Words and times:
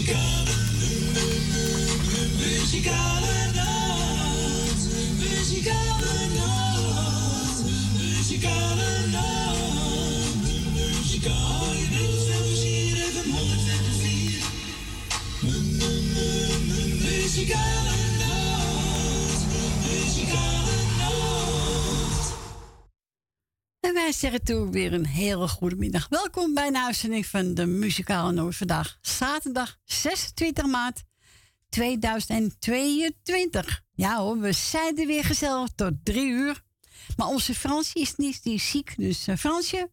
Muzikale, 0.00 0.54
muzikale 2.38 3.29
wij 24.10 24.18
zeggen 24.18 24.44
toe 24.44 24.70
weer 24.70 24.92
een 24.92 25.06
hele 25.06 25.48
goede 25.48 25.76
middag. 25.76 26.08
Welkom 26.08 26.54
bij 26.54 26.66
een 26.66 26.76
uitzending 26.76 27.26
van 27.26 27.54
de 27.54 27.66
Muzikale 27.66 28.32
Noord. 28.32 28.56
Vandaag 28.56 28.98
zaterdag 29.00 29.78
26 29.84 30.66
maart 30.66 31.02
2022. 31.68 33.82
Ja 33.92 34.16
hoor, 34.16 34.38
we 34.38 34.52
zijn 34.52 34.98
er 34.98 35.06
weer 35.06 35.24
gezellig 35.24 35.68
tot 35.74 35.92
drie 36.02 36.30
uur. 36.30 36.62
Maar 37.16 37.26
onze 37.26 37.54
Fransje 37.54 38.00
is 38.00 38.16
niet, 38.16 38.42
die 38.42 38.60
ziek. 38.60 38.94
Dus 38.96 39.26
eh, 39.26 39.36
Fransje, 39.36 39.90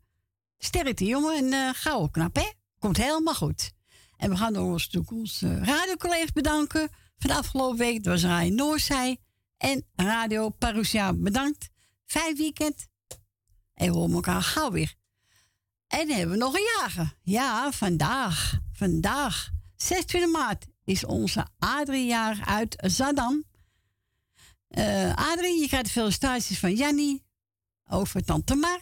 sterkte 0.58 1.06
jongen 1.06 1.38
en 1.38 1.54
eh 1.54 1.70
gauw 1.74 2.08
knap 2.08 2.36
hè. 2.36 2.52
Komt 2.80 2.98
helemaal 2.98 3.36
goed. 3.36 3.72
En 4.18 4.30
we 4.30 4.38
gaan 4.38 4.56
ook 4.56 4.72
onze 4.72 4.90
toekomst 4.90 5.44
uh, 5.44 6.26
bedanken. 6.34 6.90
Van 7.18 7.30
de 7.30 7.36
afgelopen 7.36 7.78
week, 7.78 8.06
was 8.06 8.24
Radio 8.24 8.56
Noorzij 8.56 9.18
en 9.58 9.86
Radio 9.96 10.50
Parousia. 10.50 11.14
Bedankt. 11.14 11.70
Vijf 12.06 12.38
weekend. 12.38 12.88
En 13.78 13.92
we 13.92 13.98
horen 13.98 14.14
elkaar 14.14 14.42
gauw 14.42 14.72
weer. 14.72 14.96
En 15.88 16.08
dan 16.08 16.18
hebben 16.18 16.38
we 16.38 16.44
nog 16.44 16.54
een 16.54 16.70
jager. 16.80 17.18
Ja, 17.22 17.72
vandaag. 17.72 18.60
Vandaag, 18.74 19.50
26 19.76 20.32
maart, 20.32 20.66
is 20.84 21.06
onze 21.06 21.48
Adrie 21.60 22.06
jaar 22.06 22.42
uit 22.46 22.76
Zadam. 22.78 23.44
Eh 24.68 25.14
Adrie, 25.16 25.62
je 25.62 25.68
krijgt 25.68 26.14
stages 26.14 26.60
van 26.60 26.74
Jannie 26.74 27.24
over 27.90 28.24
Tante 28.24 28.56
Mar. 28.56 28.82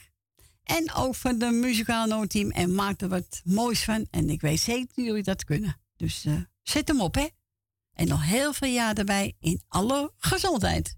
En 0.63 0.93
over 0.93 1.39
de 1.39 1.51
muzikale 1.51 2.07
noodteam. 2.07 2.51
En 2.51 2.75
maak 2.75 3.01
er 3.01 3.09
wat 3.09 3.41
moois 3.43 3.83
van. 3.83 4.07
En 4.11 4.29
ik 4.29 4.41
weet 4.41 4.59
zeker 4.59 4.87
dat 4.95 5.05
jullie 5.05 5.23
dat 5.23 5.43
kunnen. 5.43 5.79
Dus 5.97 6.25
eh, 6.25 6.33
zet 6.61 6.87
hem 6.87 7.01
op, 7.01 7.15
hè. 7.15 7.27
En 7.93 8.07
nog 8.07 8.23
heel 8.23 8.53
veel 8.53 8.69
jaar 8.69 8.95
erbij 8.95 9.35
in 9.39 9.61
alle 9.67 10.13
gezondheid. 10.17 10.95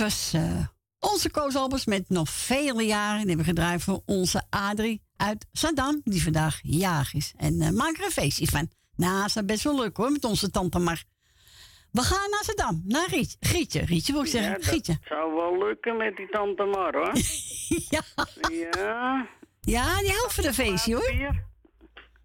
Was 0.00 0.32
eh, 0.34 0.66
onze 0.98 1.30
Koos 1.30 1.56
Albers 1.56 1.86
met 1.86 2.08
nog 2.08 2.28
vele 2.28 2.82
jaren. 2.82 3.18
Die 3.18 3.28
hebben 3.28 3.44
we 3.46 3.50
gedraaid 3.50 3.82
voor 3.82 4.02
onze 4.06 4.42
Adrie 4.50 5.02
uit 5.16 5.46
Saddam, 5.52 6.00
die 6.04 6.22
vandaag 6.22 6.58
jarig 6.62 7.14
is. 7.14 7.34
En 7.36 7.60
eh, 7.60 7.70
maak 7.70 7.96
er 7.96 8.04
een 8.04 8.10
feestje 8.10 8.46
van. 8.46 8.68
Nou, 8.96 9.20
dat 9.20 9.36
is 9.36 9.44
best 9.44 9.64
wel 9.64 9.80
leuk 9.80 9.96
hoor, 9.96 10.12
met 10.12 10.24
onze 10.24 10.50
tante 10.50 10.78
Mar. 10.78 11.02
We 11.92 12.00
gaan 12.00 12.30
naar 12.30 12.44
Saddam, 12.44 12.82
naar 12.84 13.08
Riet, 13.08 13.36
Grietje. 13.40 13.84
Rietje 13.84 14.12
wil 14.12 14.22
ik 14.22 14.28
zeggen, 14.28 14.50
Ja, 14.50 14.76
dat 14.82 14.98
zou 15.04 15.34
wel 15.34 15.58
lukken 15.58 15.96
met 15.96 16.16
die 16.16 16.28
tante 16.28 16.64
Mar, 16.64 16.94
hoor. 16.94 17.12
ja. 17.94 18.02
Ja. 18.50 19.28
Ja, 19.60 19.98
die 19.98 20.12
houdt 20.12 20.34
van 20.34 20.44
een 20.44 20.54
feestje 20.54 20.94
hoor. 20.94 21.34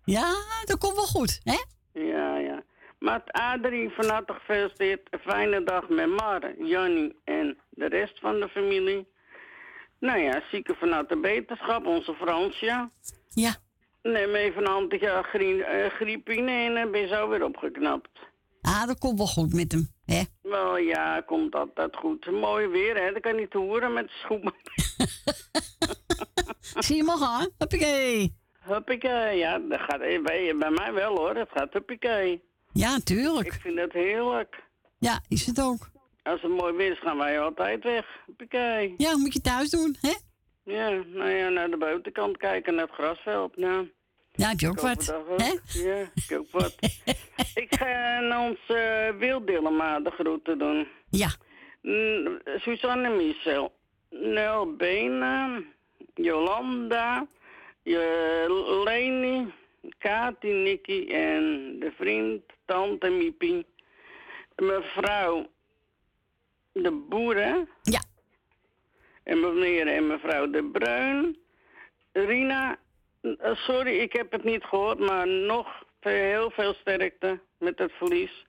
Ja, 0.04 0.36
dat 0.66 0.78
komt 0.78 0.95
wel 0.95 1.06
goed, 1.06 1.39
hè? 1.44 1.63
Ja, 2.01 2.38
ja. 2.38 2.63
Maar 3.00 3.24
Adrie, 3.25 3.89
van 3.89 4.10
harte 4.10 4.33
gefeliciteerd. 4.33 5.07
Een 5.10 5.19
fijne 5.19 5.63
dag 5.63 5.89
met 5.89 6.07
Mar, 6.07 6.54
Jannie 6.57 7.16
en 7.24 7.57
de 7.75 7.86
rest 7.88 8.19
van 8.19 8.39
de 8.39 8.50
familie. 8.50 9.07
Nou 10.00 10.19
ja, 10.19 10.42
zieken 10.51 10.75
vanuit 10.75 11.10
de 11.10 11.18
beterschap, 11.18 11.86
onze 11.86 12.13
Fransja. 12.13 12.92
Ja. 13.30 13.56
Neem 14.01 14.36
even 14.36 14.62
een 14.62 14.68
antigriepine 14.68 16.51
en 16.51 16.74
dan 16.74 16.92
ben 16.92 17.01
je 17.01 17.07
zo 17.07 17.30
weer 17.30 17.44
opgeknapt. 17.44 18.10
Ah, 18.62 18.88
dat 18.88 18.98
komt 19.00 19.18
wel 19.18 19.27
goed 19.27 19.54
met 19.54 19.72
hem, 19.72 19.88
hè? 20.06 20.22
Wel 20.42 20.77
ja, 20.77 21.22
komt 21.22 21.56
altijd 21.56 21.95
goed. 21.95 22.31
Mooi 22.31 22.68
weer, 22.68 22.95
hè? 23.04 23.12
Dan 23.12 23.22
kan 23.22 23.36
niet 23.36 23.54
horen 23.54 23.94
met 23.94 24.06
de 24.07 24.13
schoenen. 24.13 24.54
Zie 26.86 26.95
je 26.95 27.04
maar 27.04 27.18
gaan? 27.18 27.50
Hoppakee. 27.57 28.36
Huppakee, 28.60 29.38
ja, 29.38 29.60
dat 29.60 29.80
gaat 29.80 30.00
bij, 30.00 30.56
bij 30.57 30.71
mij 30.71 30.94
wel 30.94 31.16
hoor. 31.18 31.36
Het 31.36 31.50
gaat 31.54 31.74
huppakee. 31.74 32.44
Ja, 32.74 32.95
Ik 32.95 33.04
tuurlijk. 33.04 33.54
vind 33.54 33.80
het 33.80 33.94
heerlijk. 33.94 34.63
Ja, 35.00 35.21
is 35.28 35.45
het 35.45 35.62
ook. 35.62 35.89
Als 36.25 36.42
het 36.42 36.51
mooi 36.51 36.74
weer 36.74 36.92
is, 36.92 37.00
gaan 37.00 37.18
wij 37.18 37.39
altijd 37.39 37.83
weg. 37.83 38.06
Huppakee. 38.25 38.94
Ja, 38.98 39.18
moet 39.18 39.33
je 39.33 39.42
thuis 39.42 39.69
doen, 39.69 39.95
hè? 40.01 40.13
Ja, 40.63 40.89
nou 40.89 41.30
ja, 41.30 41.50
naar 41.50 41.69
de 41.69 41.77
buitenkant 41.77 42.38
kijken, 42.38 42.75
naar 42.75 42.86
het 42.86 42.94
grasveld. 42.94 43.57
Nou, 43.57 43.92
Ja, 44.31 44.48
heb 44.50 44.60
je 44.60 44.68
ook 44.69 44.80
wat, 44.80 45.13
ook. 45.13 45.39
hè? 45.42 45.54
Ja, 45.89 46.01
ik 46.16 46.24
heb 46.30 46.39
ook 46.39 46.51
wat. 46.51 46.75
ik 47.63 47.75
ga 47.75 48.18
aan 48.18 48.50
ons 48.50 48.60
uh, 48.68 49.10
wilddilema 49.10 50.00
de 50.00 50.10
groeten 50.12 50.57
doen. 50.60 50.88
Ja. 51.10 51.27
Mm, 51.81 52.39
Suzanne 52.57 53.10
Michel, 53.10 53.71
Nel 54.10 54.75
Bena, 54.75 55.62
Jolanda, 56.13 57.28
je 57.83 58.81
Leni, 58.86 59.54
Kati, 59.98 60.48
Nicky 60.51 61.07
en 61.12 61.75
de 61.80 61.92
vriend, 61.98 62.42
tante 62.66 63.10
Miepie. 63.10 63.66
Mevrouw 64.56 65.48
de 66.83 67.06
Boeren. 67.10 67.69
Ja. 67.81 68.04
En 69.24 69.39
meneer 69.39 69.88
en 69.88 70.07
mevrouw 70.07 70.50
de 70.50 70.69
Bruin. 70.72 71.38
Rina, 72.13 72.77
eh, 73.22 73.56
sorry, 73.56 74.00
ik 74.00 74.13
heb 74.13 74.31
het 74.31 74.44
niet 74.44 74.63
gehoord, 74.63 75.00
maar 75.00 75.27
nog 75.27 75.68
heel 76.00 76.51
veel 76.51 76.74
sterkte 76.74 77.39
met 77.60 77.77
het 77.77 77.92
verlies. 77.92 78.45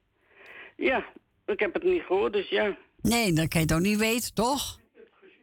Ja, 0.77 1.05
ik 1.47 1.61
heb 1.61 1.75
het 1.75 1.83
niet 1.83 2.03
gehoord, 2.03 2.33
dus 2.33 2.49
ja. 2.49 2.77
Nee, 3.01 3.33
dat 3.33 3.49
kan 3.49 3.61
je 3.61 3.67
toch 3.67 3.81
niet 3.81 3.99
weten, 3.99 4.35
toch? 4.35 4.81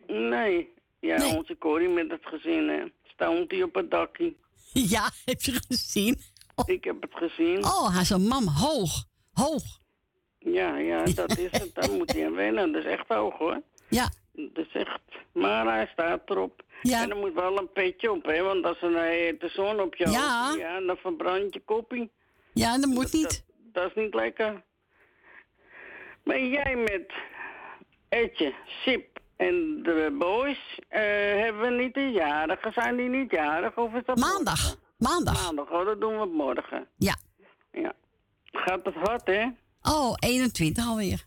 Nee. 0.07 0.73
Ja, 0.99 1.17
Nee. 1.17 1.37
onze 1.37 1.57
Corrie 1.57 1.89
met 1.89 2.09
het 2.11 2.25
gezin, 2.25 2.67
hè. 2.69 2.83
Stond 3.03 3.51
hij 3.51 3.63
op 3.63 3.73
het 3.75 3.91
dakje. 3.91 4.33
Ja, 4.73 5.09
heb 5.25 5.41
je 5.41 5.61
gezien? 5.67 6.21
Ik 6.65 6.83
heb 6.83 7.01
het 7.01 7.13
gezien. 7.13 7.63
Oh, 7.63 7.91
hij 7.93 8.01
is 8.01 8.09
een 8.09 8.27
man 8.27 8.47
hoog. 8.47 9.05
Hoog. 9.33 9.79
Ja, 10.43 10.77
ja, 10.77 11.03
dat 11.15 11.37
is 11.37 11.51
het. 11.51 11.69
Daar 11.75 11.91
moet 11.91 12.11
hij 12.13 12.25
aan 12.25 12.35
wennen. 12.35 12.71
Dat 12.71 12.83
is 12.85 12.91
echt 12.91 13.07
hoog, 13.07 13.37
hoor. 13.37 13.61
Ja. 13.89 14.09
Dat 14.31 14.65
is 14.65 14.73
echt... 14.73 14.99
Maar 15.33 15.65
hij 15.65 15.89
staat 15.91 16.29
erop. 16.29 16.61
Ja. 16.81 17.01
En 17.01 17.09
er 17.09 17.15
moet 17.17 17.33
wel 17.33 17.57
een 17.57 17.71
petje 17.71 18.11
op, 18.11 18.25
hè. 18.25 18.41
Want 18.41 18.65
als 18.65 18.81
er 18.81 18.95
een 18.95 19.03
hete 19.03 19.47
zon 19.49 19.79
op 19.81 19.95
je 19.95 20.09
Ja. 20.09 20.45
hoofd- 20.45 20.59
ja, 20.59 20.79
dan 20.79 20.97
verbrand 20.97 21.53
je 21.53 21.59
koppie. 21.59 22.11
Ja, 22.53 22.77
dat 22.77 22.89
moet 22.89 23.13
niet. 23.13 23.23
Dat, 23.23 23.43
dat 23.73 23.89
is 23.95 24.03
niet 24.03 24.13
lekker. 24.13 24.61
Maar 26.23 26.39
jij 26.39 26.75
met 26.75 27.13
Etje, 28.09 28.53
Sip 28.65 29.19
en 29.37 29.83
de 29.83 30.15
boys, 30.19 30.79
eh, 30.87 31.01
hebben 31.41 31.61
we 31.61 31.69
niet 31.83 31.93
de 31.93 32.11
jarigen? 32.11 32.73
Zijn 32.73 32.95
die 32.95 33.09
niet 33.09 33.31
jarig 33.31 33.77
of 33.77 33.93
is 33.93 34.01
dat 34.05 34.17
Maandag. 34.17 34.61
morgen? 34.61 34.79
Maandag. 34.97 35.43
Maandag, 35.43 35.71
oh, 35.71 35.85
dat 35.85 36.01
doen 36.01 36.19
we 36.19 36.25
morgen. 36.25 36.87
Ja. 36.97 37.15
Ja. 37.71 37.93
Gaat 38.51 38.85
het 38.85 38.95
hard, 38.95 39.27
hè? 39.27 39.47
Oh, 39.83 40.13
21 40.19 40.85
alweer. 40.87 41.23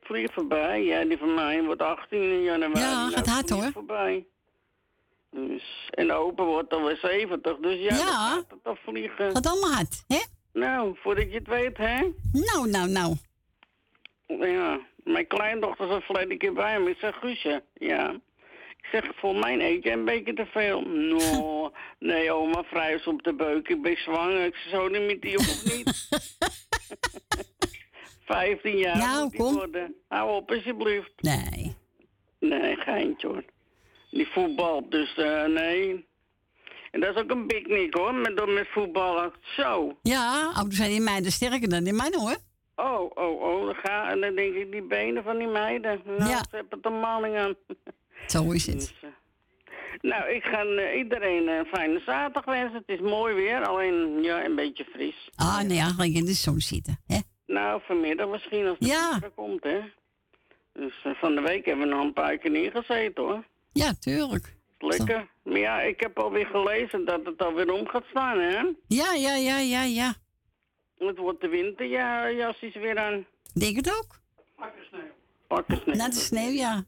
Vlieg 0.00 0.32
voorbij. 0.32 0.84
Ja, 0.84 1.04
die 1.04 1.18
van 1.18 1.34
mij 1.34 1.62
wordt 1.62 1.82
18 1.82 2.22
in 2.22 2.42
januari. 2.42 2.80
Ja, 2.80 2.94
Nou, 2.94 3.12
gaat 3.12 3.26
hard, 3.26 3.48
vlieg 3.48 3.62
hoor. 3.62 3.72
voorbij. 3.72 4.26
Dus, 5.30 5.88
en 5.90 6.06
de 6.06 6.12
open 6.12 6.44
wordt 6.44 6.72
alweer 6.72 6.96
70, 6.96 7.56
dus 7.56 7.78
ja, 7.78 7.96
Ja. 7.96 8.04
dan 8.04 8.06
gaat 8.06 8.44
het 8.50 8.64
toch 8.64 8.78
vliegen. 8.84 9.30
Gaat 9.32 9.46
allemaal 9.46 9.72
hard, 9.72 10.04
hè? 10.08 10.18
Nou, 10.52 10.96
voordat 11.02 11.24
je 11.32 11.38
het 11.38 11.48
weet, 11.48 11.76
hè? 11.76 12.00
Nou, 12.32 12.68
nou, 12.70 12.88
nou. 12.88 13.14
Ja, 14.26 14.80
mijn 15.04 15.26
kleindochter 15.26 15.88
zat 15.88 16.02
verleden 16.02 16.38
keer 16.38 16.52
bij 16.52 16.80
me. 16.80 16.90
Ik 16.90 16.98
zeg, 16.98 17.16
Guusje, 17.20 17.62
ja. 17.74 18.10
Ik 18.76 18.86
zeg, 18.92 19.04
voor 19.16 19.34
mijn 19.36 19.60
eet 19.60 19.82
jij 19.82 19.92
een 19.92 20.04
beetje 20.04 20.34
te 20.34 20.46
veel. 20.46 20.80
No, 21.10 21.72
nee 21.98 22.32
oma, 22.32 22.62
vrij 22.62 22.94
is 22.94 23.06
op 23.06 23.22
de 23.22 23.34
beuk. 23.34 23.68
Ik 23.68 23.82
ben 23.82 23.96
zwanger. 23.96 24.44
Ik 24.44 24.54
zeg, 24.54 24.70
zo 24.72 24.88
niet 24.88 25.06
met 25.06 25.22
die 25.22 25.38
of 25.38 25.64
niet. 25.64 26.08
15 28.34 28.76
jaar 28.76 29.20
moet 29.22 29.36
kom. 29.36 29.54
worden. 29.54 29.94
Hou 30.08 30.30
op, 30.36 30.50
alsjeblieft. 30.50 31.12
Nee. 31.16 31.76
Nee, 32.40 32.76
geintje 32.76 33.26
hoor. 33.26 33.44
Die 34.10 34.26
voetbal, 34.28 34.88
dus 34.88 35.14
eh, 35.16 35.44
nee. 35.44 36.08
En 36.90 37.00
dat 37.00 37.14
is 37.16 37.22
ook 37.22 37.30
een 37.30 37.46
picknick 37.46 37.94
hoor, 37.94 38.14
met, 38.14 38.46
met 38.46 38.66
voetballen. 38.68 39.32
Zo. 39.56 39.98
Ja, 40.02 40.50
ouders 40.54 40.76
zijn 40.76 40.90
die 40.90 41.00
meiden 41.00 41.32
sterker 41.32 41.68
dan 41.68 41.84
die 41.84 41.92
mijne, 41.92 42.18
hoor. 42.18 42.36
Oh, 42.76 43.10
oh, 43.14 43.40
oh. 43.42 43.64
Dan, 43.66 43.74
ga, 43.74 44.10
en 44.10 44.20
dan 44.20 44.34
denk 44.34 44.54
ik, 44.54 44.72
die 44.72 44.82
benen 44.82 45.22
van 45.22 45.38
die 45.38 45.46
meiden. 45.48 46.00
Nou, 46.04 46.30
Ja. 46.30 46.38
ze 46.50 46.56
hebben 46.56 46.78
er 46.82 46.92
maling 46.92 47.36
aan. 47.36 47.54
Zo 48.26 48.50
is 48.50 48.66
het. 48.66 48.78
Dus, 48.78 48.94
eh, 49.02 49.08
nou, 50.00 50.30
ik 50.30 50.44
ga 50.44 50.64
eh, 50.64 50.98
iedereen 50.98 51.48
een 51.48 51.64
fijne 51.66 52.00
zaterdag 52.06 52.44
wensen. 52.44 52.82
Het 52.86 53.00
is 53.00 53.10
mooi 53.10 53.34
weer, 53.34 53.66
alleen 53.66 54.22
ja, 54.22 54.44
een 54.44 54.54
beetje 54.54 54.84
fris. 54.84 55.30
Ah, 55.34 55.60
nee, 55.60 55.78
eigenlijk 55.78 56.12
in 56.14 56.24
de 56.24 56.32
zon 56.32 56.60
zitten, 56.60 57.00
hè? 57.06 57.18
Nou, 57.52 57.80
vanmiddag 57.84 58.28
misschien 58.28 58.66
als 58.66 58.76
het 58.78 58.88
Ja. 58.88 59.20
komt, 59.34 59.62
hè. 59.62 59.80
Dus 60.72 60.94
eh, 61.04 61.12
van 61.14 61.34
de 61.34 61.40
week 61.40 61.64
hebben 61.66 61.88
we 61.88 61.94
nog 61.94 62.04
een 62.04 62.12
paar 62.12 62.38
keer 62.38 62.50
neergezeten, 62.50 63.22
hoor. 63.24 63.44
Ja, 63.72 63.92
tuurlijk. 64.00 64.54
Lekker. 64.78 65.28
Maar 65.42 65.58
ja, 65.58 65.80
ik 65.80 66.00
heb 66.00 66.18
alweer 66.18 66.46
gelezen 66.46 67.04
dat 67.04 67.20
het 67.24 67.42
alweer 67.42 67.72
om 67.72 67.86
gaat 67.88 68.04
staan, 68.10 68.38
hè. 68.38 68.58
Ja, 68.86 69.12
ja, 69.14 69.34
ja, 69.34 69.58
ja, 69.58 69.82
ja. 69.82 70.14
Het 70.98 71.18
wordt 71.18 71.40
de 71.40 71.48
winterjas 71.48 72.60
is 72.60 72.74
weer 72.74 72.98
aan. 72.98 73.26
Denk 73.54 73.76
het 73.76 73.96
ook. 73.98 74.20
Pakken 75.48 75.76
sneeuw. 75.80 75.94
Na 75.96 76.08
de 76.08 76.14
sneeuw, 76.14 76.50
ja. 76.50 76.84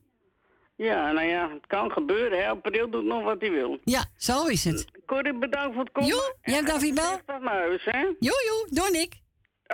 Ja, 0.76 1.12
nou 1.12 1.26
ja, 1.26 1.50
het 1.50 1.66
kan 1.66 1.90
gebeuren, 1.92 2.38
hè. 2.38 2.48
April 2.48 2.90
doet 2.90 3.04
nog 3.04 3.22
wat 3.22 3.40
hij 3.40 3.50
wil. 3.50 3.78
Ja, 3.84 4.04
zo 4.16 4.46
is 4.46 4.64
het. 4.64 4.90
Corrie, 5.06 5.38
bedankt 5.38 5.74
voor 5.74 5.82
het 5.84 5.92
komen. 5.92 6.08
Jo, 6.10 6.20
jij 6.42 6.54
hebt 6.54 6.66
David 6.66 6.94
Bel. 6.94 7.12
Echt 7.12 7.26
naar 7.26 7.42
huis, 7.42 7.84
hè. 7.84 8.00
Jo, 8.00 8.14
jo, 8.18 8.66
doe 8.70 8.88
Nick. 8.90 9.20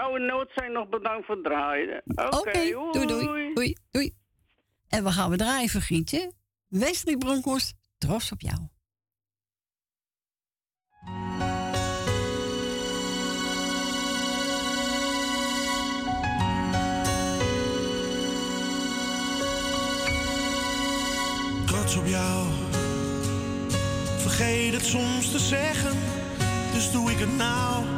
Oh, 0.06 0.14
en 0.14 0.26
Nood 0.26 0.50
zijn 0.54 0.72
nog 0.72 0.88
bedankt 0.88 1.26
voor 1.26 1.34
het 1.34 1.44
draaien. 1.44 2.02
Oké, 2.06 2.52
doei, 2.92 3.06
doei, 3.06 3.52
doei, 3.54 3.76
doei. 3.90 4.14
En 4.88 5.04
we 5.04 5.10
gaan 5.10 5.30
we 5.30 5.36
draaien, 5.36 5.68
Gietje. 5.68 6.32
Wesley 6.68 7.16
Bronkhorst, 7.16 7.74
trots 7.98 8.32
op 8.32 8.40
jou. 8.40 8.68
trots 21.88 21.96
op 21.96 22.06
jou. 22.06 22.46
Vergeet 24.16 24.72
het 24.72 24.84
soms 24.84 25.30
te 25.30 25.38
zeggen, 25.38 25.96
dus 26.72 26.92
doe 26.92 27.10
ik 27.10 27.18
het 27.18 27.36
nou. 27.36 27.97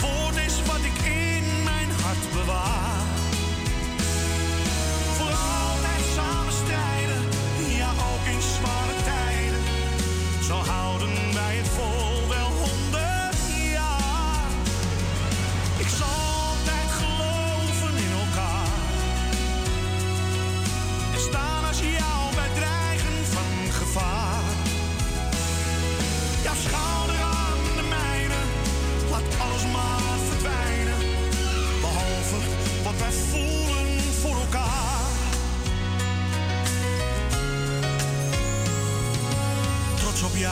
Woord 0.00 0.36
is 0.36 0.62
wat 0.62 0.84
ik 0.84 1.04
in 1.04 1.62
mijn 1.64 1.90
hart 2.02 2.32
bewaar. 2.32 3.03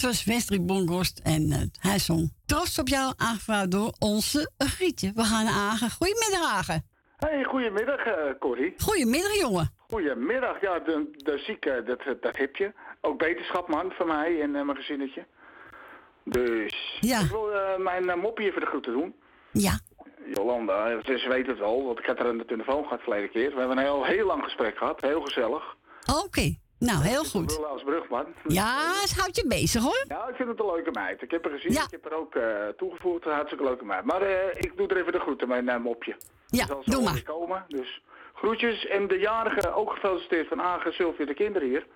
Dat 0.00 0.10
was 0.10 0.24
Westrik 0.24 0.66
Bonghorst 0.66 1.20
en 1.24 1.42
uh, 1.50 1.56
hij 1.80 1.98
zong 1.98 2.32
Trots 2.46 2.78
op 2.78 2.88
jou, 2.88 3.12
aangevraagd 3.16 3.70
door 3.70 3.92
onze 3.98 4.50
Grietje. 4.58 5.12
We 5.14 5.22
gaan 5.24 5.44
naar 5.44 5.54
Agen. 5.54 5.90
Goedemiddag, 5.90 6.52
Agen. 6.52 6.84
Hey, 7.16 7.44
goedemiddag, 7.44 8.00
eh 8.04 8.14
Corrie. 8.38 8.74
Goedemiddag, 8.78 9.34
jongen. 9.34 9.70
Goedemiddag. 9.90 10.60
Ja, 10.60 10.78
de, 10.78 11.10
de 11.16 11.38
zieke, 11.38 11.82
dat, 11.86 12.20
dat 12.20 12.36
heb 12.36 12.56
je. 12.56 12.72
Ook 13.00 13.18
beterschap, 13.18 13.68
man, 13.68 13.90
van 13.90 14.06
mij 14.06 14.42
en 14.42 14.56
eh, 14.56 14.64
mijn 14.64 14.76
gezinnetje. 14.76 15.26
Dus 16.24 16.96
Ja. 17.00 17.20
ik 17.20 17.30
wil 17.30 17.52
eh, 17.52 17.78
mijn 17.78 18.04
uh, 18.04 18.14
moppie 18.14 18.46
even 18.46 18.60
de 18.60 18.66
groeten 18.66 18.92
doen. 18.92 19.14
Ja. 19.52 19.78
Jolanda, 20.34 20.90
eh, 20.90 21.16
ze 21.16 21.28
weet 21.28 21.46
het 21.46 21.58
wel, 21.58 21.84
want 21.84 21.98
ik 21.98 22.04
had 22.06 22.18
er 22.18 22.26
aan 22.28 22.38
de 22.38 22.44
telefoon 22.44 22.82
gehad 22.82 23.00
verleden 23.00 23.30
keer. 23.30 23.50
We 23.52 23.58
hebben 23.58 23.76
een 23.78 23.84
heel, 23.84 24.04
heel 24.04 24.26
lang 24.26 24.42
gesprek 24.42 24.76
gehad, 24.78 25.00
heel 25.00 25.20
gezellig. 25.20 25.76
Oké. 26.24 26.54
Nou, 26.78 27.02
heel 27.02 27.24
goed. 27.24 27.64
Als 27.66 27.82
brugman. 27.82 28.26
Ja, 28.46 28.92
het 29.00 29.12
houdt 29.16 29.36
je 29.36 29.44
bezig, 29.46 29.82
hoor. 29.82 30.04
Ja, 30.08 30.28
ik 30.28 30.34
vind 30.36 30.48
het 30.48 30.60
een 30.60 30.66
leuke 30.66 30.90
meid. 30.90 31.22
Ik 31.22 31.30
heb 31.30 31.44
haar 31.44 31.52
gezien, 31.52 31.72
Ja. 31.72 31.82
ik 31.82 31.90
heb 31.90 32.04
haar 32.04 32.12
ook 32.18 32.34
eh, 32.34 32.68
toegevoegd. 32.76 33.26
Een 33.26 33.32
hartstikke 33.32 33.64
leuke 33.64 33.84
meid. 33.84 34.04
Maar 34.04 34.22
eh, 34.22 34.54
ik 34.56 34.72
doe 34.76 34.88
er 34.88 34.96
even 34.96 35.12
de 35.12 35.18
groeten, 35.20 35.48
mijn 35.48 35.64
uh, 35.68 35.76
mopje. 35.78 36.16
Ja, 36.46 36.66
zo 36.66 36.82
doe 36.84 37.02
maar. 37.02 37.22
komen. 37.22 37.64
Dus 37.68 38.02
groetjes. 38.34 38.86
En 38.86 39.08
de 39.08 39.18
jarige 39.18 39.74
ook 39.74 39.90
gefeliciteerd 39.92 40.48
van 40.48 40.60
Agen, 40.62 40.92
Sylvia, 40.92 41.24
de 41.26 41.34
kinderen 41.34 41.68
hier. 41.68 41.86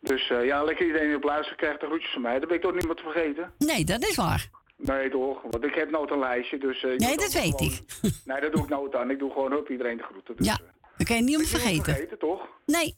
Dus 0.00 0.30
eh, 0.30 0.44
ja, 0.46 0.64
lekker 0.64 0.86
iedereen 0.86 1.06
die 1.06 1.16
op 1.16 1.22
luistert 1.24 1.56
krijgt 1.58 1.80
de 1.80 1.86
groetjes 1.86 2.12
van 2.12 2.22
mij. 2.22 2.38
Dat 2.38 2.48
ben 2.48 2.56
ik 2.56 2.62
toch 2.62 2.74
niemand 2.74 2.96
te 2.98 3.02
vergeten. 3.10 3.52
Nee, 3.58 3.84
dat 3.84 4.02
is 4.02 4.16
waar. 4.16 4.48
Nee 4.76 5.10
toch, 5.10 5.42
want 5.50 5.64
ik 5.64 5.74
heb 5.74 5.90
nooit 5.90 6.10
een 6.10 6.18
lijstje. 6.18 6.58
Dus, 6.58 6.82
Nee, 6.82 6.96
dat 6.96 7.08
dan 7.08 7.16
weet 7.18 7.32
gewoon- 7.32 7.72
ik. 7.72 7.82
Nee, 8.30 8.40
dat 8.40 8.52
doe 8.52 8.62
ik 8.62 8.68
nooit 8.68 8.94
aan. 8.94 9.10
Ik 9.10 9.18
doe 9.18 9.32
gewoon 9.32 9.56
op 9.56 9.68
iedereen 9.70 9.96
de 9.96 10.02
groeten. 10.02 10.36
Dus, 10.36 10.46
Ja, 10.46 10.58
dat 10.96 11.06
kan 11.06 11.16
je 11.16 11.22
niet 11.22 11.36
om 11.36 11.44
vergeten. 11.44 11.84
vergeten, 11.84 12.18
toch? 12.18 12.46
Nee. 12.66 12.96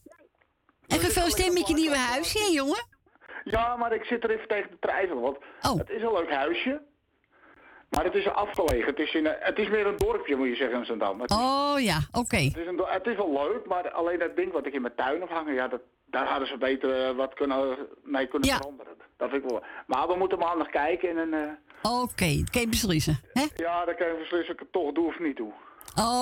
En 0.91 0.99
gefeliciteerd 0.99 1.53
met 1.53 1.67
je 1.67 1.73
nieuwe 1.73 1.97
huisje, 1.97 2.51
jongen. 2.51 2.85
Ja, 3.43 3.75
maar 3.75 3.93
ik 3.93 4.03
zit 4.03 4.23
er 4.23 4.29
even 4.31 4.47
tegen 4.47 4.69
te 4.69 4.77
twijfelen. 4.79 5.21
Want 5.21 5.37
Oh. 5.61 5.77
het 5.77 5.89
is 5.89 6.01
een 6.01 6.13
leuk 6.13 6.31
huisje. 6.31 6.81
Maar 7.89 8.03
het 8.03 8.13
is 8.15 8.27
afgelegen. 8.27 8.85
Het 8.85 8.99
is, 8.99 9.13
in 9.13 9.25
een, 9.25 9.35
het 9.39 9.57
is 9.59 9.69
meer 9.69 9.85
een 9.87 9.97
dorpje, 9.97 10.35
moet 10.35 10.47
je 10.47 10.55
zeggen, 10.55 10.79
in 10.79 10.85
Zandam. 10.85 11.21
Oh 11.21 11.75
ja, 11.79 11.99
oké. 12.11 12.35
het, 12.37 12.57
is 12.57 12.67
een, 12.67 12.81
het 12.85 13.05
is 13.07 13.15
wel 13.15 13.31
leuk, 13.33 13.65
maar 13.67 13.91
alleen 13.91 14.19
dat 14.19 14.35
ding 14.35 14.51
wat 14.51 14.65
ik 14.65 14.73
in 14.73 14.81
mijn 14.81 14.95
tuin 14.95 15.19
heb 15.19 15.29
hangen, 15.29 15.53
ja, 15.53 15.67
dat, 15.67 15.81
daar 16.05 16.27
hadden 16.27 16.47
ze 16.47 16.57
beter 16.57 17.07
eh, 17.07 17.15
wat 17.15 17.33
kunnen, 17.33 17.77
mee 18.03 18.27
kunnen 18.27 18.49
Ja. 18.49 18.55
veranderen. 18.57 18.93
Dat 19.17 19.29
vind 19.29 19.43
ik 19.43 19.49
wel. 19.49 19.63
Maar 19.87 20.07
we 20.07 20.15
moeten 20.17 20.37
maandag 20.37 20.69
kijken 20.69 21.09
en 21.09 21.15
dan, 21.15 21.33
eh, 21.33 21.91
Oké, 22.01 22.35
dat 22.37 22.49
kan 22.49 22.61
je 22.61 22.67
beslissen. 22.69 23.19
hè? 23.33 23.45
ja, 23.55 23.85
dan 23.85 23.95
kan 23.95 24.07
je 24.07 24.13
beslissen 24.19 24.47
of 24.49 24.53
ik 24.53 24.59
het 24.59 24.71
toch 24.71 24.91
doe 24.93 25.07
of 25.07 25.19
niet 25.19 25.37
doe. 25.37 25.51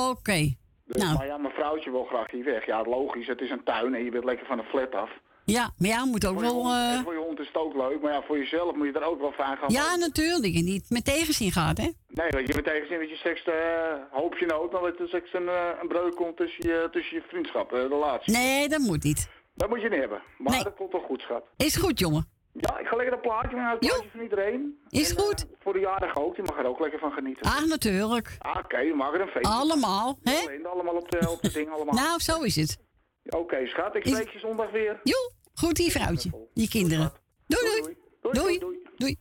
Oké. 0.09 0.53
Dus, 0.93 1.03
Nou, 1.03 1.17
Maar 1.17 1.25
ja, 1.25 1.37
mijn 1.37 1.53
vrouwtje 1.53 1.91
wil 1.91 2.03
graag 2.03 2.31
hier 2.31 2.43
weg. 2.43 2.65
Ja, 2.65 2.83
logisch, 2.83 3.27
het 3.27 3.41
is 3.41 3.49
een 3.49 3.63
tuin 3.63 3.93
en 3.95 4.03
je 4.03 4.11
bent 4.11 4.23
lekker 4.23 4.45
van 4.45 4.57
de 4.57 4.63
flat 4.63 4.95
af. 4.95 5.09
ja, 5.45 5.69
maar 5.77 5.87
ja, 5.89 6.05
moet 6.05 6.25
ook 6.25 6.33
Voor 6.33 6.41
wel... 6.41 6.53
hond, 6.53 6.73
eh, 6.73 7.03
voor 7.03 7.13
je 7.13 7.19
hond 7.19 7.39
is 7.39 7.47
het 7.47 7.55
ook 7.55 7.75
leuk, 7.75 8.01
maar 8.01 8.13
ja, 8.13 8.21
voor 8.21 8.37
jezelf 8.37 8.75
moet 8.75 8.87
je 8.87 8.93
er 8.99 9.03
ook 9.11 9.19
wel 9.19 9.31
fijn 9.31 9.57
gaan 9.57 9.71
Ja, 9.71 9.95
natuurlijk. 9.95 10.53
Je 10.53 10.63
niet 10.63 10.89
met 10.89 11.05
tegenzin 11.05 11.51
gaat, 11.51 11.77
hè? 11.77 11.89
Nee, 12.07 12.29
want 12.29 12.47
je 12.47 12.53
moet 12.53 12.63
tegenzin 12.63 12.99
dat 12.99 13.09
je 13.09 13.15
straks, 13.15 13.43
eh 13.43 13.93
hoop 14.11 14.37
je 14.37 14.45
nou 14.45 14.63
ook 14.63 14.71
nog 14.71 14.81
dat 14.81 14.99
er 14.99 15.07
straks 15.07 15.33
een, 15.33 15.47
eh, 15.49 15.69
een 15.81 15.87
breuk 15.87 16.15
komt 16.15 16.37
tussen 16.37 16.67
je, 16.67 16.87
tussen 16.91 17.15
je 17.17 17.23
vriendschap, 17.27 17.71
relatie. 17.71 18.33
Nee, 18.33 18.67
dat 18.69 18.79
moet 18.79 19.03
niet. 19.03 19.29
Dat 19.55 19.69
moet 19.69 19.81
je 19.81 19.89
niet 19.89 19.99
hebben. 19.99 20.21
Maar 20.37 20.53
Nee. 20.53 20.63
dat 20.63 20.75
komt 20.75 20.91
toch 20.91 21.03
goed, 21.05 21.21
schat. 21.21 21.43
Is 21.57 21.75
goed, 21.75 21.99
jongen. 21.99 22.25
Ja, 22.61 22.79
ik 22.79 22.87
ga 22.87 22.95
lekker 22.95 23.13
een 23.15 23.21
plaatje 23.21 23.55
maken, 23.55 23.87
Jo. 23.87 23.93
plaatje 23.93 24.09
van 24.11 24.21
iedereen. 24.21 24.79
Is 24.89 25.09
En, 25.09 25.17
eh, 25.17 25.23
goed. 25.23 25.45
voor 25.59 25.73
de 25.73 25.79
jarige 25.79 26.19
ook, 26.19 26.35
die 26.35 26.43
mag 26.43 26.57
er 26.57 26.65
ook 26.65 26.79
lekker 26.79 26.99
van 26.99 27.11
genieten. 27.11 27.45
Ah, 27.51 27.65
natuurlijk. 27.65 28.35
Ah, 28.39 28.57
Oké, 28.63 28.77
we 28.77 28.95
maken 28.95 29.19
er 29.19 29.25
een 29.25 29.31
feestje. 29.31 29.51
Allemaal, 29.53 30.19
hè? 30.23 30.37
Alleen 30.45 30.65
allemaal 30.65 30.95
op 30.95 31.11
de, 31.11 31.29
op 31.29 31.41
de 31.41 31.51
ding 31.51 31.69
allemaal. 31.69 31.93
Nou, 31.95 32.19
zo 32.19 32.41
is 32.41 32.55
het. 32.55 32.77
Oké, 33.23 33.65
schat, 33.67 33.95
ik 33.95 34.07
spreek 34.07 34.29
je 34.29 34.39
zondag 34.39 34.71
weer. 34.71 34.99
Joe, 35.03 35.31
goed 35.53 35.75
die 35.75 35.91
vrouwtje. 35.91 36.47
Die 36.53 36.69
kinderen. 36.69 37.11
Doei, 37.47 37.65
doei. 37.81 37.95
Doei, 38.21 38.33
Doei. 38.33 38.59
doei. 38.59 38.77
Doei. 38.97 39.15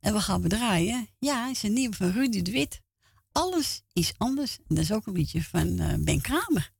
En 0.00 0.12
we 0.12 0.20
gaan 0.20 0.42
draaien. 0.48 1.08
Ja, 1.18 1.50
is 1.50 1.62
een 1.62 1.72
nieuwe 1.72 1.94
van 1.96 2.10
Rudy 2.10 2.42
de 2.42 2.50
Wit. 2.50 2.80
Alles 3.32 3.82
is 3.92 4.14
anders. 4.18 4.56
En 4.58 4.74
dat 4.74 4.84
is 4.84 4.92
ook 4.92 5.06
een 5.06 5.12
liedje 5.12 5.42
van 5.42 5.78
eh, 5.78 5.94
Ben 5.98 6.20
Kramer. 6.22 6.70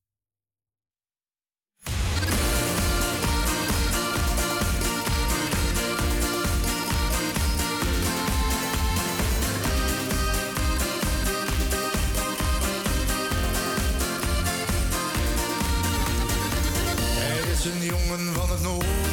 Een 17.73 17.85
jongen 17.85 18.35
van 18.35 18.51
het 18.51 18.63
noorden, 18.63 19.08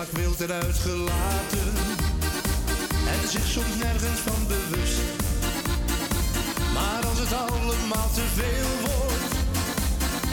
filter 0.00 0.52
uitgelaten 0.52 1.72
en 3.12 3.28
zich 3.28 3.46
soms 3.46 3.76
nergens 3.78 4.20
van 4.20 4.46
bewust. 4.46 5.00
Maar 6.74 7.06
als 7.06 7.18
het 7.18 7.32
allemaal 7.32 8.10
te 8.14 8.26
veel 8.34 8.72
wordt, 8.80 9.34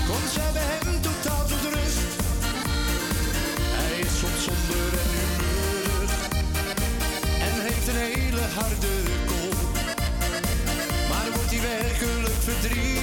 komt 0.07 0.29
zij 0.33 0.51
bij 0.53 0.63
hem 0.63 1.01
totaal 1.01 1.45
tot 1.47 1.63
rust. 1.73 2.11
Hij 3.79 3.99
is 3.99 4.19
soms 4.19 4.43
somber 4.43 4.91
en 5.03 5.09
humeurig 5.17 6.13
en 7.47 7.55
heeft 7.67 7.87
een 7.87 8.01
hele 8.13 8.45
harde 8.57 8.95
kop. 9.25 9.57
Maar 11.09 11.27
wordt 11.35 11.51
hij 11.51 11.61
werkelijk 11.61 12.39
verdrietig, 12.47 12.98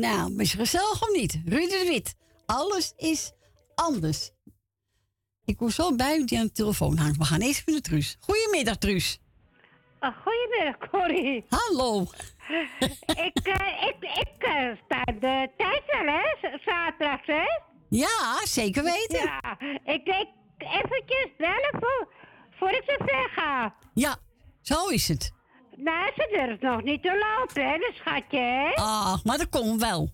Nou, 0.00 0.36
het 0.36 0.48
gezellig 0.48 1.02
of 1.02 1.12
niet? 1.12 1.40
Rudy 1.44 1.66
de 1.66 1.84
Wit. 1.88 2.14
Alles 2.46 2.92
is 2.96 3.32
anders. 3.74 4.30
Ik 5.44 5.56
kom 5.56 5.70
zo 5.70 5.94
bij 5.94 6.16
u 6.16 6.24
die 6.24 6.38
aan 6.38 6.46
de 6.46 6.52
telefoon 6.52 6.96
hangt. 6.96 7.16
We 7.16 7.24
gaan 7.24 7.40
eerst 7.40 7.58
even 7.58 7.72
naar 7.72 7.80
Truus. 7.80 8.16
Goedemiddag, 8.20 8.76
Truus. 8.76 9.20
Ah, 9.98 10.16
goedemiddag, 10.24 10.90
Corrie. 10.90 11.44
Hallo. 11.48 12.00
ik 13.26 13.38
eh, 13.42 13.88
ik, 13.88 13.96
ik 14.00 14.42
eh, 14.42 14.70
sta 14.84 15.04
de 15.04 15.50
tijd 15.56 15.82
wel, 15.86 16.14
hè? 16.14 16.58
Zaterdag, 16.64 17.26
hè? 17.26 17.44
Ja, 17.88 18.40
zeker 18.44 18.82
weten. 18.82 19.22
Ja, 19.22 19.56
ik 19.84 20.04
denk 20.04 20.28
eventjes 20.58 21.30
bellen 21.36 21.76
voor, 21.80 22.12
voor 22.50 22.70
ik 22.70 22.82
zo 22.86 23.04
ver 23.04 23.30
ga. 23.34 23.74
Ja, 23.94 24.16
zo 24.60 24.88
is 24.88 25.08
het. 25.08 25.32
Nou, 25.82 26.10
ze 26.14 26.28
durft 26.32 26.60
nog 26.62 26.82
niet 26.82 27.02
te 27.02 27.36
lopen, 27.38 27.70
hè, 27.70 27.78
dat 27.78 27.94
schatje? 27.94 28.72
Ah, 28.74 29.14
maar 29.24 29.38
dat 29.38 29.48
komt 29.48 29.80
wel. 29.80 30.10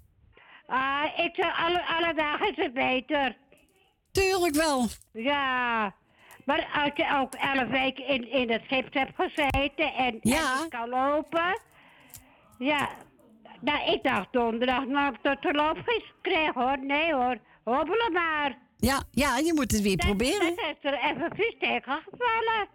Ah, 0.66 1.04
ik 1.16 1.38
alle, 1.38 1.82
alle 1.86 2.14
dagen 2.14 2.50
is 2.50 2.56
het 2.64 2.74
beter. 2.74 3.36
Tuurlijk 4.12 4.54
wel. 4.54 4.86
Ja, 5.12 5.94
maar 6.44 6.68
als 6.74 6.90
je 6.94 7.18
ook 7.20 7.34
elf 7.34 7.68
weken 7.68 8.06
in, 8.06 8.30
in 8.30 8.50
het 8.50 8.62
gips 8.68 8.88
hebt 8.94 9.12
gezeten 9.16 9.94
en, 9.94 10.18
Ja. 10.20 10.60
en 10.62 10.68
kan 10.68 10.88
lopen. 10.88 11.60
Ja, 12.58 12.88
nou, 13.60 13.92
ik 13.92 14.02
dacht 14.02 14.32
donderdag 14.32 14.84
nog 14.84 15.10
dat 15.22 15.42
de 15.42 15.52
loopgids 15.52 16.12
kreeg, 16.22 16.54
hoor. 16.54 16.78
Nee, 16.78 17.14
hoor. 17.14 17.36
Hobbelen 17.64 18.12
maar. 18.12 18.58
Ja, 18.76 19.02
ja, 19.10 19.36
je 19.38 19.52
moet 19.54 19.70
het 19.72 19.80
weer 19.82 19.96
proberen. 19.96 20.56
Dat 20.56 20.76
is 20.82 20.90
er 20.90 20.98
even 21.04 21.30
vies 21.36 21.54
tegen 21.58 22.02
gevallen. 22.10 22.68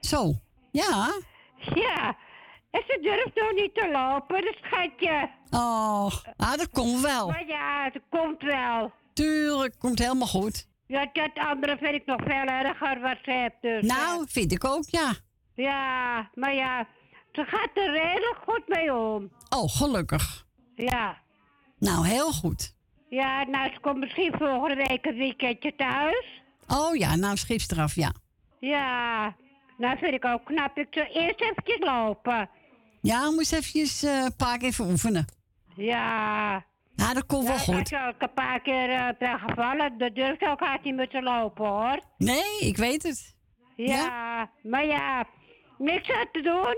Zo. 0.00 0.32
Ja. 0.72 1.08
Ja, 1.74 2.16
en 2.74 2.82
ze 2.86 2.98
durft 3.02 3.34
nog 3.34 3.52
niet 3.62 3.74
te 3.74 3.90
lopen, 3.92 4.44
dat 4.44 4.56
schatje. 4.62 5.30
Oh, 5.50 6.12
ah, 6.36 6.56
dat 6.56 6.70
komt 6.70 7.00
wel. 7.00 7.26
Maar 7.28 7.46
ja, 7.46 7.90
het 7.92 8.02
komt 8.10 8.42
wel. 8.42 8.92
Tuurlijk, 9.12 9.74
komt 9.78 9.98
helemaal 9.98 10.26
goed. 10.26 10.68
Ja, 10.86 11.08
dat 11.12 11.30
andere 11.34 11.76
vind 11.76 11.94
ik 11.94 12.06
nog 12.06 12.20
veel 12.24 12.44
erger 12.44 13.00
wat 13.00 13.16
ze 13.22 13.30
heeft. 13.30 13.56
Dus, 13.60 13.82
Nou, 13.86 14.24
vind 14.28 14.52
ik 14.52 14.64
ook, 14.64 14.84
ja. 14.86 15.12
ja, 15.54 16.30
maar 16.34 16.54
ja, 16.54 16.86
ze 17.32 17.44
gaat 17.44 17.70
er 17.74 17.90
redelijk 17.92 18.38
goed 18.46 18.68
mee 18.68 18.94
om. 18.94 19.30
Oh, 19.48 19.76
gelukkig. 19.76 20.44
Ja. 20.74 21.18
Nou, 21.78 22.06
heel 22.06 22.32
goed. 22.32 22.74
Ja, 23.08 23.44
nou, 23.44 23.72
ze 23.72 23.80
komt 23.80 23.98
misschien 23.98 24.34
volgende 24.38 24.86
week 24.88 25.06
een 25.06 25.16
weekendje 25.16 25.74
thuis. 25.76 26.42
Oh 26.68 26.96
ja, 26.96 27.16
nou, 27.16 27.36
eraf, 27.68 27.94
ja. 27.94 28.12
Ja, 28.60 29.34
nou 29.78 29.98
vind 29.98 30.14
ik 30.14 30.24
ook 30.24 30.44
knap. 30.44 30.78
Ik 30.78 30.86
zou 30.90 31.06
eerst 31.06 31.40
eventjes 31.40 31.78
lopen. 31.78 32.48
Ja, 33.04 33.30
moest 33.30 33.52
eventjes 33.52 34.02
eh, 34.02 34.24
een 34.24 34.36
paar 34.36 34.58
keer 34.58 34.68
even 34.68 34.90
oefenen. 34.90 35.24
Ja. 35.76 36.64
Ja, 36.96 37.14
dat 37.14 37.26
komt 37.26 37.44
wel 37.46 37.52
Ja, 37.52 37.58
goed. 37.60 37.78
Ik 37.80 37.88
heb 37.88 38.14
ook 38.14 38.22
een 38.22 38.32
paar 38.34 38.60
keer 38.60 39.14
ben 39.18 39.38
gevallen. 39.38 39.98
Dat 39.98 40.14
durft 40.14 40.42
ook 40.42 40.60
hard 40.60 40.84
niet 40.84 40.94
meer 40.94 41.08
te 41.08 41.22
lopen, 41.22 41.66
hoor. 41.66 42.00
Nee, 42.18 42.58
ik 42.60 42.76
weet 42.76 43.02
het. 43.02 43.36
Ja, 43.76 44.50
maar 44.62 44.86
ja, 44.86 45.24
niks 45.78 46.10
aan 46.10 46.26
te 46.32 46.40
doen. 46.40 46.76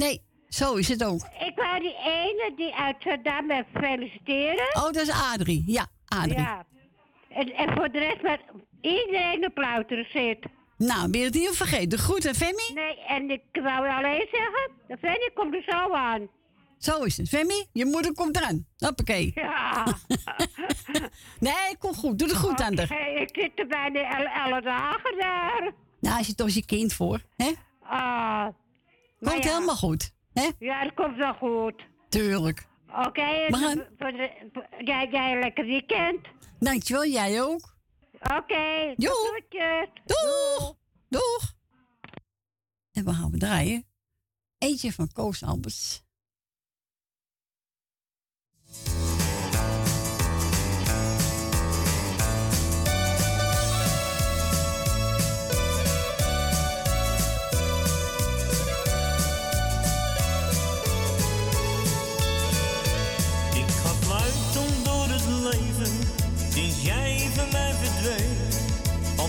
Nee, 0.00 0.22
zo 0.48 0.74
is 0.74 0.88
het 0.88 1.04
ook. 1.04 1.20
Ik 1.40 1.52
wou 1.54 1.80
die 1.80 1.96
ene 2.04 2.52
die 2.56 2.74
uit 2.74 2.96
Zandam 2.98 3.50
even 3.50 3.66
feliciteren. 3.72 4.76
Oh, 4.76 4.82
dat 4.82 4.96
is 4.96 5.10
Adrie. 5.10 5.62
Ja, 5.66 5.86
Adrie. 6.04 6.38
Ja. 6.38 6.66
En, 7.28 7.54
en 7.54 7.76
voor 7.76 7.90
de 7.90 7.98
rest 7.98 8.22
maar 8.22 8.40
iedereen 8.80 9.46
op 9.46 9.58
zit. 10.12 10.46
Nou, 10.78 11.10
ben 11.10 11.20
je 11.20 11.26
het 11.26 11.34
niet 11.34 11.48
vergeten? 11.56 11.98
Goed, 11.98 12.22
hè, 12.22 12.34
Femi? 12.34 12.72
Nee, 12.74 12.98
en 13.06 13.30
ik 13.30 13.42
wou 13.52 13.88
alleen 13.88 14.26
zeggen, 14.30 14.70
de 14.88 14.96
Fanny 15.00 15.30
komt 15.34 15.54
er 15.54 15.62
zo 15.66 15.92
aan. 15.92 16.28
Zo 16.78 17.02
is 17.02 17.16
het. 17.16 17.28
Femi, 17.28 17.66
je 17.72 17.84
moeder 17.84 18.12
komt 18.14 18.36
eraan. 18.36 18.66
Hoppakee. 18.78 19.32
Ja. 19.34 19.84
nee, 21.40 21.76
kom 21.78 21.94
goed. 21.94 22.18
Doe 22.18 22.28
er 22.28 22.36
goed 22.36 22.60
aan 22.60 22.78
haar. 22.78 23.20
ik 23.20 23.28
zit 23.32 23.50
er 23.54 23.66
bijna 23.66 24.16
alle, 24.16 24.30
alle 24.32 24.62
dagen 24.62 25.18
daar. 25.18 25.72
Nou, 26.00 26.18
als 26.18 26.26
je 26.26 26.34
toch 26.34 26.50
je 26.50 26.64
kind 26.64 26.92
voor, 26.92 27.20
hè? 27.36 27.52
Ah. 27.82 28.46
Komt 29.20 29.44
ja. 29.44 29.50
helemaal 29.50 29.76
goed, 29.76 30.12
hè? 30.32 30.48
Ja, 30.58 30.84
dat 30.84 30.94
komt 30.94 31.16
wel 31.16 31.34
goed. 31.34 31.82
Tuurlijk. 32.08 32.66
Oké, 33.06 33.46
de- 33.48 33.86
voor- 33.98 34.66
jij, 34.84 35.08
jij 35.10 35.32
een 35.32 35.38
lekker 35.38 35.64
weekend. 35.64 36.18
Dankjewel, 36.58 37.06
jij 37.06 37.42
ook. 37.42 37.76
Oké, 38.20 38.94
Jo. 38.96 39.12
groetjes. 39.12 39.88
Doeg! 40.04 40.74
Doeg! 41.08 41.56
En 42.92 43.04
we 43.04 43.12
gaan 43.12 43.30
we 43.30 43.38
draaien. 43.38 43.86
Eentje 44.58 44.92
van 44.92 45.12
Koos 45.12 45.42
Albers. 45.42 46.02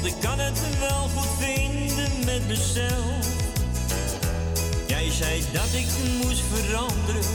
ik 0.10 0.16
kan 0.22 0.40
het 0.40 0.60
wel 0.80 1.08
goed 1.16 1.30
vinden 1.40 2.12
met 2.26 2.48
mezelf. 2.48 3.26
Jij 4.88 5.12
zei 5.12 5.44
dat 5.54 5.74
ik 5.74 5.88
moest 6.24 6.44
veranderen, 6.54 7.26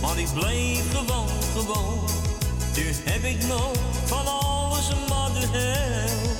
maar 0.00 0.18
ik 0.18 0.28
bleef 0.34 0.92
gewoon 0.92 1.42
gewoon. 1.56 2.08
Nu 2.76 2.92
heb 3.04 3.24
ik 3.24 3.46
nog 3.46 3.72
van 4.04 4.26
alles 4.26 4.88
maar 5.08 5.32
de 5.32 5.46
hel. 5.50 6.37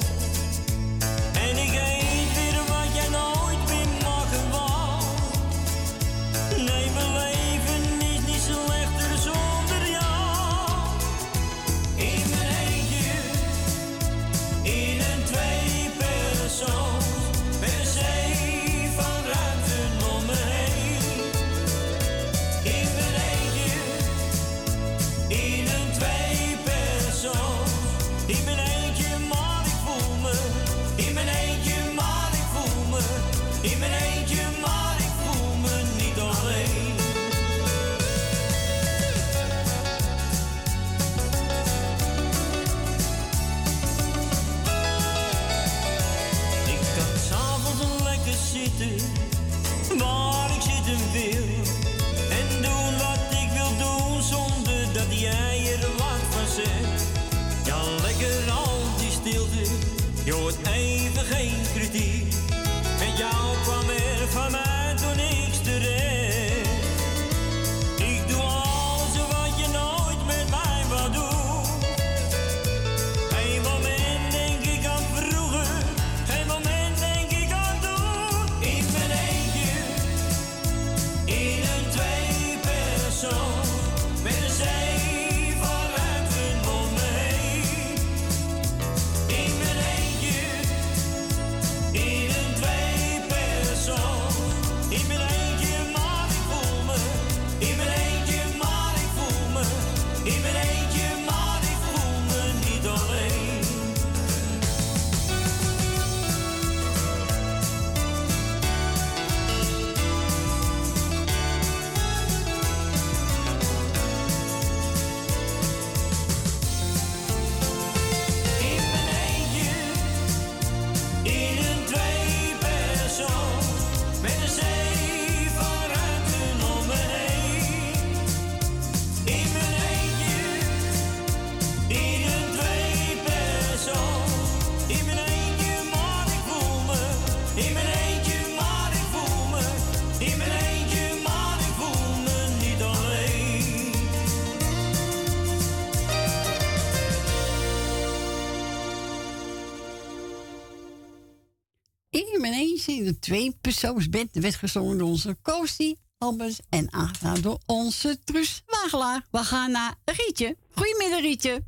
De 153.08 153.18
tweepersoonsbed 153.18 154.28
werd 154.32 154.54
gezongen 154.54 154.98
door 154.98 155.08
onze 155.08 155.36
Koostie, 155.42 155.98
Albers 156.18 156.60
en 156.70 156.92
aangedaan 156.92 157.40
door 157.40 157.58
onze 157.66 158.24
Truus 158.24 158.62
Wagelaar. 158.66 159.22
We 159.30 159.38
gaan 159.38 159.70
naar 159.70 159.94
Rietje. 160.04 160.56
Goedemiddag 160.74 161.20
Rietje. 161.20 161.60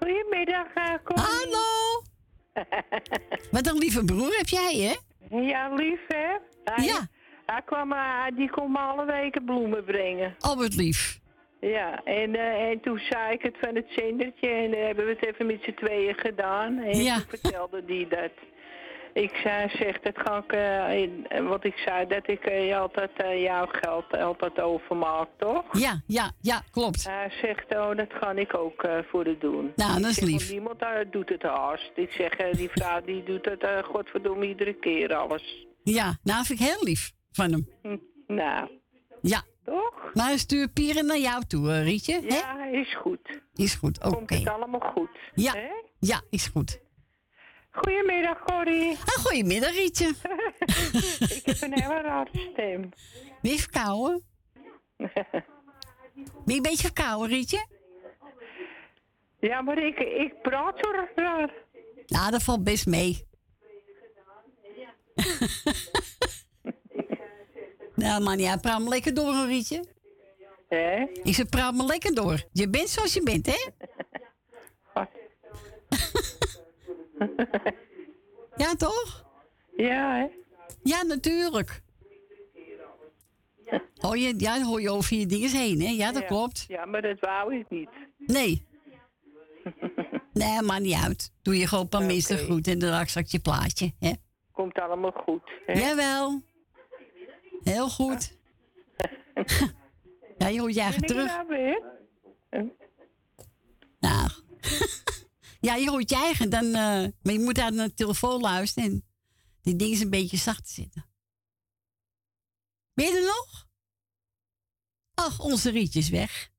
Goedemiddag, 0.00 0.66
uh, 0.74 0.94
Hallo. 1.04 2.02
Wat 3.50 3.66
een 3.66 3.78
lieve 3.78 4.04
broer 4.04 4.36
heb 4.36 4.48
jij, 4.48 4.74
hè? 4.76 4.94
Ja, 5.36 5.74
lief 5.74 6.00
hè? 6.08 6.36
Hij, 6.64 6.84
Ja. 6.84 7.06
Hij 7.46 7.62
kwam, 7.64 7.92
eh, 7.92 8.24
die 8.36 8.50
kon 8.50 8.72
me 8.72 8.78
alle 8.78 9.04
weken 9.04 9.44
bloemen 9.44 9.84
brengen. 9.84 10.34
Albert 10.38 10.74
lief. 10.76 11.18
Ja, 11.60 12.04
en, 12.04 12.34
eh, 12.34 12.68
en 12.70 12.80
toen 12.80 12.98
zei 12.98 13.32
ik 13.32 13.42
het 13.42 13.56
van 13.60 13.74
het 13.74 13.86
zendertje 13.96 14.48
en 14.48 14.86
hebben 14.86 15.04
we 15.06 15.10
het 15.20 15.26
even 15.26 15.46
met 15.46 15.62
z'n 15.62 15.74
tweeën 15.74 16.14
gedaan. 16.14 16.78
En 16.78 17.02
Ja. 17.02 17.14
toen 17.14 17.24
vertelde 17.28 17.84
die 17.84 18.08
dat. 18.08 18.32
Ik 19.14 19.34
zei, 19.34 19.68
zeg, 19.68 20.00
dat 20.00 20.18
ga 20.18 20.36
ik, 20.38 20.52
eh, 20.52 21.02
eh, 21.38 21.48
want 21.48 21.64
ik 21.64 21.76
zei 21.76 22.06
dat 22.06 22.28
ik 22.28 22.44
je 22.48 22.76
altijd 22.76 23.10
jouw 23.40 23.66
geld 23.66 24.16
altijd 24.18 24.60
overmaak, 24.60 25.28
toch? 25.38 25.78
Ja, 25.78 26.02
ja, 26.06 26.30
ja, 26.40 26.62
klopt. 26.70 27.04
Hij 27.08 27.30
zegt, 27.42 27.74
oh, 27.76 27.96
dat 27.96 28.12
ga 28.12 28.30
ik 28.32 28.54
ook 28.56 28.86
voor 29.10 29.24
de 29.24 29.38
doen. 29.38 29.72
Nou, 29.76 30.00
dat 30.00 30.10
is 30.10 30.14
zeg, 30.16 30.28
lief. 30.28 30.50
Niemand 30.50 30.80
eh, 30.82 30.88
doet 31.10 31.28
het 31.28 31.42
haast. 31.42 31.90
Ik 31.94 32.10
zeg, 32.12 32.36
die 32.50 32.68
vrouw 32.70 33.00
die 33.04 33.22
doet 33.22 33.44
het, 33.44 33.64
godverdomme, 33.84 34.46
iedere 34.48 34.74
keer 34.74 35.14
alles. 35.14 35.66
Ja, 35.82 36.16
nou 36.22 36.44
vind 36.44 36.60
ik 36.60 36.66
heel 36.66 36.82
lief 36.84 37.12
van 37.32 37.52
hem. 37.52 37.68
Hm, 37.82 37.96
Nou, 38.26 38.68
Ja. 39.22 39.42
toch? 39.64 40.10
Maar 40.14 40.38
stuur 40.38 40.68
Pieren 40.68 41.06
naar 41.06 41.18
jou 41.18 41.42
toe, 41.46 41.82
Rietje. 41.82 42.20
hè? 42.20 42.36
Ja, 42.36 42.64
is 42.64 42.96
goed. 42.96 43.40
Is 43.54 43.74
goed, 43.74 43.98
oké. 44.04 44.14
Komt 44.14 44.30
het 44.30 44.48
allemaal 44.48 44.92
goed. 44.94 45.10
Ja, 45.34 45.52
hè? 45.52 45.68
ja, 45.98 46.20
is 46.30 46.46
goed. 46.46 46.80
Goedemiddag, 47.72 48.38
Corrie. 48.44 48.98
Ah, 48.98 49.24
goedemiddag, 49.24 49.70
Rietje. 49.74 50.06
ik 51.36 51.42
heb 51.44 51.60
een 51.60 51.80
hele 51.80 52.00
rare 52.00 52.30
stem. 52.52 52.88
Ben 53.42 53.50
je 53.52 53.58
verkouden? 53.58 54.22
Ben 56.44 56.54
je 56.54 56.56
een 56.56 56.62
beetje 56.62 56.86
verkouden, 56.86 57.28
Rietje? 57.28 57.66
ja, 59.40 59.60
maar 59.60 59.78
ik, 59.78 59.98
ik 59.98 60.42
praat 60.42 60.78
zo 60.78 60.90
raar. 61.14 61.52
Nou, 62.06 62.30
dat 62.30 62.42
valt 62.42 62.64
best 62.64 62.86
mee. 62.86 63.26
nou, 67.94 68.22
man, 68.22 68.38
ja, 68.38 68.56
praat 68.56 68.80
me 68.80 68.88
lekker 68.88 69.14
door, 69.14 69.34
hoor, 69.34 69.46
Rietje. 69.46 69.84
Hè? 70.68 71.06
Ik 71.22 71.34
zeg, 71.34 71.48
praat 71.48 71.74
me 71.74 71.84
lekker 71.84 72.14
door. 72.14 72.42
Je 72.52 72.68
bent 72.68 72.88
zoals 72.88 73.12
je 73.14 73.22
bent, 73.22 73.46
hè? 73.46 73.70
ja, 78.64 78.74
toch? 78.74 79.24
Ja, 79.76 80.14
hè? 80.16 80.26
Ja, 80.82 81.02
natuurlijk. 81.02 81.82
Hoor 83.96 84.18
je, 84.18 84.34
ja, 84.36 84.54
dan 84.54 84.62
hoor 84.66 84.80
je 84.80 84.90
over 84.90 85.16
je 85.16 85.26
dingen 85.26 85.50
heen, 85.50 85.80
hè? 85.80 85.88
Ja, 85.88 86.12
dat 86.12 86.22
Ja. 86.22 86.28
klopt. 86.28 86.64
Ja, 86.68 86.84
maar 86.84 87.02
dat 87.02 87.20
wou 87.20 87.56
ik 87.56 87.70
niet. 87.70 87.90
Nee. 88.18 88.66
Nee, 90.32 90.62
maakt 90.62 90.80
niet 90.82 90.94
uit. 91.04 91.32
Doe 91.42 91.56
je 91.58 91.66
gewoon 91.66 91.88
een 91.90 92.06
goed 92.38 92.66
en 92.66 92.78
dan 92.78 93.06
straks 93.08 93.30
je 93.30 93.38
plaatje, 93.38 93.92
hè? 93.98 94.12
Komt 94.52 94.78
allemaal 94.78 95.10
goed. 95.10 95.42
Hè? 95.66 95.72
Jawel. 95.72 96.42
Heel 97.62 97.88
goed. 97.88 98.36
ja, 100.38 100.46
je 100.48 100.60
hoort 100.60 100.74
je 100.74 100.80
ik 100.96 101.06
terug. 101.06 101.26
nou 101.26 101.48
weer? 101.48 101.82
Nou. 104.00 104.28
Ja, 105.62 105.74
je 105.74 105.90
hoort 105.90 106.10
je 106.10 106.16
eigen. 106.16 106.50
Dan, 106.50 106.64
eh, 106.64 107.06
maar 107.22 107.32
je 107.32 107.38
moet 107.38 107.58
aan 107.58 107.76
de 107.76 107.94
telefoon 107.94 108.40
luisteren. 108.40 108.90
En 108.90 109.04
die 109.60 109.76
ding 109.76 109.92
is 109.92 110.00
een 110.00 110.10
beetje 110.10 110.36
zacht 110.36 110.68
zitten. 110.68 111.06
Ben 112.94 113.06
je 113.06 113.16
er 113.16 113.24
nog? 113.24 113.68
Ach, 115.14 115.40
onze 115.40 115.70
Rietje 115.70 115.98
is 115.98 116.08
weg. 116.08 116.50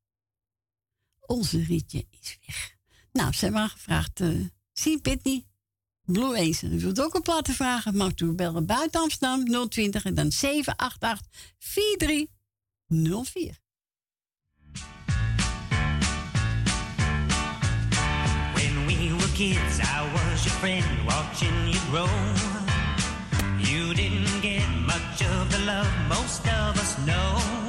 Onze 1.19 1.63
Rietje 1.63 2.07
is 2.09 2.37
weg. 2.45 2.75
Nou, 3.11 3.33
ze 3.33 3.39
hebben 3.39 3.59
maar 3.59 3.69
gevraagd. 3.69 4.19
eh 4.19 4.45
zie 4.73 4.91
je, 4.91 5.01
Pitney? 5.01 5.47
Blue 6.01 6.37
Angel. 6.37 6.71
U 6.71 6.79
wilt 6.79 7.01
ook 7.01 7.13
een 7.13 7.21
plaat 7.21 7.45
te 7.45 7.53
vragen, 7.53 7.95
mag 7.95 8.11
u 8.15 8.31
bellen 8.31 8.65
buiten 8.65 9.01
Amsterdam 9.01 9.69
020 9.69 10.05
en 10.05 10.13
dan 10.13 10.31
788 10.31 11.55
4304. 11.57 13.61
Kids, 19.33 19.79
I 19.81 20.03
was 20.13 20.45
your 20.45 20.53
friend, 20.61 20.85
watching 21.07 21.67
you 21.67 21.79
grow. 21.89 22.07
You 23.57 23.93
didn't 23.95 24.41
get 24.41 24.67
much 24.85 25.23
of 25.23 25.51
the 25.51 25.59
love 25.65 25.91
most 26.07 26.45
of 26.47 26.77
us 26.77 26.97
know. 27.05 27.62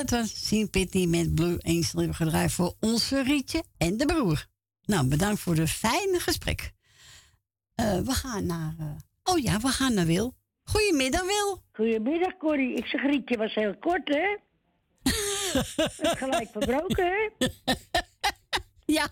Dat 0.00 0.10
was 0.10 0.46
Sien 0.46 0.70
Pitty 0.70 1.06
met 1.06 1.34
Blue 1.34 1.58
Angel 1.62 1.90
hebben 1.94 2.14
gedraaid 2.14 2.52
voor 2.52 2.74
onze 2.80 3.22
Rietje 3.22 3.62
en 3.78 3.96
de 3.96 4.06
broer. 4.06 4.46
Nou, 4.84 5.06
bedankt 5.08 5.40
voor 5.40 5.56
het 5.56 5.70
fijne 5.70 6.18
gesprek. 6.18 6.72
Eh, 7.74 7.98
we 7.98 8.12
gaan 8.12 8.46
naar... 8.46 8.74
eh, 8.78 9.34
oh 9.34 9.38
ja, 9.38 9.58
we 9.58 9.68
gaan 9.68 9.94
naar 9.94 10.06
Wil. 10.06 10.34
Goedemiddag, 10.62 11.22
Wil. 11.22 11.62
Goedemiddag, 11.72 12.36
Corrie. 12.36 12.74
Ik 12.74 12.86
zeg 12.86 13.02
Rietje 13.02 13.36
was 13.36 13.54
heel 13.54 13.76
kort, 13.78 14.08
hè? 14.08 14.36
Gelijk 16.22 16.48
verbroken, 16.50 17.06
hè? 17.06 17.28
Ja. 18.84 19.08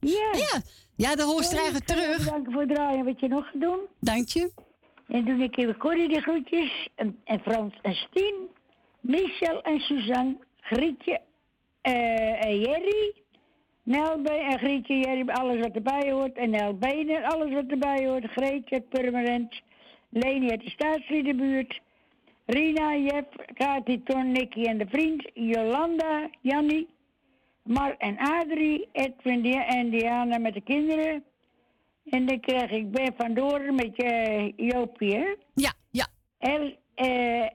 Ja. 0.00 0.30
Ja, 0.32 0.62
ja 0.96 1.16
de 1.16 1.46
krijgen 1.50 1.72
je 1.72 1.80
terug. 1.80 2.18
Bedanken 2.18 2.52
voor 2.52 2.60
het 2.60 2.74
draaien 2.74 3.04
wat 3.04 3.20
je 3.20 3.28
nog 3.28 3.44
gaat 3.44 3.60
doen. 3.60 3.80
Dank 4.00 4.28
je. 4.28 4.52
En 5.08 5.24
doe 5.24 5.42
ik 5.42 5.56
even 5.56 5.76
Corrie 5.76 6.08
de 6.08 6.20
groetjes. 6.20 6.88
En, 6.94 7.20
en 7.24 7.40
Frans 7.40 7.74
en 7.82 7.94
Stien. 7.94 8.54
Michel 9.06 9.62
en 9.62 9.80
Suzanne. 9.80 10.36
Grietje 10.60 11.20
eh, 11.80 12.44
en 12.44 12.58
Jerry. 12.58 13.12
Nelbe 13.82 14.30
en 14.30 14.58
Grietje, 14.58 14.98
Jerry, 14.98 15.28
alles 15.28 15.60
wat 15.60 15.74
erbij 15.74 16.12
hoort. 16.12 16.36
En 16.36 16.50
Nel 16.50 16.74
Benen, 16.74 17.24
alles 17.24 17.52
wat 17.52 17.66
erbij 17.66 18.06
hoort. 18.06 18.30
Greetje, 18.30 18.80
permanent. 18.80 19.62
Leni 20.08 20.50
uit 20.50 20.62
de 20.64 20.70
staatsliedenbuurt. 20.70 21.80
Rina, 22.46 22.96
Jeff, 22.96 23.26
Kati, 23.54 24.02
Ton, 24.02 24.32
Nicky 24.32 24.64
en 24.64 24.78
de 24.78 24.86
vriend. 24.86 25.30
Jolanda, 25.34 26.28
Jannie. 26.40 26.88
Mar 27.62 27.94
en 27.98 28.18
Adrie. 28.18 28.88
Edwin 28.92 29.44
en 29.44 29.90
Diana 29.90 30.38
met 30.38 30.54
de 30.54 30.60
kinderen. 30.60 31.24
En 32.04 32.26
dan 32.26 32.40
krijg 32.40 32.70
ik 32.70 32.90
Ben 32.90 33.14
van 33.16 33.34
Doren 33.34 33.74
met 33.74 33.96
je 33.96 34.52
Joopie, 34.56 35.16
hè? 35.16 35.34
Ja, 35.54 35.72
ja. 35.90 36.06
El, 36.38 36.76
eh, 36.94 37.46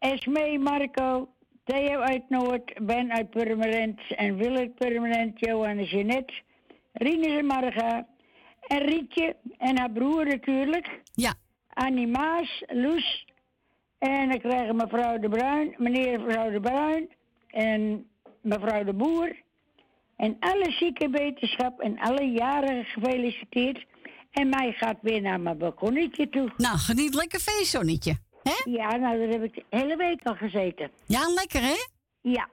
Esmee, 0.00 0.58
Marco, 0.58 1.28
Theo 1.64 2.00
uit 2.00 2.28
Noord, 2.28 2.72
Ben 2.86 3.12
uit 3.12 3.30
Purmerend 3.30 4.00
en 4.16 4.36
Wil 4.36 4.56
uit 4.56 4.74
Purmerend, 4.74 5.40
Johan 5.40 5.78
en 5.78 5.84
Jeanette, 5.84 6.34
Rinus 6.92 7.38
en 7.38 7.46
Marga 7.46 8.06
en 8.66 8.78
Rietje 8.78 9.36
en 9.58 9.78
haar 9.78 9.90
broer 9.90 10.26
natuurlijk. 10.26 11.00
Ja. 11.14 11.34
Annie 11.68 12.06
Maas, 12.06 12.62
Loes 12.66 13.26
en 13.98 14.28
dan 14.28 14.38
krijgen 14.38 14.76
mevrouw 14.76 15.18
de 15.18 15.28
Bruin, 15.28 15.74
meneer 15.78 16.14
en 16.14 16.24
mevrouw 16.24 16.50
de 16.50 16.60
Bruin 16.60 17.08
en 17.46 18.06
mevrouw 18.40 18.84
de 18.84 18.92
Boer. 18.92 19.36
En 20.16 20.36
alle 20.40 20.70
zieke 20.70 21.10
wetenschap 21.10 21.80
en 21.80 21.98
alle 21.98 22.24
jaren 22.24 22.84
gefeliciteerd. 22.84 23.86
En 24.30 24.48
mij 24.48 24.72
gaat 24.72 24.98
weer 25.02 25.20
naar 25.20 25.40
mijn 25.40 25.58
balkonnetje 25.58 26.28
toe. 26.28 26.52
Nou, 26.56 26.78
geniet 26.78 27.14
lekker 27.14 27.40
feestzonnetje. 27.40 28.18
Hè? 28.50 28.70
Ja, 28.70 28.96
nou, 28.96 29.18
daar 29.18 29.28
heb 29.28 29.42
ik 29.42 29.54
de 29.54 29.64
hele 29.70 29.96
week 29.96 30.20
al 30.22 30.34
gezeten. 30.34 30.90
Ja, 31.06 31.28
lekker 31.28 31.62
hè? 31.62 31.76
Ja. 32.20 32.48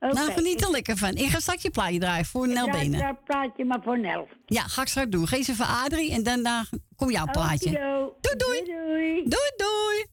Oké. 0.00 0.14
Nou, 0.14 0.32
geniet 0.32 0.62
er 0.62 0.70
lekker 0.70 0.96
van. 0.96 1.14
Ik 1.14 1.28
ga 1.28 1.40
straks 1.40 1.62
je 1.62 1.70
plaatje 1.70 1.98
draaien 1.98 2.24
voor 2.24 2.48
Nel 2.48 2.70
Benen. 2.70 2.98
draai 2.98 3.14
plaatje 3.24 3.64
maar 3.64 3.82
voor 3.82 3.98
Nel. 4.00 4.28
Ja, 4.46 4.62
ga 4.62 4.82
ik 4.82 4.88
straks 4.88 5.10
doen. 5.10 5.26
Geef 5.28 5.44
ze 5.44 5.54
voor 5.54 5.66
Adrie 5.66 6.12
en 6.12 6.22
daarna 6.22 6.64
komt 6.96 7.12
jouw 7.12 7.26
plaatje. 7.32 7.70
Doei, 7.70 8.36
doei. 8.36 8.64
Doei, 8.64 9.22
Doei, 9.28 9.50
doei. 9.56 10.06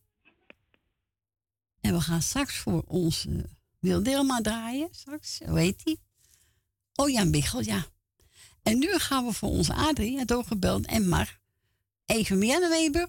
En 1.82 1.94
we 1.94 2.02
gaan 2.02 2.22
straks 2.22 2.58
voor 2.58 2.84
onze 2.88 3.46
Wilderma 3.80 4.42
draaien. 4.42 4.88
Straks, 4.92 5.42
hoe 5.46 5.60
heet 5.60 5.84
die? 5.86 6.00
Oh, 6.96 7.10
Jan 7.10 7.32
Biggel, 7.32 7.62
ja. 7.62 7.86
En 8.64 8.80
nu 8.80 8.88
gaan 8.98 9.26
we 9.26 9.34
voor 9.34 9.50
onze 9.50 9.74
Adrie, 9.74 10.20
het 10.20 10.28
doorgebeld 10.28 10.86
en 10.86 11.08
Mar. 11.08 11.40
Even 12.06 12.38
Marianne 12.38 12.70
Weber. 12.70 13.08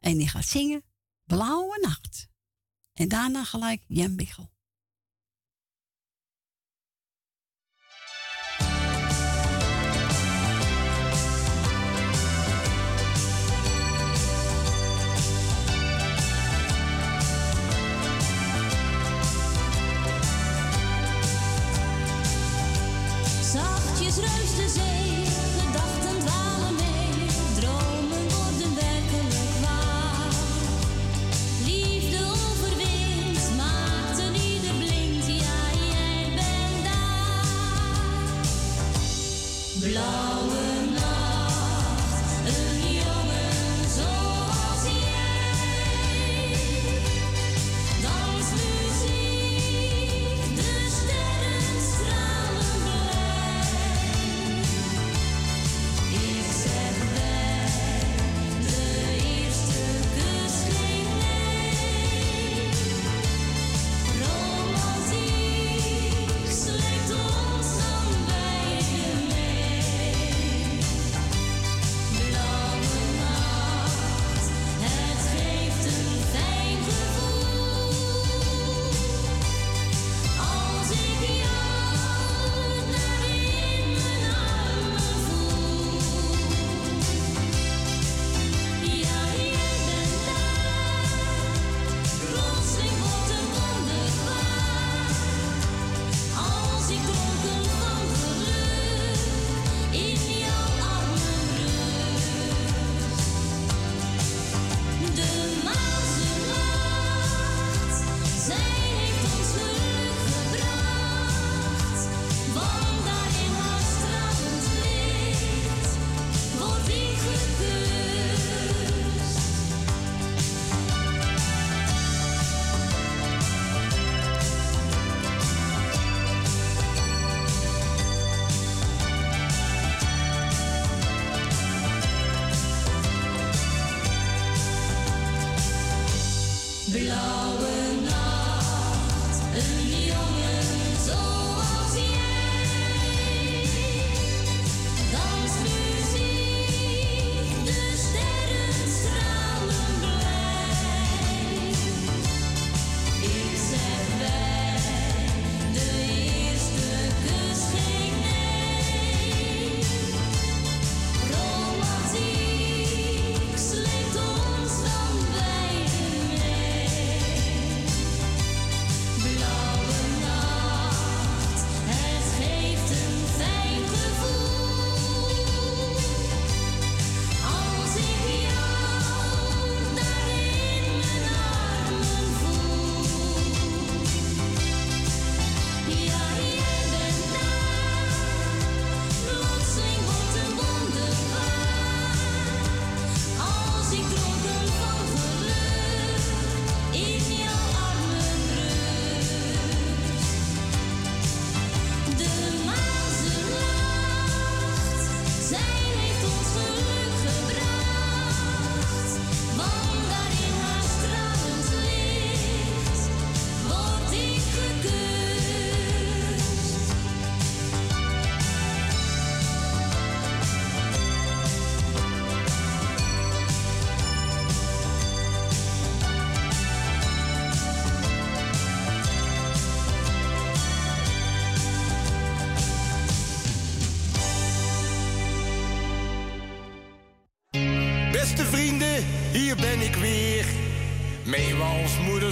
En 0.00 0.16
die 0.16 0.28
gaat 0.28 0.44
zingen 0.44 0.82
Blauwe 1.26 1.78
Nacht. 1.80 2.28
En 2.92 3.08
daarna 3.08 3.44
gelijk 3.44 3.84
Jan. 3.86 4.55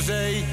zee. 0.05 0.43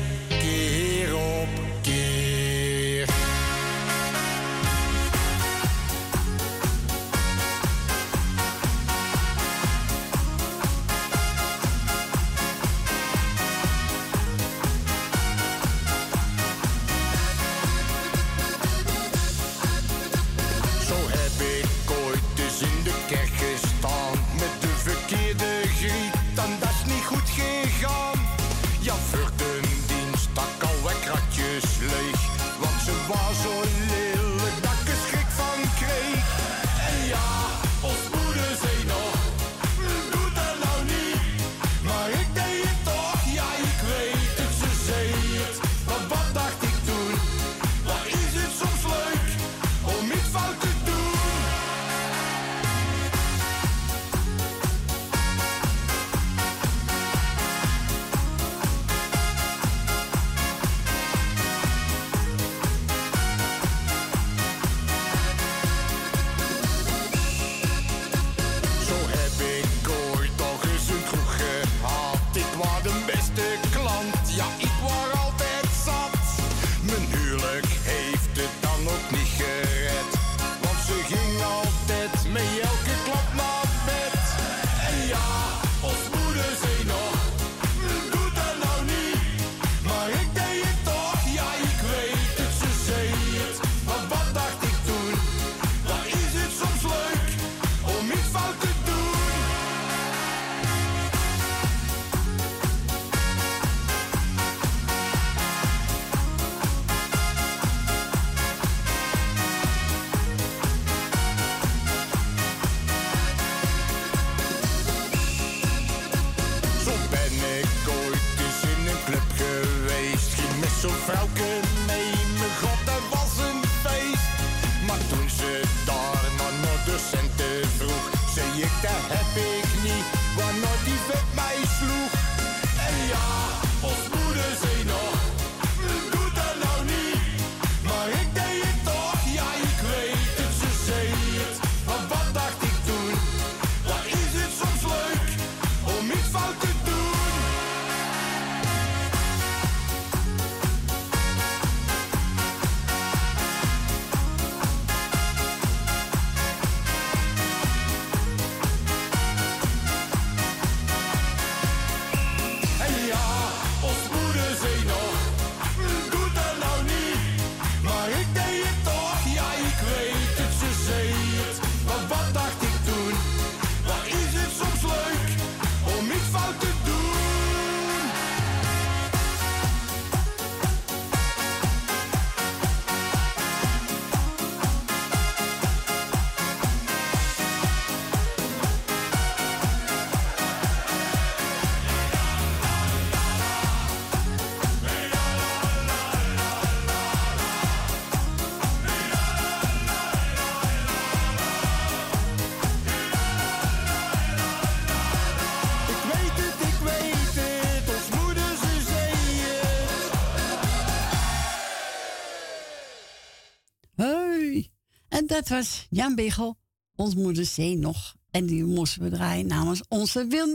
Dat 215.42 215.50
was 215.50 215.88
Jan 215.90 216.16
Biggel, 216.16 216.58
ons 216.96 217.16
moeder 217.16 217.46
zee 217.46 217.78
nog. 217.78 218.16
En 218.32 218.46
die 218.46 218.64
moesten 218.64 219.02
we 219.02 219.10
draaien 219.10 219.48
namens 219.48 219.84
onze 219.88 220.28
Wil 220.28 220.48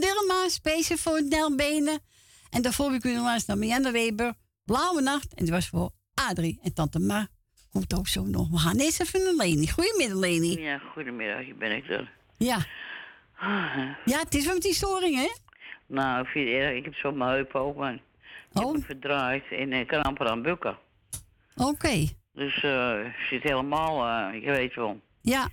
speciaal 0.47 0.97
voor 0.97 1.23
Nel 1.23 1.55
Benen. 1.55 1.99
En 2.49 2.61
daarvoor 2.61 2.91
we 2.91 2.99
kunnen 2.99 3.21
luisteren 3.23 3.59
naar 3.59 3.67
Marianne 3.69 3.91
Weber, 3.91 4.33
Blauwe 4.65 5.01
Nacht. 5.01 5.33
En 5.33 5.43
die 5.43 5.53
was 5.53 5.67
voor 5.67 5.91
Adrie 6.13 6.59
en 6.63 6.73
Tante 6.73 6.99
Ma. 6.99 7.27
Komt 7.69 7.95
ook 7.97 8.07
zo 8.07 8.23
nog. 8.23 8.49
We 8.49 8.57
gaan 8.57 8.77
eerst 8.77 9.01
even 9.01 9.23
naar 9.23 9.33
Leni. 9.47 9.67
Goedemiddag, 9.69 10.17
Leni. 10.17 10.59
Ja, 10.59 10.77
goedemiddag, 10.77 11.43
hier 11.45 11.57
ben 11.57 11.75
ik 11.75 11.89
er. 11.89 12.11
Ja. 12.37 12.65
Ja, 14.05 14.19
het 14.19 14.35
is 14.35 14.45
wel 14.45 14.53
met 14.53 14.63
die 14.63 14.73
storing, 14.73 15.15
hè? 15.15 15.29
Nou, 15.87 16.21
ik 16.21 16.27
vind 16.27 16.47
het 16.47 16.55
erg. 16.57 16.77
Ik 16.77 16.83
heb 16.83 16.93
zo 16.93 17.11
mijn 17.11 17.29
heup 17.29 17.55
ook, 17.55 17.75
man. 17.75 17.93
Ik 17.93 18.01
heb 18.53 18.63
Oh. 18.63 18.77
verdraaid 18.85 19.43
en 19.51 19.73
ik 19.73 19.87
kan 19.87 20.01
amper 20.01 20.27
aan 20.29 20.41
bukken. 20.41 20.77
Oké. 21.55 22.07
Dus 22.37 22.63
eh 22.63 22.99
ik 23.05 23.25
zit 23.29 23.43
helemaal, 23.43 24.07
eh 24.29 24.35
ik 24.35 24.43
weet 24.43 24.75
wel. 24.75 25.01
Ja. 25.21 25.47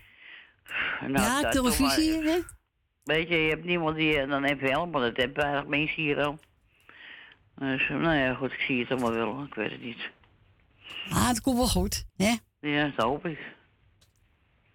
Nou, 1.00 1.12
ja, 1.12 1.40
dat- 1.42 1.52
televisie, 1.52 2.16
maar- 2.16 2.32
hè? 2.32 2.38
Weet 3.04 3.28
je, 3.28 3.36
je 3.36 3.48
hebt 3.50 3.64
niemand 3.64 3.96
die 3.96 4.18
eh, 4.20 4.28
dan 4.28 4.44
even 4.44 4.70
helpt, 4.70 4.92
want 4.92 5.04
het 5.04 5.16
hebben 5.16 5.42
weinig 5.42 5.66
mensen 5.66 6.02
hier 6.02 6.22
al. 6.22 6.38
Dus, 7.58 7.82
eh, 7.88 7.96
nou 7.96 8.16
ja, 8.16 8.34
goed, 8.34 8.52
ik 8.52 8.60
zie 8.60 8.80
het 8.80 8.90
allemaal 8.90 9.12
wel, 9.12 9.42
ik 9.44 9.54
weet 9.54 9.70
het 9.70 9.82
niet. 9.82 10.10
Ah, 11.10 11.28
het 11.28 11.40
komt 11.40 11.56
wel 11.56 11.66
goed, 11.68 12.04
hè? 12.16 12.34
Ja, 12.60 12.90
dat 12.96 13.04
hoop 13.04 13.26
ik. 13.26 13.38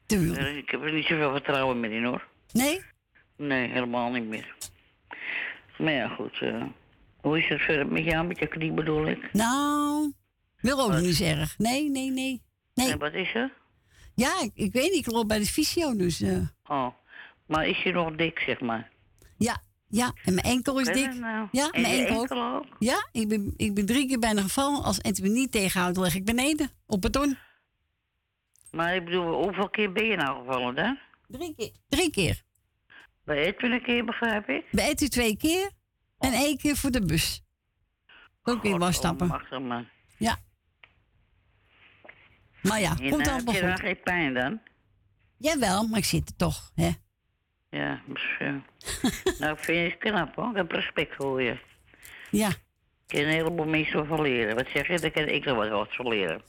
Tuurlijk. 0.05 0.39
Eh, 0.39 0.57
Ik 0.57 0.70
heb 0.70 0.84
er 0.84 0.93
niet 0.93 1.05
zoveel 1.05 1.32
vertrouwen 1.32 1.80
meer 1.80 1.91
in, 1.91 2.03
hoor. 2.03 2.28
Nee? 2.51 2.82
Nee, 3.38 3.68
helemaal 3.70 4.12
niet 4.12 4.28
meer. 4.28 4.55
Maar 5.78 5.91
ja, 5.91 6.07
goed. 6.07 6.38
eh, 6.41 6.64
hoe 7.22 7.38
is 7.39 7.47
het 7.47 7.62
verder 7.62 7.88
met 7.88 8.03
jou, 8.03 8.28
met 8.28 8.39
je 8.39 8.47
knie 8.47 8.72
bedoel 8.72 9.07
ik? 9.07 9.34
Nou, 9.34 10.14
wil 10.62 10.82
ook 10.82 10.99
niet 10.99 11.22
erg. 11.22 11.57
Nee, 11.57 11.89
nee, 11.89 12.12
nee. 12.12 12.41
Nee. 12.74 12.91
En 12.91 12.99
wat 12.99 13.14
is 13.14 13.34
er? 13.34 13.53
Ja, 14.16 14.41
ik, 14.41 14.51
ik 14.53 14.74
weet 14.74 14.91
niet. 14.91 15.07
Ik 15.07 15.12
loop 15.12 15.28
bij 15.28 15.39
de 15.39 15.45
fysio, 15.45 15.95
dus... 15.95 16.22
eh, 16.22 16.38
Oh, 16.68 16.88
maar 17.45 17.68
is 17.68 17.84
je 17.84 17.91
nog 17.91 18.16
dik, 18.16 18.39
zeg 18.39 18.60
maar? 18.60 18.91
ja, 19.38 19.62
ja. 19.88 20.14
En 20.24 20.34
mijn 20.34 20.45
enkel 20.45 20.80
is 20.80 20.88
dik. 20.88 21.14
nou? 21.14 21.47
Ja, 21.51 21.70
En 21.70 21.82
mijn 21.82 21.93
enkel, 21.99 22.22
enkel 22.22 22.53
ook. 22.55 22.66
Ja, 22.80 23.07
ik 23.12 23.28
ben, 23.28 23.53
ik 23.57 23.74
ben 23.74 23.86
drie 23.86 24.07
keer 24.07 24.20
bijna 24.20 24.41
gevallen. 24.41 24.84
Als 24.84 25.01
Edwin 25.01 25.34
niet 25.34 25.51
tegenhoudt, 25.51 25.97
leg 25.97 26.16
ik 26.16 26.26
beneden. 26.26 26.70
Op 26.86 27.01
beton. 27.01 27.38
Maar 28.72 28.95
ik 28.95 29.05
bedoel, 29.05 29.43
hoeveel 29.43 29.70
keer 29.70 29.91
ben 29.91 30.05
je 30.05 30.16
nou 30.16 30.39
gevallen 30.39 30.76
dan? 30.76 30.99
Drie 31.28 31.55
keer. 31.55 31.72
Drie 31.89 32.10
keer. 32.12 32.41
Bij 33.26 33.38
Edwin 33.45 33.72
een 33.72 33.82
keer, 33.84 34.05
begrijp 34.05 34.49
ik? 34.49 34.66
Bij 34.72 34.89
Edwin 34.89 35.10
twee 35.10 35.38
keer. 35.38 35.72
En 36.18 36.34
één 36.34 36.57
keer 36.57 36.76
voor 36.76 36.91
de 36.91 37.05
bus. 37.05 37.41
Ook 38.43 38.62
weer 38.62 38.78
wel 38.80 38.91
stappen. 38.91 39.28
Machtig 39.28 39.60
man. 39.60 39.88
Ja. 40.18 40.38
Maar 42.62 42.80
ja, 42.80 42.95
komt 43.10 43.28
allemaal 43.28 43.53
heb 43.53 43.55
je 43.55 43.62
daar 43.62 43.80
geen 43.80 43.99
pijn 44.03 44.34
dan? 44.34 44.60
Jawel, 45.38 45.88
maar 45.88 45.99
ik 45.99 46.05
zit 46.05 46.30
er 46.30 46.36
toch, 46.36 46.72
hè? 46.76 46.89
Ja, 47.70 48.01
dus, 48.05 48.24
eh, 48.39 48.53
nou, 49.39 49.53
ik 49.53 49.60
vind 49.60 49.78
je 49.78 49.84
het 49.84 49.97
knap 49.97 50.36
hoor. 50.36 50.49
Ik 50.49 50.55
heb 50.55 50.72
respect 50.72 51.16
voor 51.16 51.41
je. 51.41 51.57
Ja. 52.32 52.47
Ik 52.47 52.55
kan 53.07 53.20
een 53.20 53.28
heleboel 53.28 53.66
mensen 53.66 54.05
van 54.07 54.22
leren. 54.22 54.55
Wat 54.55 54.68
zeg 54.74 54.88
je? 54.88 54.99
Daar 54.99 55.12
kan 55.12 55.28
ik 55.28 55.45
er 55.45 55.55
wat, 55.55 55.70
wat 55.70 55.95
van 55.95 56.07
leren. 56.07 56.41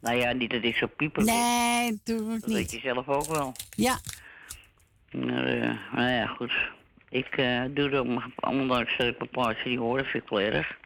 Nou 0.00 0.16
ja, 0.16 0.32
niet 0.32 0.50
dat 0.50 0.62
ik 0.64 0.76
zo 0.76 0.86
pieper. 0.86 1.24
Nee, 1.24 1.90
natuurlijk 1.90 2.40
Dat 2.40 2.50
weet 2.50 2.58
niet. 2.58 2.70
je 2.70 2.80
zelf 2.80 3.08
ook 3.08 3.26
wel. 3.26 3.52
Ja. 3.70 3.98
Maar, 5.10 5.44
eh, 5.46 5.78
nou 5.92 6.08
ja, 6.10 6.26
goed. 6.26 6.52
Ik 7.08 7.26
eh, 7.36 7.62
doe 7.70 8.02
om- 8.02 8.32
ondanks 8.40 8.96
dat 8.96 9.06
ik 9.06 9.20
een 9.20 9.28
plaatje 9.30 9.64
die 9.64 9.78
horen, 9.78 10.04
vind 10.04 10.22
ik 10.22 10.28
wel 10.28 10.40
erg. 10.40 10.76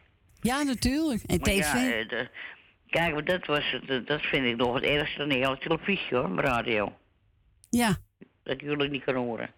Ja, 0.41 0.61
natuurlijk. 0.63 1.23
En 1.23 1.37
Maar 1.39 1.49
tv. 1.49 1.73
ja, 1.73 2.07
de- 2.07 2.29
kijk, 2.89 3.13
maar 3.13 3.23
dat, 3.25 3.45
was 3.45 3.71
het, 3.71 3.89
eh, 3.89 4.05
dat 4.05 4.21
vind 4.21 4.45
ik 4.45 4.55
nog 4.55 4.73
het 4.73 4.83
ergste 4.83 5.17
dan 5.17 5.29
de 5.29 5.35
hele 5.35 5.57
televisie 5.57 6.17
hoor, 6.17 6.29
mijn 6.29 6.47
radio. 6.47 6.93
ja. 7.69 7.97
Dat 8.43 8.59
jullie 8.59 8.89
niet 8.89 9.03
kan 9.03 9.15
horen. 9.15 9.49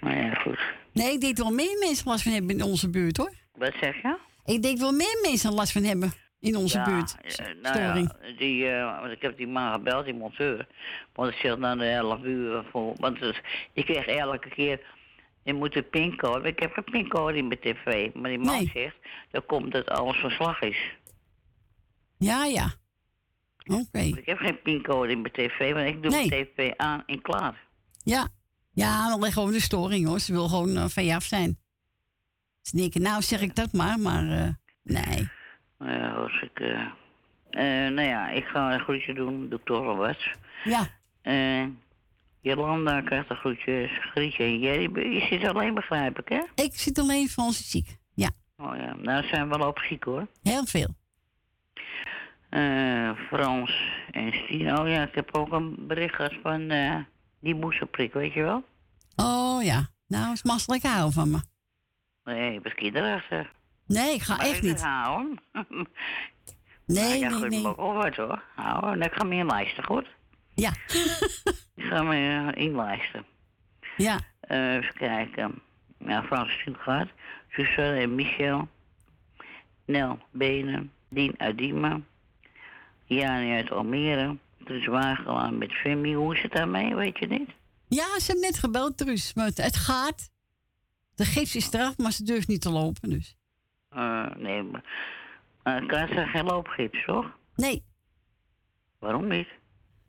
Nou 0.00 0.16
ja, 0.16 0.34
goed. 0.34 0.58
Nee, 0.92 1.12
ik 1.12 1.20
denk 1.20 1.36
wel 1.36 1.50
meer 1.50 1.76
mensen 1.78 2.08
last 2.08 2.22
van 2.22 2.32
hebben 2.32 2.50
in 2.50 2.62
onze 2.62 2.90
buurt, 2.90 3.16
hoor. 3.16 3.32
Wat 3.54 3.72
zeg 3.80 4.02
je? 4.02 4.16
Ik 4.44 4.62
denk 4.62 4.78
wel 4.78 4.92
meer 4.92 5.18
mensen 5.22 5.52
last 5.54 5.72
van 5.72 5.82
hebben 5.82 6.12
in 6.40 6.56
onze 6.56 6.78
ja, 6.78 6.84
buurt. 6.84 7.16
eh, 7.20 7.46
nou 7.62 7.76
Storing. 7.76 8.12
ja, 8.22 8.32
die, 8.38 8.68
eh, 8.68 9.00
want 9.00 9.12
ik 9.12 9.22
heb 9.22 9.36
die 9.36 9.46
man 9.46 9.72
gebeld, 9.72 10.04
die 10.04 10.14
monteur. 10.14 10.66
Want 11.14 11.32
ik 11.32 11.38
zeg 11.38 11.56
na 11.56 11.76
de 11.76 11.84
11 11.84 12.22
uur 12.22 12.64
voor. 12.70 12.94
Want 12.96 13.18
je 13.72 13.84
kreeg 13.84 14.06
elke 14.06 14.48
keer. 14.48 14.80
Je 15.42 15.54
moet 15.54 15.76
een 15.76 15.88
pincode. 15.88 16.48
Ik 16.48 16.58
heb 16.60 16.72
geen 16.72 16.84
pincode 16.84 17.36
in 17.36 17.48
mijn 17.48 17.60
tv. 17.60 18.14
Maar 18.14 18.30
die 18.30 18.38
man 18.38 18.56
Nee. 18.56 18.70
zegt. 18.74 18.96
Dan 19.30 19.46
komt 19.46 19.72
dat 19.72 19.88
alles 19.90 20.16
verslag 20.16 20.60
is. 20.60 20.78
Ja, 22.20 22.44
ja. 22.44 22.72
Oké. 23.66 23.98
Ik 23.98 24.26
heb 24.26 24.38
geen 24.38 24.62
pincode 24.62 25.10
in 25.12 25.20
mijn 25.20 25.32
tv. 25.32 25.72
Want 25.72 25.86
ik 25.86 26.02
doe 26.02 26.10
Nee. 26.10 26.28
mijn 26.28 26.46
tv 26.54 26.72
aan 26.76 27.02
en 27.06 27.22
klaar. 27.22 27.64
Ja. 28.04 28.28
Ja, 28.72 29.08
dan 29.08 29.20
leg 29.20 29.32
gewoon 29.32 29.52
de 29.52 29.60
storing, 29.60 30.06
hoor. 30.06 30.18
Ze 30.20 30.32
wil 30.32 30.48
gewoon 30.48 30.76
eh, 30.76 30.84
van 30.88 31.04
je 31.04 31.14
af 31.14 31.24
zijn. 31.24 31.58
Ze 32.62 32.76
denken, 32.76 33.02
nou 33.02 33.22
zeg 33.22 33.40
ik 33.40 33.54
dat 33.54 33.72
maar, 33.72 33.98
maar 33.98 34.30
eh, 34.30 34.48
nee. 34.82 35.28
Nou 35.78 35.92
ja, 35.92 36.10
als 36.12 36.42
ik. 36.42 36.60
eh, 36.60 36.86
nou 37.88 38.02
ja, 38.02 38.28
ik 38.30 38.44
ga 38.44 38.74
een 38.74 38.80
groetje 38.80 39.14
doen. 39.14 39.48
Doe 39.48 39.58
ik 39.58 39.64
toch 39.64 39.80
wel 39.84 39.96
wat. 39.96 40.18
Ja. 40.64 40.88
Jolanda 42.40 43.00
krijgt 43.00 43.30
een 43.30 43.36
groetje. 43.36 43.88
Grietje 44.12 44.58
Jerry. 44.58 45.14
Je 45.14 45.26
zit 45.30 45.44
alleen, 45.44 45.74
begrijp 45.74 46.18
ik, 46.18 46.28
hè? 46.28 46.62
Ik 46.64 46.74
zit 46.74 46.98
alleen 46.98 47.28
van 47.28 47.44
onze 47.44 47.62
ziek. 47.64 47.98
Ja, 48.14 48.30
Oh 48.56 48.76
ja, 48.76 48.94
nou 48.94 49.26
zijn 49.26 49.48
we 49.48 49.56
wel 49.58 49.68
op 49.68 49.78
ziek 49.78 50.04
hoor. 50.04 50.26
heel 50.42 50.64
veel. 50.66 50.94
Eh, 52.50 53.10
Frans 53.28 53.92
en 54.10 54.32
Stien. 54.32 54.78
Oh 54.78 54.88
ja, 54.88 55.02
ik 55.02 55.14
heb 55.14 55.34
ook 55.36 55.52
een 55.52 55.86
bericht 55.86 56.14
gehad 56.14 56.34
van 56.42 56.70
eh, 56.70 56.96
die 57.40 57.54
moestenprik, 57.54 58.12
weet 58.12 58.32
je 58.32 58.42
wel? 58.42 58.64
Oh 59.16 59.62
ja. 59.62 59.88
Nou, 60.06 60.32
is 60.32 60.42
makkelijk 60.42 60.82
houden 60.82 61.12
van 61.12 61.30
me. 61.30 61.40
Nee, 62.24 62.54
ik 62.54 62.62
ben 62.62 62.74
kinderachtig. 62.74 63.52
Nee, 63.86 64.14
ik 64.14 64.22
ga 64.22 64.36
Maar 64.36 64.46
echt 64.46 64.56
ik 64.56 64.62
niet. 64.62 64.82
Houden. 64.82 65.38
Nee, 66.86 67.18
ja, 67.18 67.28
nee, 67.28 67.38
goed, 67.38 67.48
nee. 67.48 67.66
ook 67.66 67.76
wel 67.76 67.94
wat 67.94 68.16
hoor. 68.16 68.42
Houden, 68.54 68.98
dan 68.98 69.10
ga 69.12 69.24
me 69.24 69.34
inlijsten, 69.34 69.84
goed? 69.84 70.06
Ja. 70.54 70.72
Ik 71.76 71.84
ga 71.86 72.02
me 72.02 72.52
inlijsten. 72.54 73.24
Ja. 73.96 74.18
Eh, 74.40 74.74
even 74.74 74.94
kijken. 74.94 75.62
Ja, 75.98 76.22
Frans 76.22 76.52
Stien 76.52 76.76
gaat. 76.76 77.08
Suzanne 77.48 78.00
en 78.00 78.14
Michel. 78.14 78.68
Nel 79.84 80.18
Benen. 80.30 80.92
Dien 81.08 81.36
Diemen. 81.56 82.06
Jani 83.18 83.54
uit 83.54 83.70
Almere. 83.70 84.36
Dus 84.58 84.86
Wagelaan 84.86 85.58
met 85.58 85.72
Femi. 85.72 86.14
Hoe 86.14 86.36
is 86.36 86.42
het 86.42 86.52
daarmee, 86.52 86.94
weet 86.94 87.18
je 87.18 87.26
niet? 87.26 87.50
Ja, 87.88 88.18
ze 88.18 88.32
heeft 88.32 88.44
net 88.44 88.58
gebeld, 88.58 88.96
Truus. 88.96 89.34
Maar 89.34 89.46
het, 89.46 89.62
het 89.62 89.76
gaat. 89.76 90.30
De 91.14 91.24
gips 91.24 91.56
is 91.56 91.72
eraf, 91.72 91.98
maar 91.98 92.12
ze 92.12 92.24
durft 92.24 92.48
niet 92.48 92.60
te 92.60 92.70
lopen, 92.70 93.10
dus. 93.10 93.36
Eh, 93.88 94.26
nee, 94.36 94.62
maar... 94.62 94.84
Uh, 95.64 95.88
kan 95.88 96.08
ze 96.08 96.26
geen 96.26 96.44
loopgips, 96.44 97.04
toch? 97.04 97.36
Nee. 97.56 97.84
Waarom 98.98 99.28
niet? 99.28 99.48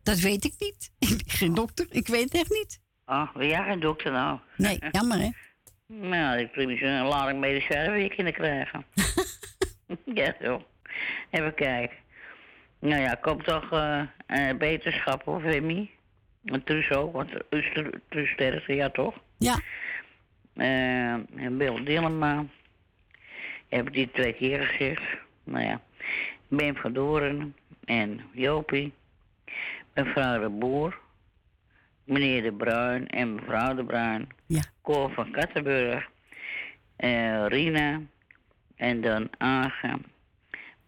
Dat 0.04 0.20
weet 0.20 0.45
ik 0.45 0.54
niet. 0.58 0.91
Ik 1.10 1.18
ben 1.18 1.30
geen 1.30 1.54
dokter. 1.54 1.86
Ik 1.89 2.08
weet 2.08 2.24
het 2.24 2.34
echt 2.34 2.49
niet. 2.49 2.82
Oh, 3.06 3.36
ben 3.36 3.47
jij 3.47 3.64
geen 3.64 3.80
dokter 3.80 4.12
nou? 4.12 4.39
Nee, 4.58 4.80
jammer 4.91 5.18
hè? 5.18 5.30
Nou, 5.88 6.39
ik 6.39 6.49
vind 6.52 6.68
misschien 6.68 6.89
een 6.89 7.06
lading 7.06 7.39
medicijnen 7.39 7.99
je 7.99 8.08
kinderen 8.08 8.34
krijgen. 8.34 8.86
ja, 10.20 10.36
zo. 10.41 10.66
Even 11.30 11.54
kijken. 11.54 11.97
Nou 12.82 13.01
ja, 13.01 13.15
komt 13.15 13.43
toch 13.43 13.71
eh 13.71 14.01
eh, 14.32 14.57
beterschap 14.57 15.23
hoor, 15.23 15.41
Femi. 15.41 15.91
En 16.43 16.63
Truus 16.63 16.91
ook, 16.91 17.13
want 17.13 17.29
Truus 18.09 18.29
sterkte, 18.29 18.75
ja 18.75 18.89
toch? 18.89 19.15
Ja. 19.38 19.59
Eh, 20.53 21.11
en 21.13 21.57
Bill 21.57 21.84
Dillema. 21.84 22.45
Heb 23.69 23.88
ik 23.88 23.93
die 23.93 24.11
twee 24.11 24.34
keer 24.34 24.65
gezegd. 24.65 25.03
Nou 25.43 25.65
ja, 25.65 25.82
Ben 26.47 26.75
van 26.75 26.93
Doren 26.93 27.55
en 27.86 28.21
Jopie. 28.32 28.93
Mevrouw 29.93 30.41
de 30.41 30.49
Boer. 30.49 30.97
Meneer 32.03 32.41
de 32.41 32.53
Bruin 32.53 33.07
en 33.07 33.36
mevrouw 33.36 33.75
de 33.75 33.84
Bruin. 33.84 34.29
Ja. 34.45 34.61
Cor 34.82 35.11
van 35.11 35.32
Kattenburg. 35.32 36.09
Rina. 37.47 38.01
En 38.75 39.01
dan 39.01 39.29
Agen. 39.38 40.05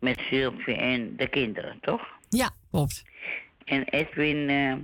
Met 0.03 0.19
Sylvie 0.19 0.75
en 0.75 1.15
de 1.15 1.27
kinderen, 1.27 1.77
toch? 1.81 2.01
Ja, 2.29 2.49
klopt. 2.71 3.03
En 3.65 3.83
Edwin 3.83 4.49
eh, 4.49 4.75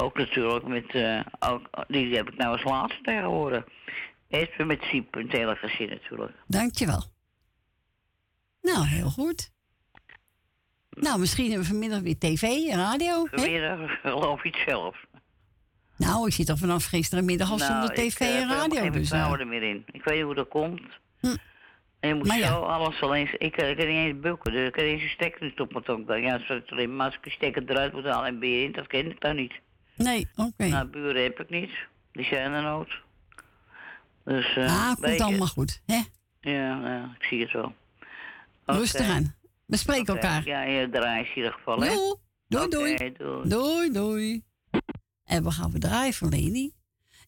ook 0.00 0.16
natuurlijk 0.18 0.66
met... 0.66 0.94
eh, 0.94 1.20
ook, 1.40 1.84
die 1.88 2.16
heb 2.16 2.28
ik 2.28 2.36
nou 2.36 2.52
als 2.52 2.64
laatste 2.64 3.02
tegenwoordig. 3.02 3.64
Edwin 4.28 4.66
met 4.66 4.82
Siep, 4.82 5.14
een 5.14 5.30
hele 5.30 5.54
gezin 5.56 5.88
natuurlijk. 5.88 6.32
Dankjewel. 6.46 7.02
Nou, 8.62 8.86
heel 8.86 9.10
goed. 9.10 9.50
Nou, 10.90 11.18
misschien 11.18 11.44
hebben 11.44 11.62
we 11.62 11.70
vanmiddag 11.72 12.00
weer 12.00 12.18
tv 12.18 12.42
en 12.42 12.78
radio. 12.78 13.26
Vanmiddag 13.30 14.00
geloof 14.02 14.44
iets 14.44 14.62
zelf. 14.66 15.04
Nou, 15.96 16.26
ik 16.26 16.32
zit 16.32 16.48
al 16.48 16.56
vanaf 16.56 16.84
gisterenmiddag 16.84 17.50
al 17.50 17.58
zonder 17.58 17.76
Nou, 17.76 17.92
ik, 17.92 18.10
tv 18.10 18.20
eh, 18.20 18.40
en 18.40 18.48
heb 18.48 18.58
radio. 18.58 18.80
geen 18.80 18.92
Dus, 18.92 19.08
vertrouwen 19.08 19.38
eh, 19.38 19.44
er 19.44 19.50
meer 19.50 19.62
in. 19.62 19.84
Ik 19.92 20.04
weet 20.04 20.14
niet 20.14 20.24
hoe 20.24 20.34
dat 20.34 20.48
komt. 20.48 20.80
Hm. 21.20 21.36
En 22.02 22.08
je 22.08 22.14
moet 22.14 22.26
Maar 22.26 22.38
ja. 22.38 22.46
zo 22.46 22.60
alles 22.60 23.02
alleen... 23.02 23.28
Ik, 23.38 23.56
eh, 23.56 23.70
ik 23.70 23.76
niet 23.76 23.86
eens 23.86 24.20
bukken, 24.20 24.52
dus 24.52 24.68
ik 24.68 24.76
niet 24.76 24.84
eens 24.84 25.02
een 25.02 25.08
stekker 25.08 25.44
niet 25.44 25.60
op 25.60 25.72
mijn 25.72 25.84
tong. 25.84 26.24
Ja, 26.24 26.40
alleen 26.66 26.96
maar 26.96 27.06
als 27.06 27.14
ik 27.14 27.24
een 27.24 27.30
stekker 27.30 27.62
eruit 27.70 27.92
moet 27.92 28.04
halen 28.04 28.28
en 28.28 28.38
weer 28.38 28.64
in, 28.64 28.72
dat 28.72 28.86
ken 28.86 29.10
ik 29.10 29.20
dan 29.20 29.36
niet. 29.36 29.52
Nee, 29.96 30.28
oké. 30.36 30.66
Nou, 30.66 30.86
buren 30.86 31.22
heb 31.22 31.40
ik 31.40 31.50
niet. 31.50 31.70
Die 32.12 32.24
zijn 32.24 32.52
er 32.52 32.62
nooit. 32.62 32.92
Dus, 34.24 34.56
eh 34.56 34.88
ah, 34.88 34.94
komt 35.00 35.20
allemaal 35.20 35.46
goed. 35.46 35.82
Hè? 35.86 36.00
Ja, 36.40 36.88
ja, 36.88 37.16
ik 37.18 37.24
zie 37.24 37.40
het 37.40 37.52
wel. 37.52 37.74
Rustig 38.64 39.08
aan. 39.08 39.34
We 39.66 39.76
spreken 39.76 40.14
elkaar. 40.14 40.44
Ja, 40.44 40.62
je 40.62 40.88
draait 40.90 41.26
in 41.26 41.36
ieder 41.36 41.52
geval, 41.52 41.80
hè? 41.80 41.88
Doei, 42.48 42.68
doei. 42.68 43.12
doei. 43.18 43.48
Doei, 43.48 43.92
doei. 43.92 44.42
En 45.24 45.44
we 45.44 45.50
gaan 45.50 45.70
we 45.70 45.78
draaien 45.78 46.14
voor 46.14 46.28
Leni. 46.28 46.72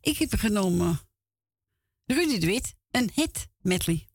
Ik 0.00 0.18
heb 0.18 0.30
genomen 0.32 0.98
Rudy 2.06 2.38
de 2.38 2.46
Wit, 2.46 2.74
een 2.90 3.10
hit 3.14 3.48
medley. 3.62 4.06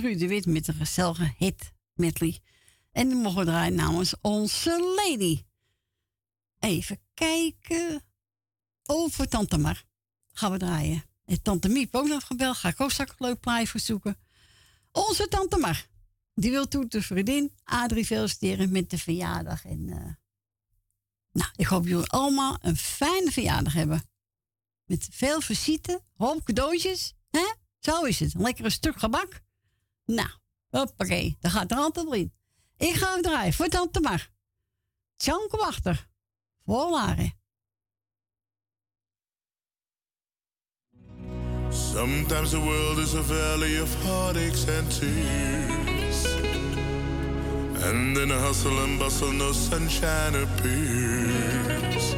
Ruud 0.00 0.18
de 0.18 0.28
Wit 0.28 0.46
met 0.46 0.68
een 0.68 0.74
gezellige 0.74 1.34
hit 1.36 1.72
medley. 1.94 2.40
En 2.92 3.08
die 3.08 3.16
mogen 3.16 3.38
we 3.38 3.44
draaien 3.44 3.74
namens 3.74 4.14
onze 4.20 4.94
lady. 4.96 5.44
Even 6.58 7.00
kijken. 7.14 8.02
Over 8.82 9.28
Tante 9.28 9.58
Mar 9.58 9.84
gaan 10.32 10.52
we 10.52 10.58
draaien. 10.58 11.04
En 11.24 11.42
Tante 11.42 11.68
Miep 11.68 11.94
ook 11.94 12.06
nog 12.06 12.26
gebeld. 12.26 12.56
Ga 12.56 12.68
ik 12.68 12.80
ook 12.80 12.90
straks 12.90 13.10
een 13.10 13.26
leuk 13.26 13.40
plaatje 13.40 13.66
verzoeken. 13.66 14.18
Onze 14.92 15.28
Tante 15.28 15.56
Mar. 15.56 15.86
Die 16.34 16.50
wil 16.50 16.68
toe 16.68 16.86
de 16.86 17.02
vriendin 17.02 17.52
Adrie 17.64 18.04
feliciteren 18.04 18.72
met 18.72 18.90
de 18.90 18.98
verjaardag. 18.98 19.64
En 19.64 19.88
eh, 19.88 20.14
nou, 21.32 21.50
ik 21.56 21.66
hoop 21.66 21.86
jullie 21.86 22.06
allemaal 22.06 22.58
een 22.60 22.76
fijne 22.76 23.30
verjaardag 23.30 23.72
hebben. 23.72 24.02
Met 24.84 25.08
veel 25.10 25.40
visite, 25.40 26.02
hoop 26.16 26.44
cadeautjes. 26.44 27.14
Hè? 27.30 27.52
Zo 27.78 28.02
is 28.02 28.20
het. 28.20 28.34
Een 28.34 28.40
lekker 28.40 28.70
stuk 28.70 28.98
gebak. 28.98 29.42
Nou, 30.14 30.28
hoppakee. 30.70 31.36
Dat 31.40 31.50
gaat 31.50 31.70
er 31.70 31.76
altijd 31.76 32.12
in. 32.12 32.32
Ik 32.76 32.94
ga 32.94 33.14
het 33.14 33.22
draaien 33.22 33.52
voor 33.52 33.68
Tante 33.68 34.00
Mar. 34.00 34.28
Tjanke 35.16 35.56
Wachter. 35.56 36.08
Voor 36.64 36.90
Laren. 36.90 37.38
Sometimes 41.70 42.50
the 42.50 42.58
world 42.58 42.98
is 42.98 43.14
a 43.14 43.22
valley 43.22 43.80
of 43.80 44.02
heartaches 44.02 44.68
and 44.68 44.98
tears. 44.98 46.24
And 47.82 48.16
in 48.16 48.30
a 48.30 48.38
hustle 48.38 48.78
and 48.82 48.98
bustle, 48.98 49.32
no 49.32 49.52
sunshine 49.52 50.42
appears. 50.42 52.14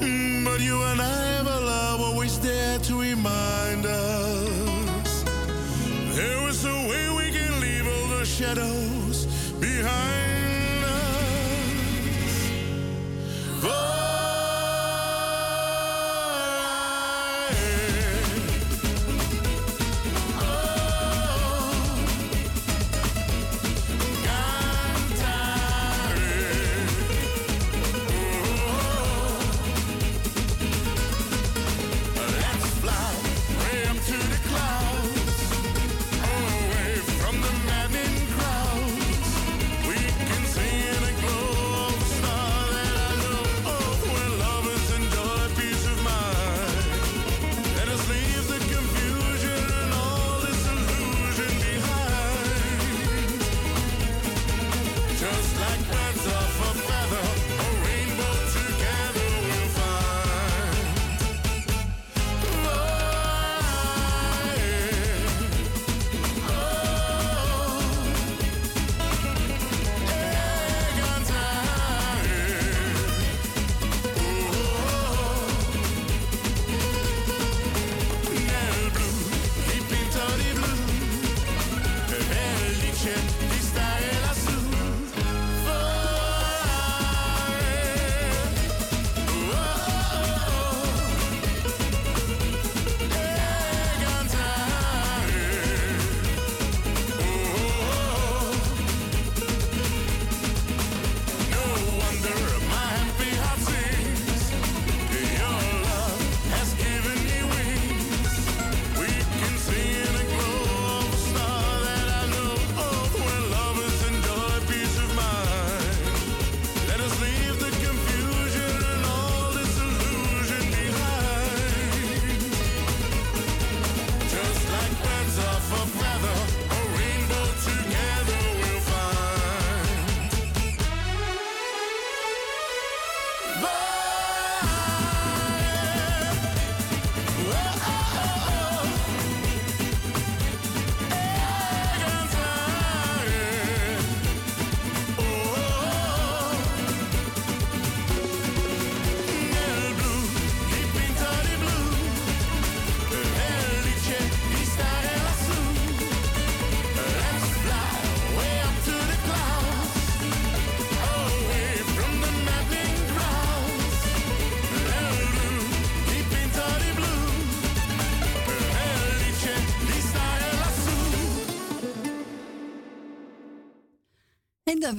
Mm, 0.00 0.44
But 0.44 0.60
you 0.60 0.82
and 0.82 1.00
I 1.00 1.36
have 1.36 1.46
a 1.46 1.60
love 1.60 2.00
always 2.00 2.38
there 2.38 2.78
to 2.78 3.00
remind 3.00 3.59
shadow. 8.54 8.79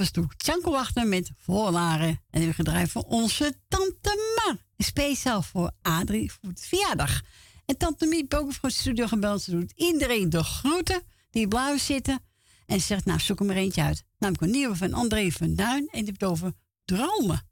Was 0.01 0.11
toen 0.11 0.31
Tjanko 0.37 0.71
Wachter 0.71 1.07
met 1.07 1.31
Voorlaren. 1.37 2.19
En 2.29 2.45
we 2.45 2.53
gedraaid 2.53 2.89
voor 2.89 3.01
onze 3.01 3.53
tante 3.67 4.33
Mar. 4.35 4.57
Speciaal 4.77 5.41
voor 5.41 5.71
Adrie 5.81 6.31
voor 6.31 6.53
de 6.53 6.61
verjaardag. 6.61 7.21
En 7.65 7.77
tante 7.77 8.07
heeft 8.09 8.35
ook 8.35 8.53
voor 8.53 8.71
studio 8.71 9.07
gebeld. 9.07 9.41
Ze 9.41 9.51
doet 9.51 9.71
iedereen 9.75 10.29
de 10.29 10.43
groeten 10.43 11.01
die 11.29 11.47
blauw 11.47 11.77
zitten. 11.77 12.19
En 12.65 12.79
ze 12.79 12.85
zegt, 12.85 13.05
nou 13.05 13.19
zoek 13.19 13.39
er 13.39 13.45
maar 13.45 13.55
eentje 13.55 13.81
uit. 13.81 14.03
Namelijk 14.19 14.43
een 14.43 14.51
nieuwe 14.51 14.75
van 14.75 14.93
André 14.93 15.31
van 15.31 15.55
Duin. 15.55 15.79
En 15.79 15.87
die 15.91 16.05
heeft 16.05 16.21
het 16.21 16.29
over 16.29 16.53
dromen. 16.85 17.49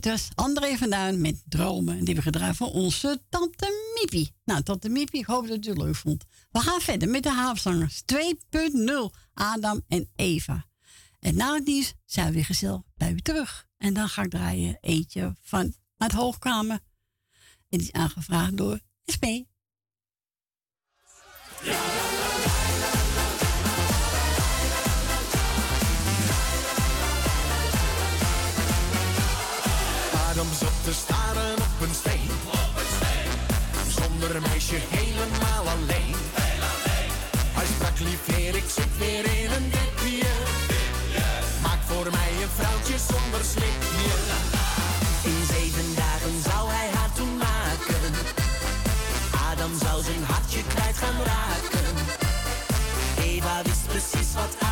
dit 0.00 0.12
was 0.12 0.28
André 0.34 0.76
vandaan 0.76 1.20
met 1.20 1.42
Dromen. 1.48 2.04
Die 2.04 2.14
we 2.14 2.22
gedraaid 2.22 2.56
voor 2.56 2.72
onze 2.72 3.22
tante 3.28 3.94
Miepie. 3.94 4.34
Nou, 4.44 4.62
tante 4.62 4.88
Miepie, 4.88 5.20
ik 5.20 5.26
hoop 5.26 5.48
dat 5.48 5.64
u 5.64 5.68
het 5.68 5.78
leuk 5.78 5.94
vond. 5.94 6.24
We 6.50 6.60
gaan 6.60 6.80
verder 6.80 7.08
met 7.08 7.22
de 7.22 7.30
Haafzangers 7.30 8.02
2.0. 8.14 8.14
Adam 9.34 9.82
en 9.88 10.10
Eva. 10.16 10.66
En 11.20 11.36
na 11.36 11.54
het 11.54 11.66
nieuws 11.66 11.94
zijn 12.04 12.26
we 12.26 12.32
weer 12.32 12.44
gezellig 12.44 12.82
bij 12.94 13.12
u 13.12 13.20
terug. 13.20 13.66
En 13.76 13.94
dan 13.94 14.08
ga 14.08 14.22
ik 14.22 14.30
draaien 14.30 14.78
eentje 14.80 15.36
van 15.40 15.74
het 15.96 16.12
Hoogkamer. 16.12 16.78
En 17.68 17.78
die 17.78 17.80
is 17.80 17.92
aangevraagd 17.92 18.56
door 18.56 18.80
SP. 19.04 19.24
Ja. 21.62 22.15
om 30.40 30.52
zo 30.52 30.66
te 30.84 30.92
staren 30.92 31.54
op 31.54 31.80
een 31.86 31.94
steen. 31.94 32.30
Op 32.46 32.74
een 32.80 32.90
steen. 32.96 33.32
Zonder 33.98 34.40
meisje 34.40 34.78
helemaal 34.98 35.64
alleen. 35.74 36.16
Heel. 36.40 36.66
Hij 37.56 37.66
sprak 37.74 37.98
lief 37.98 38.24
heer, 38.36 38.54
ik 38.56 38.68
zit 38.76 38.92
weer 38.98 39.24
in 39.42 39.50
een 39.56 39.70
dipje. 39.70 40.30
Maak 41.62 41.82
voor 41.90 42.10
mij 42.10 42.30
een 42.42 42.54
vrouwtje 42.58 42.96
zonder 43.10 43.44
slipje. 43.52 44.14
In 45.30 45.40
zeven 45.54 45.88
dagen 45.94 46.36
zou 46.48 46.62
hij 46.70 46.88
haar 46.96 47.12
toen 47.12 47.36
maken. 47.36 48.02
Adam 49.50 49.72
zou 49.84 50.02
zijn 50.02 50.24
hartje 50.24 50.62
kwijt 50.72 50.96
gaan 50.96 51.20
raken. 51.32 51.94
Eva 53.18 53.62
wist 53.62 53.86
precies 53.86 54.34
wat 54.34 54.65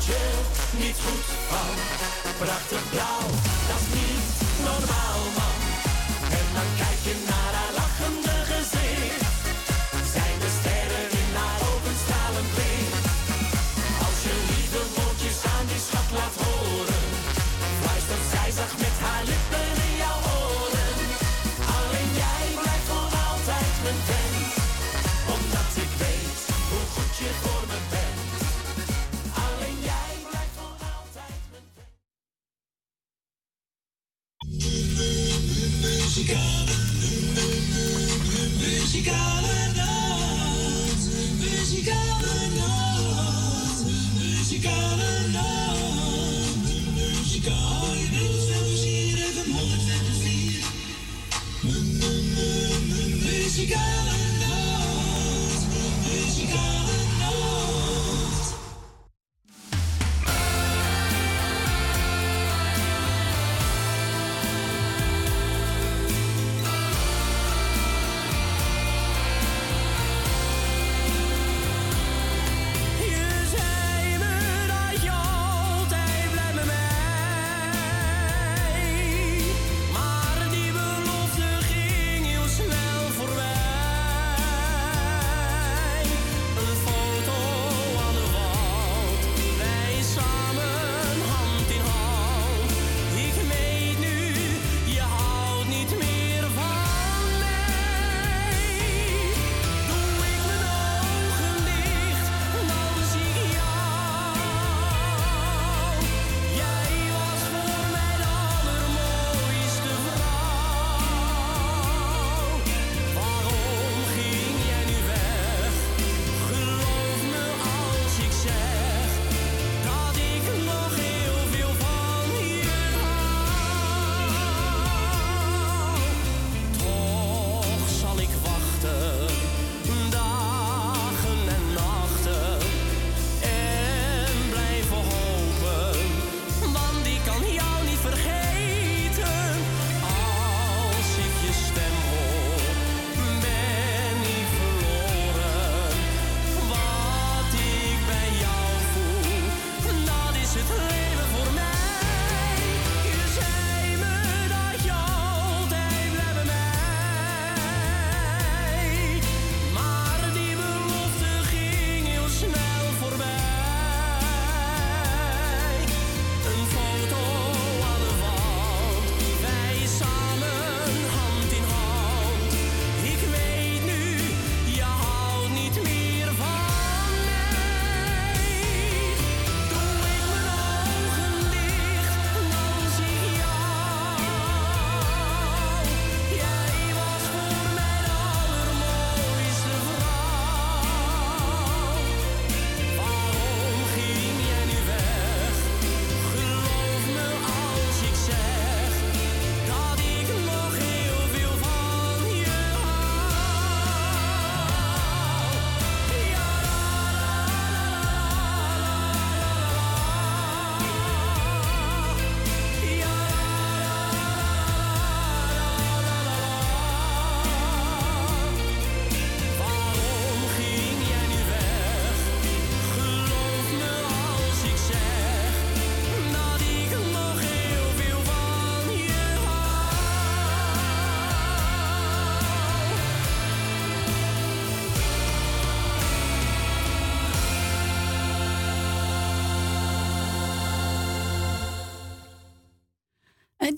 word 0.00 0.18
je 0.18 0.84
niet 0.84 0.96
goed 1.04 1.24
van. 1.48 1.76
Prachtig 2.38 2.90
blauw, 2.90 3.28
dat 3.68 3.80
is 3.80 4.00
niet 4.00 4.64
normaal 4.64 5.20
man. 5.36 5.59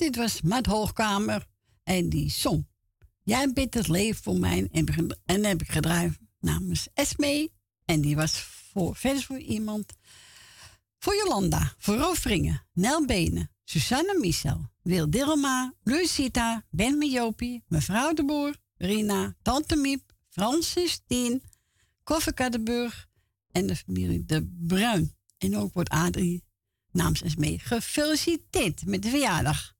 Dit 0.02 0.16
was 0.16 0.40
Maat 0.40 0.66
Hoogkamer. 0.66 1.46
En 1.82 2.08
die 2.08 2.30
zong. 2.30 2.66
Jij 3.22 3.52
bent 3.52 3.74
het 3.74 3.88
leven 3.88 4.22
voor 4.22 4.38
mij. 4.38 4.68
En, 4.72 4.86
en 5.24 5.44
heb 5.44 5.62
ik 5.62 5.70
gedraaid 5.70 6.18
namens 6.40 6.88
Esme. 6.94 7.50
En 7.84 8.00
die 8.00 8.16
was 8.16 8.40
voor, 8.40 8.96
verder 8.96 9.22
voor 9.22 9.38
iemand. 9.38 9.92
Voor 10.98 11.14
Jolanda. 11.14 11.74
Voor 11.78 11.96
Roofringen. 11.96 12.66
Nel 12.72 13.06
Benen. 13.06 13.50
Susanne 13.64 14.18
Michel. 14.20 14.70
Wil 14.82 15.10
Dilma. 15.10 15.74
Lucita. 15.82 16.64
Ben 16.70 17.10
Jopie. 17.10 17.62
Mevrouw 17.66 18.12
de 18.12 18.24
Boer. 18.24 18.56
Rina. 18.76 19.36
Tante 19.42 19.76
Miep. 19.76 20.12
Francis 20.28 21.02
Tien. 21.06 21.42
Koffer 22.02 22.34
Kattenburg. 22.34 23.08
En 23.52 23.66
de 23.66 23.76
familie 23.76 24.24
De 24.24 24.48
Bruin. 24.66 25.16
En 25.38 25.56
ook 25.56 25.74
wordt 25.74 25.90
Adrie 25.90 26.44
namens 26.92 27.22
Esme 27.22 27.58
gefeliciteerd 27.58 28.86
met 28.86 29.02
de 29.02 29.08
verjaardag. 29.08 29.74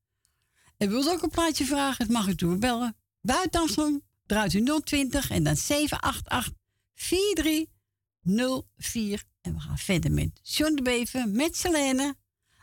En 0.83 0.89
wilt 0.89 1.09
ook 1.09 1.22
een 1.22 1.30
plaatje 1.30 1.64
vragen, 1.64 2.05
het 2.05 2.12
mag 2.12 2.26
u 2.26 2.35
doorbellen. 2.35 2.97
Buiten 3.20 3.61
Amsterdam 3.61 4.03
draait 4.26 4.53
u 4.53 4.80
020 4.85 5.30
en 5.30 5.45
dan 5.45 5.57
788 5.57 6.53
4304. 6.95 9.24
En 9.41 9.55
we 9.55 9.61
gaan 9.61 9.78
verder 9.78 10.12
met 10.12 10.41
John 10.43 10.74
de 10.74 11.28
met 11.28 11.57
Selene. 11.57 12.16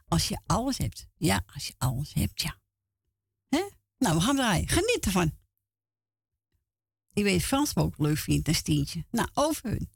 Als 0.07 0.27
je 0.27 0.39
alles 0.45 0.77
hebt. 0.77 1.07
Ja, 1.17 1.43
als 1.53 1.67
je 1.67 1.73
alles 1.77 2.13
hebt, 2.13 2.41
ja. 2.41 2.59
Hè? 3.49 3.63
Nou, 3.97 4.15
we 4.15 4.21
gaan 4.21 4.35
draaien. 4.35 4.67
Geniet 4.67 5.05
ervan. 5.05 5.37
Ik 7.13 7.23
weet 7.23 7.43
Frans 7.43 7.75
ook 7.75 7.97
leuk 7.97 8.17
vindt, 8.17 8.47
een 8.47 8.55
stientje. 8.55 9.05
Nou, 9.11 9.29
over 9.33 9.69
hun. 9.69 9.89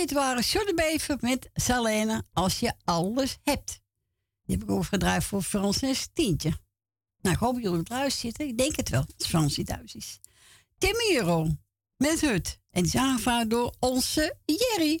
Dit 0.00 0.12
waren 0.12 0.44
Bever 0.74 1.16
met 1.20 1.50
Salene 1.54 2.24
als 2.32 2.60
je 2.60 2.72
alles 2.84 3.38
hebt. 3.42 3.80
Die 4.44 4.56
heb 4.56 4.62
ik 4.62 4.70
overgedraaid 4.70 5.24
voor 5.24 5.42
Frans 5.42 5.82
en 5.82 5.94
Stientje. 5.94 6.58
Nou, 7.20 7.34
ik 7.34 7.40
hoop 7.40 7.54
dat 7.54 7.62
jullie 7.62 7.78
het 7.78 7.88
luisteren 7.88 8.30
zitten. 8.30 8.46
Ik 8.46 8.58
denk 8.58 8.76
het 8.76 8.88
wel, 8.88 9.04
als 9.16 9.26
Frans 9.26 9.54
die 9.54 9.64
thuis 9.64 9.94
is. 9.94 10.20
Tim 10.78 10.94
Euro 11.12 11.56
met 11.96 12.20
Hut. 12.20 12.58
En 12.70 12.82
die 12.82 12.90
door 13.48 13.74
onze 13.78 14.36
Jerry. 14.44 15.00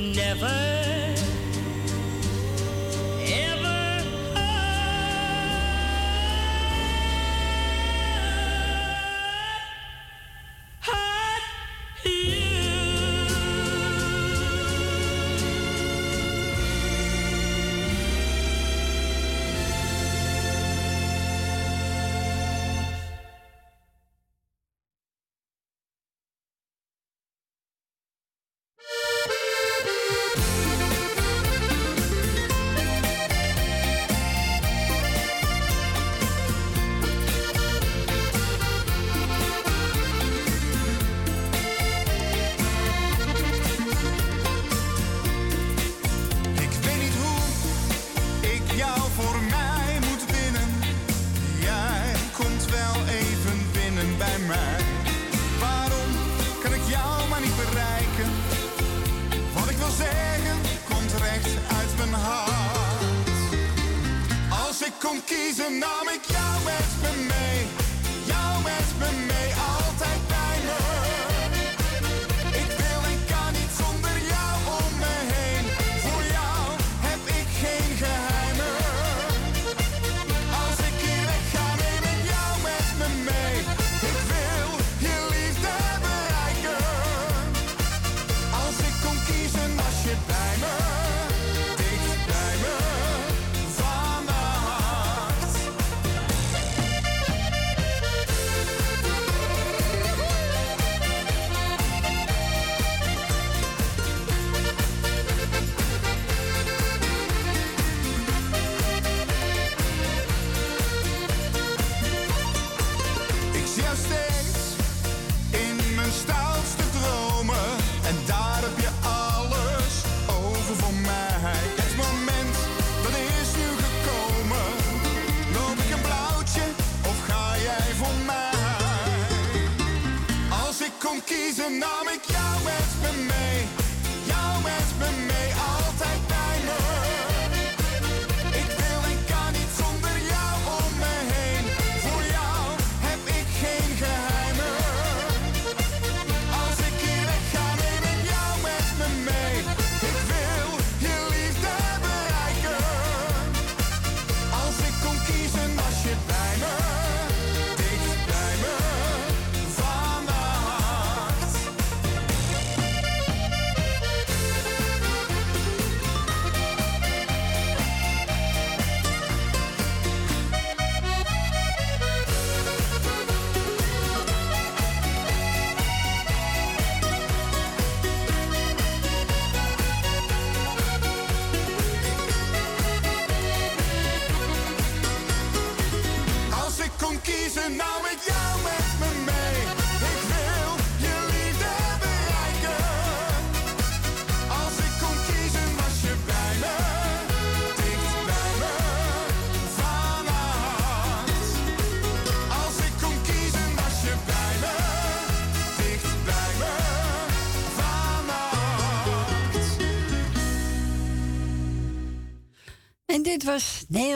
never 0.00 0.99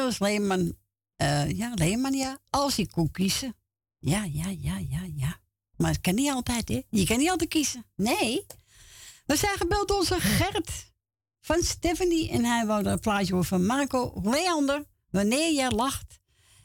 Joost 0.04 0.20
Leeman. 0.20 0.60
Uh, 0.60 1.42
eh, 1.42 1.56
ja, 1.56 1.72
Leeman, 1.74 2.12
ja. 2.12 2.38
Als 2.50 2.78
ik 2.78 2.90
kon 2.90 3.10
kiezen. 3.10 3.56
Ja, 3.98 4.24
ja, 4.24 4.48
ja, 4.48 4.78
ja, 4.78 5.00
ja. 5.14 5.40
Maar 5.76 5.90
het 5.90 6.00
kan 6.00 6.14
niet 6.14 6.30
altijd, 6.30 6.68
hè? 6.68 6.82
Je 6.90 7.04
kan 7.04 7.18
niet 7.18 7.30
altijd 7.30 7.50
kiezen. 7.50 7.84
Nee. 7.96 8.46
We 9.26 9.36
zijn 9.36 9.56
gebeld 9.56 9.90
onze 9.90 10.20
Gert 10.20 10.92
van 11.40 11.62
Stephanie. 11.62 12.30
En 12.30 12.44
hij 12.44 12.66
wou 12.66 12.84
een 12.84 13.00
plaatje 13.00 13.32
horen 13.32 13.48
van 13.48 13.66
Marco 13.66 14.20
Leander. 14.22 14.84
Wanneer 15.10 15.52
jij 15.52 15.70
lacht. 15.70 16.20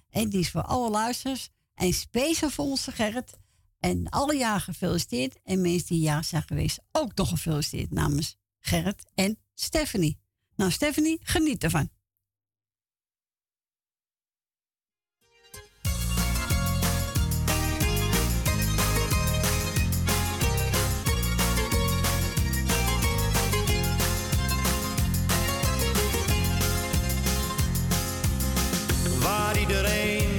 En 0.09 0.29
die 0.29 0.39
is 0.39 0.49
voor 0.49 0.61
alle 0.61 0.89
luisters 0.89 1.49
En 1.73 1.93
speciaal 1.93 2.49
voor 2.49 2.65
onze 2.65 2.91
Gert 2.91 3.37
En 3.79 4.09
alle 4.09 4.35
jaar 4.35 4.61
gefeliciteerd. 4.61 5.39
En 5.43 5.61
mensen 5.61 5.87
die 5.87 5.99
jaar 5.99 6.23
zijn 6.23 6.43
geweest 6.43 6.79
ook 6.91 7.15
nog 7.15 7.29
gefeliciteerd 7.29 7.91
namens 7.91 8.37
Gert 8.59 9.03
en 9.13 9.39
Stephanie. 9.53 10.19
Nou, 10.55 10.71
Stephanie, 10.71 11.19
geniet 11.21 11.63
ervan. 11.63 11.89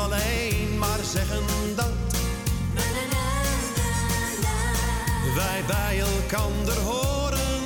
Alleen 0.00 0.78
maar 0.78 0.98
zeggen 1.12 1.44
dat 1.76 1.88
wij 5.34 5.62
bij 5.66 6.00
elkander 6.00 6.78
horen. 6.78 7.60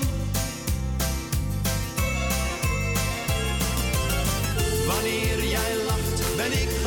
Wanneer 4.87 5.45
jij 5.45 5.77
lacht, 5.87 6.37
ben 6.37 6.53
ik 6.53 6.84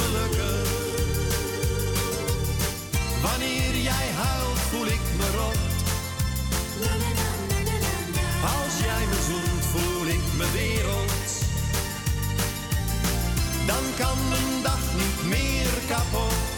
Dan 13.67 13.83
kan 13.97 14.17
mijn 14.29 14.63
dag 14.63 14.79
niet 14.95 15.23
meer 15.29 15.67
kapot. 15.87 16.57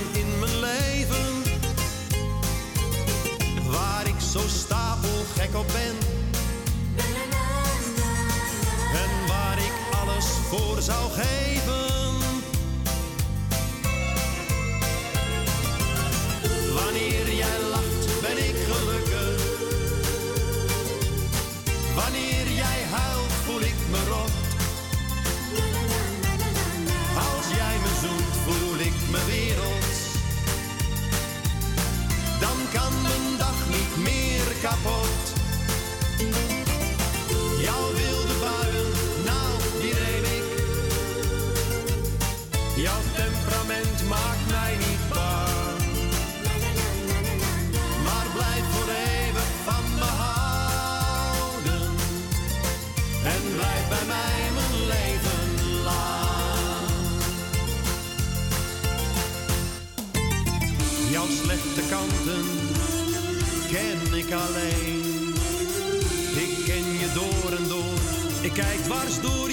zo 4.31 4.39
stapelgek 4.47 5.55
op 5.55 5.67
ben. 5.67 5.95
En 8.93 9.27
waar 9.27 9.57
ik 9.57 9.73
alles 10.03 10.25
voor 10.25 10.81
zou 10.81 11.11
geven. 11.11 12.13
Wanneer 16.73 17.33
jij 17.33 17.59
kijk 68.53 68.77
dwars 68.77 69.21
door 69.21 69.50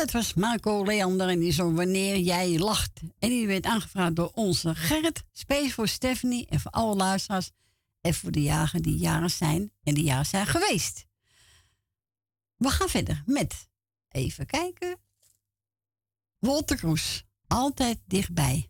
dat 0.00 0.10
was 0.10 0.34
Marco 0.34 0.84
Leander 0.84 1.28
en 1.28 1.38
die 1.38 1.52
zo 1.52 1.72
Wanneer 1.72 2.18
jij 2.18 2.58
lacht. 2.58 3.00
En 3.18 3.28
die 3.28 3.46
werd 3.46 3.64
aangevraagd 3.64 4.16
door 4.16 4.30
onze 4.34 4.74
Gerrit. 4.74 5.22
Space 5.32 5.70
voor 5.70 5.88
Stephanie 5.88 6.46
en 6.46 6.60
voor 6.60 6.70
alle 6.70 6.96
luisteraars. 6.96 7.50
En 8.00 8.14
voor 8.14 8.30
de 8.30 8.42
jaren 8.42 8.82
die 8.82 8.96
jaren 8.96 9.30
zijn 9.30 9.72
en 9.82 9.94
die 9.94 10.04
jaren 10.04 10.26
zijn 10.26 10.46
geweest. 10.46 11.06
We 12.56 12.68
gaan 12.68 12.88
verder 12.88 13.22
met, 13.26 13.68
even 14.08 14.46
kijken. 14.46 14.98
Walter 16.38 16.76
Kroes, 16.76 17.24
altijd 17.46 17.98
dichtbij. 18.06 18.69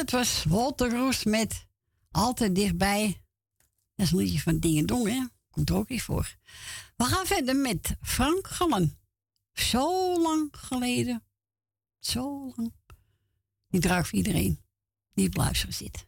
dat 0.00 0.10
was 0.10 0.44
Walter 0.44 0.90
Roos 0.90 1.24
met 1.24 1.66
Altijd 2.10 2.54
Dichtbij. 2.54 3.22
Dat 3.94 4.06
is 4.06 4.12
een 4.12 4.18
liedje 4.18 4.40
van 4.40 4.58
Dingen 4.58 4.86
Dong, 4.86 5.08
hè? 5.08 5.24
Komt 5.50 5.70
er 5.70 5.76
ook 5.76 5.88
niet 5.88 6.02
voor. 6.02 6.36
We 6.96 7.04
gaan 7.04 7.26
verder 7.26 7.56
met 7.56 7.96
Frank 8.00 8.46
Gallen. 8.46 8.98
Zo 9.52 10.20
lang 10.22 10.48
geleden. 10.52 11.24
Zo 11.98 12.52
lang. 12.56 12.72
Die 13.68 13.80
draagt 13.80 14.08
voor 14.08 14.18
iedereen 14.18 14.60
die 15.14 15.26
op 15.26 15.36
luisteren 15.36 15.74
zit. 15.74 16.06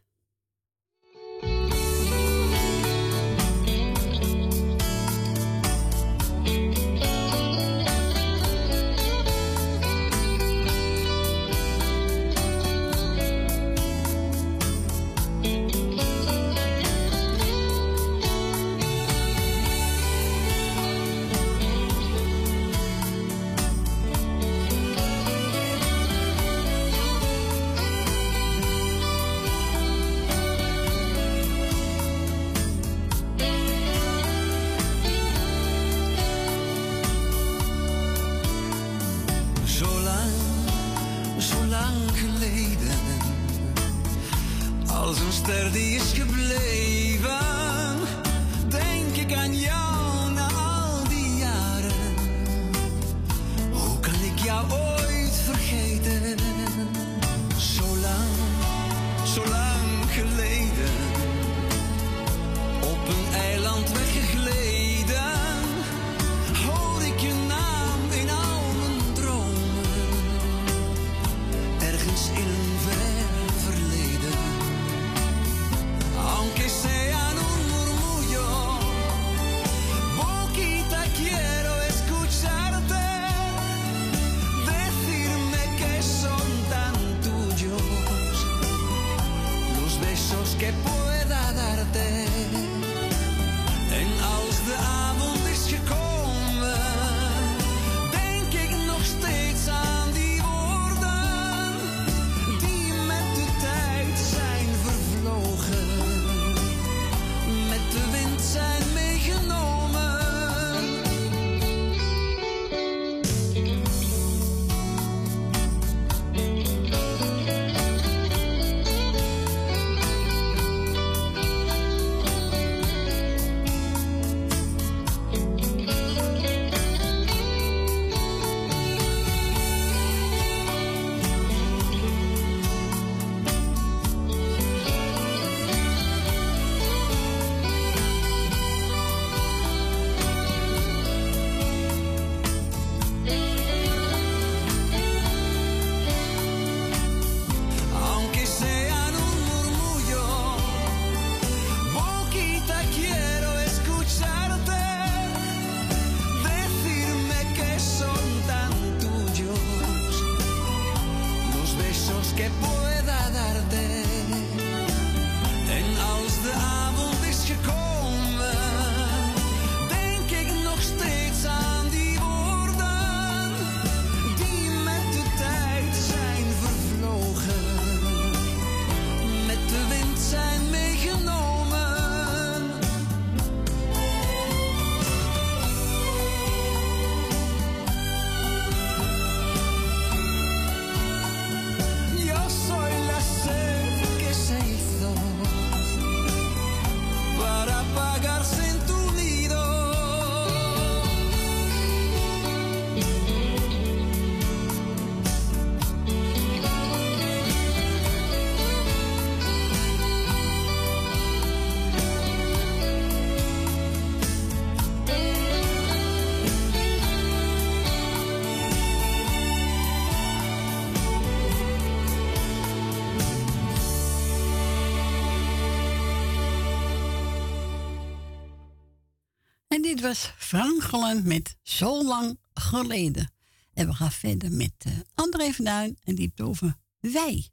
dit 229.83 230.01
was 230.01 230.33
Frankeland 230.37 231.25
met 231.25 231.57
Zo 231.61 232.03
Lang 232.03 232.39
Geleden. 232.53 233.33
En 233.73 233.87
we 233.87 233.93
gaan 233.93 234.11
verder 234.11 234.51
met 234.51 234.73
eh, 234.77 234.91
André 235.15 235.53
van 235.53 235.65
Duin 235.65 235.97
en 236.03 236.15
die 236.15 236.31
over 236.43 236.77
Wij. 236.99 237.52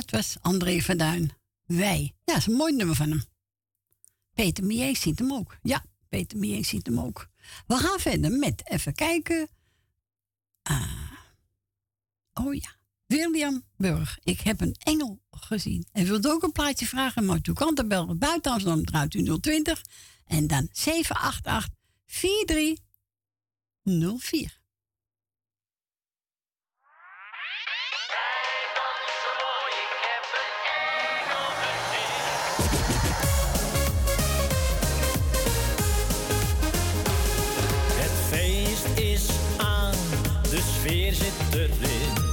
dat 0.00 0.10
was 0.10 0.36
André 0.40 0.80
Verduin. 0.80 1.30
Wij. 1.64 2.14
Ja, 2.24 2.24
dat 2.24 2.36
is 2.36 2.46
een 2.46 2.52
mooi 2.52 2.76
nummer 2.76 2.96
van 2.96 3.10
hem. 3.10 3.24
Peter 4.34 4.64
Mier 4.64 4.96
ziet 4.96 5.18
hem 5.18 5.32
ook. 5.32 5.56
Ja, 5.62 5.84
Peter 6.08 6.38
Mier 6.38 6.64
ziet 6.64 6.86
hem 6.86 7.00
ook. 7.00 7.28
We 7.66 7.76
gaan 7.76 7.98
verder 7.98 8.30
met 8.30 8.70
even 8.70 8.94
kijken. 8.94 9.48
Ah. 10.62 11.12
Oh 12.32 12.54
ja. 12.54 12.76
William 13.06 13.64
Burg. 13.76 14.18
Ik 14.22 14.40
heb 14.40 14.60
een 14.60 14.76
engel 14.78 15.20
gezien. 15.30 15.86
En 15.92 16.04
wilde 16.04 16.30
ook 16.30 16.42
een 16.42 16.52
plaatje 16.52 16.86
vragen, 16.86 17.24
maar 17.24 17.40
toen 17.40 17.54
kan 17.54 17.72
het 17.74 17.88
bel 17.88 18.16
buiten 18.16 18.84
draait 18.84 19.14
u 19.14 19.38
020 19.40 19.82
en 20.24 20.46
dan 20.46 20.68
788 20.72 21.74
4304. 22.06 24.57
Hier 40.88 41.12
zit 41.12 41.32
erin. 41.52 42.27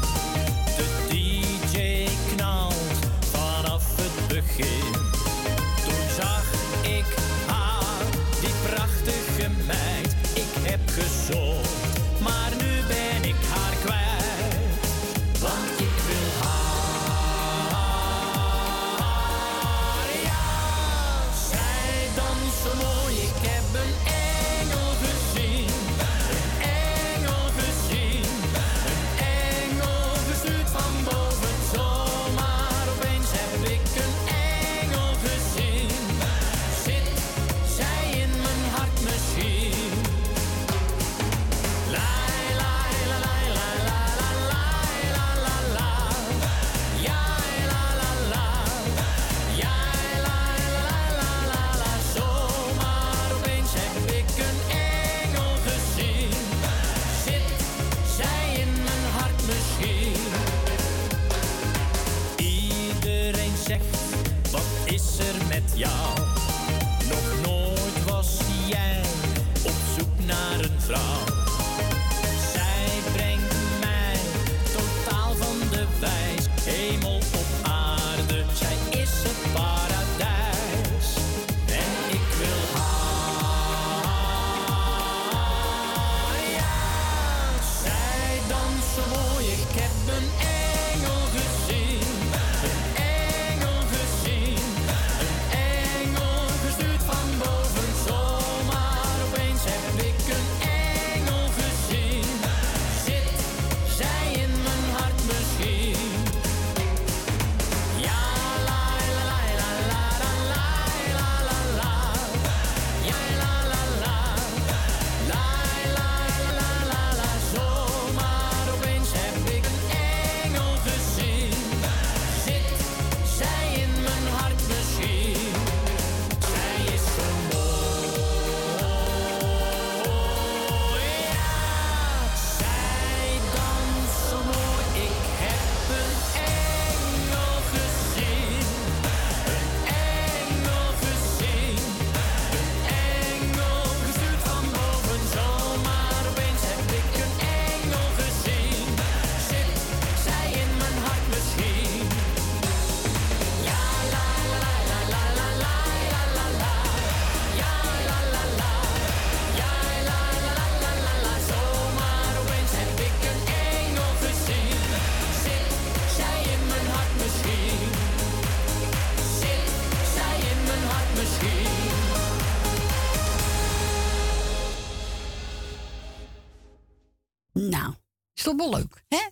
wel 178.58 178.70
leuk, 178.70 179.04
hè? 179.08 179.30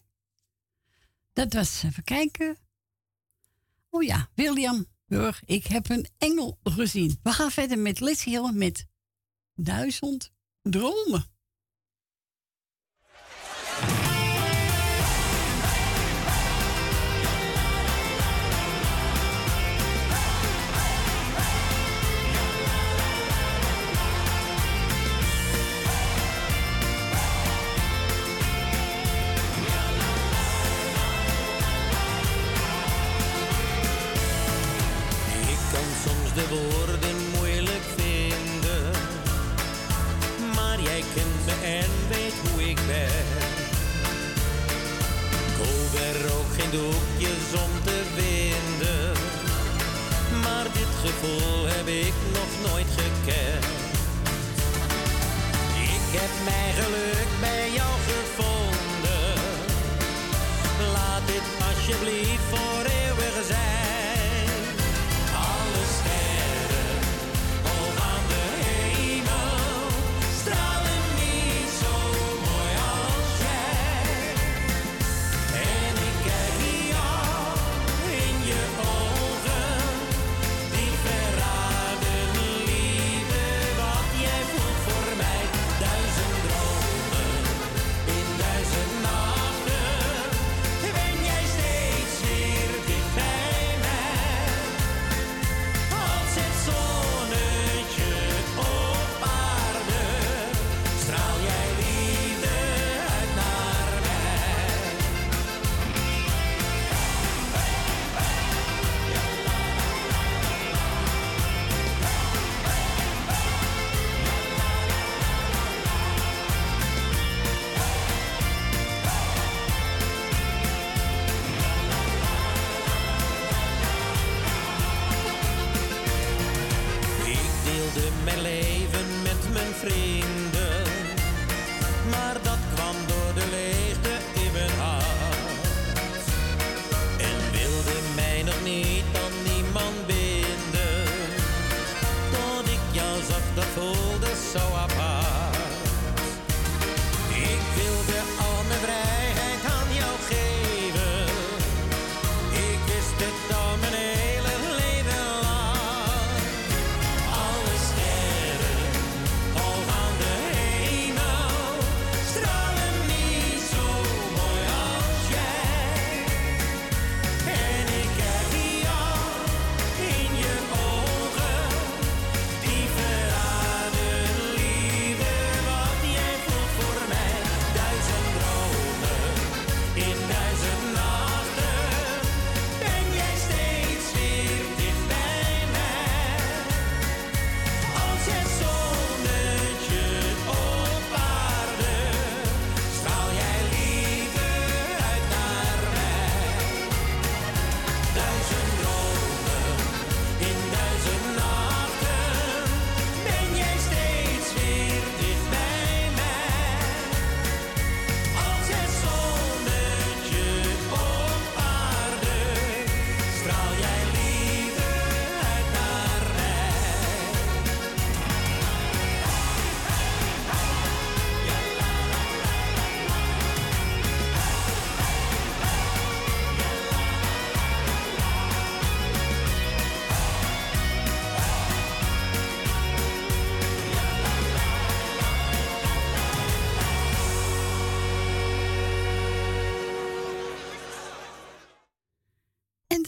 Dat 1.33 1.53
was, 1.53 1.83
even 1.83 2.03
kijken. 2.03 2.57
Oh 3.89 4.03
ja, 4.03 4.29
William 4.35 4.85
Burg, 5.05 5.43
ik 5.45 5.67
heb 5.67 5.89
een 5.89 6.07
engel 6.17 6.59
gezien. 6.63 7.19
We 7.23 7.31
gaan 7.31 7.51
verder 7.51 7.79
met 7.79 7.99
Liz 7.99 8.23
Hill 8.23 8.51
met 8.51 8.87
Duizend 9.55 10.31
Dromen. 10.61 11.32
doekjes 46.73 47.61
om 47.63 47.71
te 47.83 48.02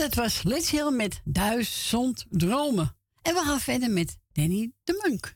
dat 0.06 0.15
was 0.15 0.44
Let's 0.44 0.72
Hill 0.72 0.91
met 0.91 1.22
Duizend 1.23 2.26
Dromen. 2.30 2.95
En 3.22 3.34
we 3.34 3.40
gaan 3.40 3.60
verder 3.60 3.90
met 3.90 4.18
Danny 4.32 4.72
de 4.84 5.02
Munk. 5.03 5.35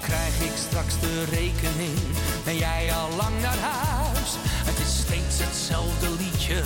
Krijg 0.00 0.40
ik 0.40 0.56
straks 0.68 1.00
de 1.00 1.24
rekening, 1.24 1.98
ben 2.44 2.56
jij 2.56 2.92
al 2.94 3.08
lang 3.16 3.40
naar 3.40 3.58
huis. 3.58 4.30
Het 4.68 4.78
is 4.78 4.92
steeds 5.04 5.38
hetzelfde 5.44 6.08
liedje, 6.10 6.62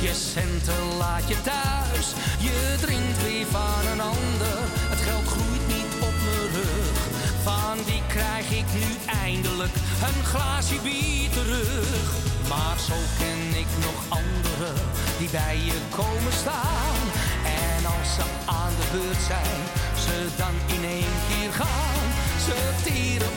je 0.00 0.14
centen 0.14 0.96
laat 0.98 1.28
je 1.28 1.42
thuis. 1.42 2.06
Je 2.38 2.76
drinkt 2.80 3.22
weer 3.22 3.46
van 3.46 3.82
een 3.92 4.00
ander, 4.00 4.58
het 4.92 5.00
geld 5.08 5.26
groeit 5.26 5.66
niet 5.74 5.92
op 6.08 6.16
mijn 6.26 6.48
rug. 6.58 6.98
Van 7.42 7.76
wie 7.88 8.02
krijg 8.14 8.46
ik 8.50 8.68
nu 8.80 8.88
eindelijk 9.24 9.74
een 10.08 10.24
glaasje 10.24 10.78
bier 10.82 11.30
terug? 11.30 12.08
Maar 12.48 12.78
zo 12.88 12.98
ken 13.18 13.42
ik 13.62 13.70
nog 13.86 13.98
anderen 14.20 14.78
die 15.18 15.30
bij 15.30 15.58
je 15.70 15.78
komen 15.90 16.34
staan. 16.42 17.00
En 17.64 17.80
als 17.96 18.08
ze 18.16 18.24
aan 18.60 18.74
de 18.80 18.86
beurt 18.96 19.22
zijn, 19.32 19.60
ze 20.04 20.16
dan 20.36 20.54
in 20.76 20.84
één 20.84 21.16
keer 21.28 21.52
gaan. 21.52 22.06
Ze 22.46 22.52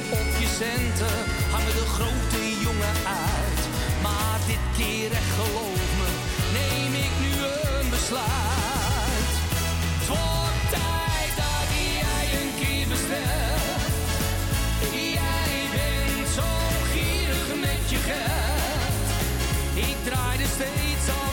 op 0.09 0.39
je 0.39 0.47
centen, 0.47 1.17
hangen 1.51 1.75
de 1.81 1.87
grote 1.95 2.43
jongen 2.61 2.97
uit. 3.27 3.61
Maar 4.01 4.39
dit 4.47 4.65
keer 4.77 5.11
echt 5.11 5.33
geloof 5.39 5.89
me, 5.99 6.09
neem 6.57 6.93
ik 6.93 7.13
nu 7.23 7.31
een 7.45 7.89
besluit. 7.89 9.33
Het 9.97 10.07
wordt 10.07 10.63
tijd 10.75 11.31
dat 11.41 11.67
jij 11.99 12.25
een 12.39 12.53
keer 12.61 12.87
bestelt. 12.87 13.93
Jij 15.17 15.57
bent 15.75 16.27
zo 16.37 16.49
gierig 16.93 17.47
met 17.65 17.83
je 17.93 17.99
geld. 18.09 19.09
Ik 19.89 19.97
draaide 20.07 20.47
steeds 20.55 21.07
al 21.19 21.28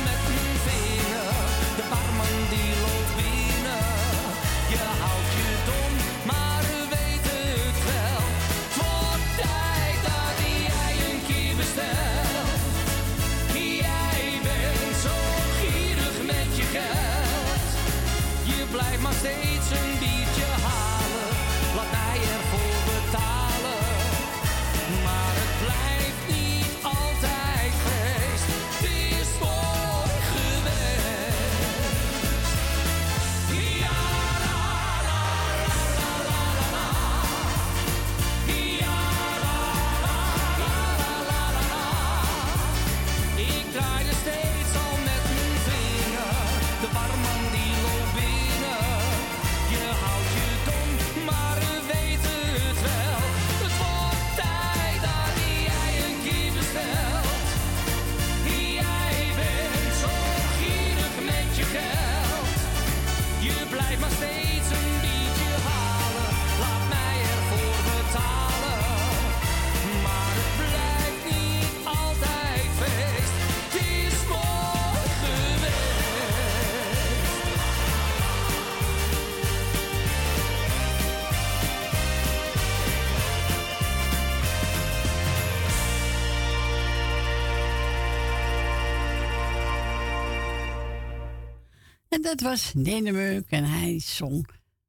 dat 92.26 92.40
was 92.40 92.72
Denemeuk 92.76 93.50
en 93.50 93.64
hij 93.64 94.00
zong 94.00 94.48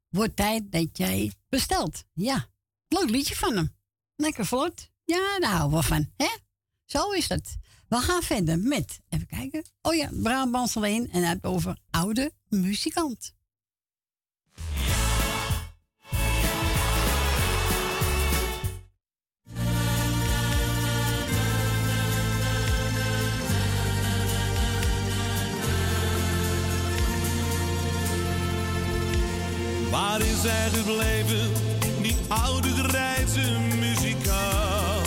Wordt 0.10 0.36
tijd 0.36 0.72
dat 0.72 0.98
jij 0.98 1.32
bestelt. 1.50 2.04
Ja, 2.14 2.48
leuk 2.88 3.10
liedje 3.10 3.36
van 3.36 3.56
hem. 3.56 3.76
Lekker 4.16 4.46
vlot. 4.46 4.90
Ja, 5.04 5.40
daar 5.40 5.52
houden 5.52 5.80
we 5.80 5.86
van. 5.86 6.10
Hè? 6.16 6.30
Zo 6.86 7.12
is 7.12 7.30
het. 7.30 7.58
We 7.88 7.96
gaan 7.96 8.22
verder 8.22 8.60
met, 8.60 9.02
even 9.10 9.28
kijken. 9.28 9.64
Oh 9.82 9.96
ja, 9.96 10.10
Brabants 10.14 10.78
alleen 10.78 11.12
en 11.12 11.24
heeft 11.24 11.44
over 11.44 11.78
oude 11.90 12.32
muzikant. 12.48 13.34
Waar 29.98 30.22
is 30.22 30.44
hij 30.44 30.70
gebleven, 30.70 31.52
die 32.02 32.16
oude 32.28 32.68
grijze 32.68 33.58
muzikaal? 33.80 35.02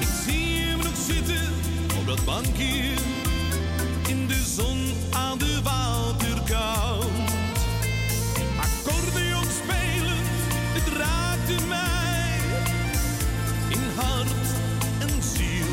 Ik 0.00 0.08
zie 0.26 0.66
hem 0.66 0.78
nog 0.78 0.96
zitten 1.06 1.48
op 1.98 2.06
dat 2.06 2.24
bankje 2.24 2.94
in 4.08 4.26
de 4.26 4.42
zon 4.56 4.78
aan 5.10 5.38
de 5.38 5.60
waterkant. 5.62 7.30
Accordeon 8.60 9.48
spelend, 9.62 10.28
het 10.76 10.88
raakte 10.96 11.66
mij 11.66 12.38
in 13.68 13.84
hart 13.96 14.48
en 14.98 15.22
ziel. 15.22 15.72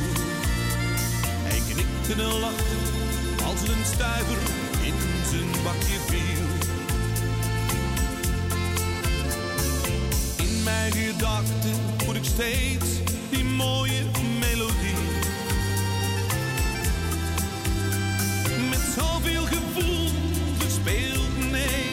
Hij 1.44 1.62
knikte 1.74 2.24
en 2.24 2.40
lachte 2.40 2.78
als 3.46 3.62
een 3.62 3.86
stuiver 3.86 4.61
zijn 5.62 5.74
bakje 5.74 6.00
viel. 6.08 6.48
In 10.46 10.64
mijn 10.64 10.92
gedachten 10.92 11.76
voel 11.98 12.16
ik 12.16 12.24
steeds 12.24 12.90
die 13.30 13.44
mooie 13.44 14.04
melodie. 14.40 14.96
Met 18.70 18.80
zoveel 18.98 19.46
gevoel 19.46 20.10
gespeeld, 20.60 21.52
nee, 21.52 21.92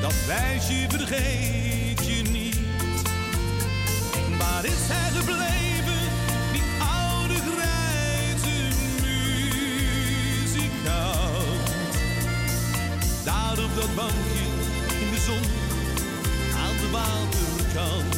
dat 0.00 0.14
wijsje 0.26 0.86
vergeet 0.88 2.06
je 2.06 2.22
niet. 2.30 2.58
Waar 4.38 4.64
is 4.64 4.72
hij 4.88 5.10
gebleven, 5.10 5.67
Daar 13.28 13.64
op 13.64 13.74
dat 13.74 13.94
bankje 13.94 14.44
in 15.00 15.10
de 15.10 15.20
zon 15.20 15.44
aan 16.64 16.76
de 16.76 16.90
waterkant. 16.90 18.16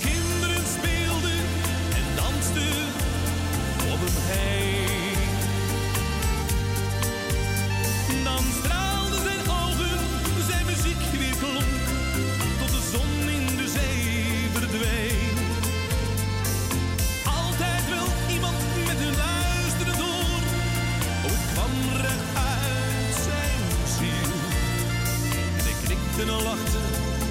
Kinderen 0.00 0.64
speelden 0.76 1.40
en 1.98 2.16
dansten 2.16 2.84
om 3.92 3.98
hem 4.00 4.16
heen. 4.30 4.71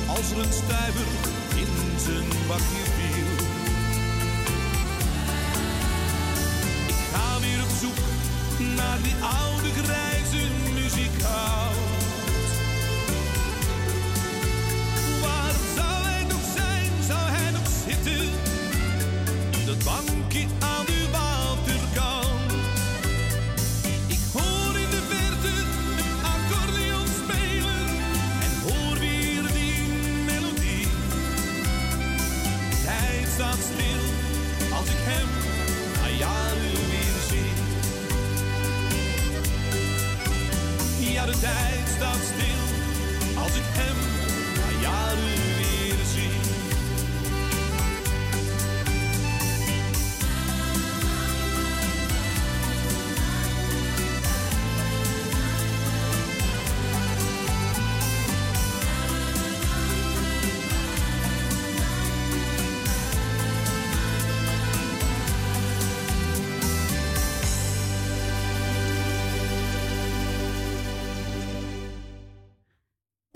Als 0.08 0.32
er 0.32 0.38
een 0.38 0.54
stuiver 0.54 1.08
in 1.56 2.00
zijn 2.00 2.28
bakje 2.48 2.84
viel. 2.96 3.30
Ik 6.88 6.96
ga 7.14 7.40
weer 7.40 7.62
op 7.64 7.70
zoek 7.82 8.00
naar 8.76 9.02
die 9.02 9.16
oude 9.16 9.70
grijze 9.84 10.61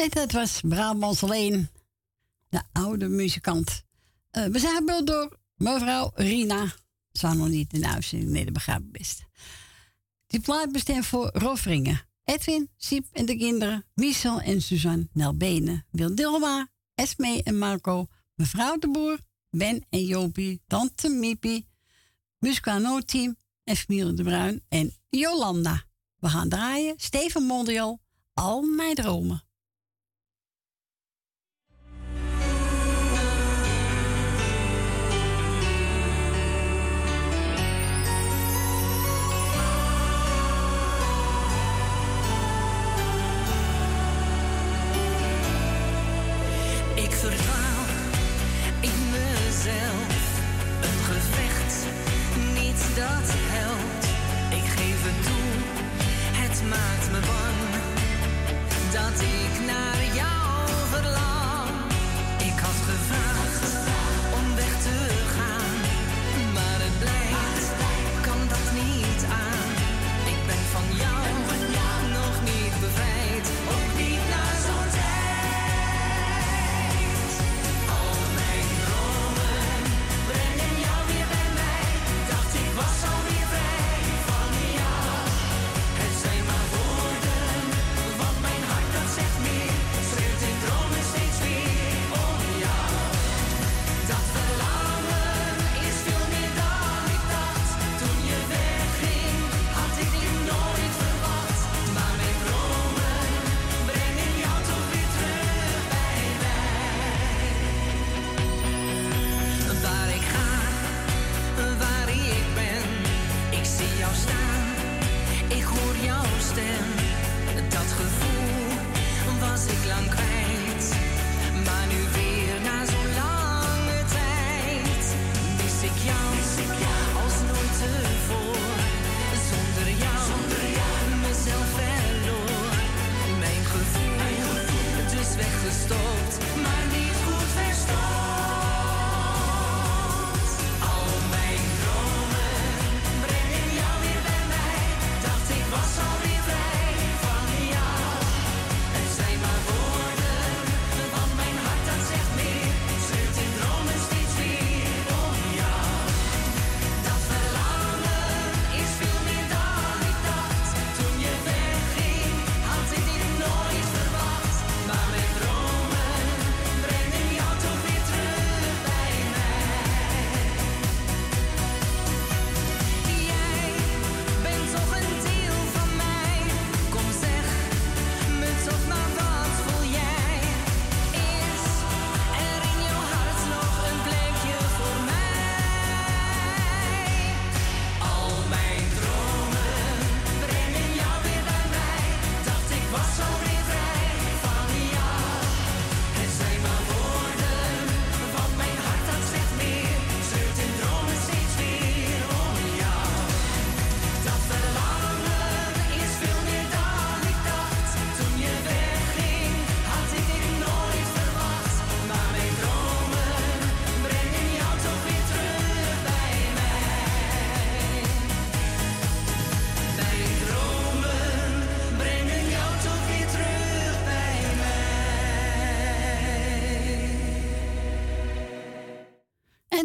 En 0.06 0.12
dat 0.12 0.32
was 0.32 0.62
Brabants 0.62 1.24
alleen, 1.24 1.70
de 2.50 2.62
oude 2.72 3.08
muzikant. 3.08 3.84
Eh, 4.32 4.46
we 4.46 4.60
zijn 4.60 5.06
door 5.06 5.40
mevrouw 5.56 6.12
Rina. 6.16 6.74
Zou 7.12 7.38
nog 7.38 7.48
niet 7.48 7.74
in 7.74 7.82
de 7.82 7.88
uitzending, 7.88 8.32
nee, 8.32 8.44
dat 8.44 8.54
begrijp 8.54 8.82
best. 8.86 9.24
Die 10.28 10.40
plaat 10.40 10.72
bestemt 10.72 11.06
voor 11.06 11.30
Rofringen. 11.34 12.02
Edwin, 12.24 12.70
Siep 12.78 13.06
en 13.12 13.26
de 13.26 13.38
kinderen, 13.38 13.86
Michel 13.94 14.42
en 14.42 14.62
Suzanne, 14.62 15.08
Nelbene, 15.14 15.84
Wil 15.92 16.16
Dilma, 16.16 16.70
Esme 16.96 17.44
en 17.44 17.58
Marco, 17.58 18.08
mevrouw 18.36 18.78
de 18.78 18.90
Boer, 18.92 19.20
Ben 19.50 19.86
en 19.90 20.06
Jopie, 20.06 20.62
tante 20.68 21.10
Miepie, 21.10 21.68
Muscano 22.38 23.00
Team 23.00 23.36
en 23.64 23.76
familie 23.76 24.14
de 24.14 24.24
Bruin 24.24 24.64
en 24.70 24.96
Jolanda. 25.10 25.84
We 26.16 26.30
gaan 26.30 26.50
draaien, 26.50 26.94
Steven 26.98 27.44
Mondial, 27.44 28.00
Al 28.34 28.62
mijn 28.62 28.96
dromen. 28.96 29.44
Dat 52.96 53.45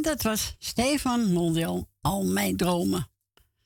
En 0.01 0.07
dat 0.07 0.23
was 0.23 0.55
Stefan 0.59 1.33
Mondial, 1.33 1.89
Al 2.01 2.25
Mijn 2.25 2.57
Dromen. 2.57 3.11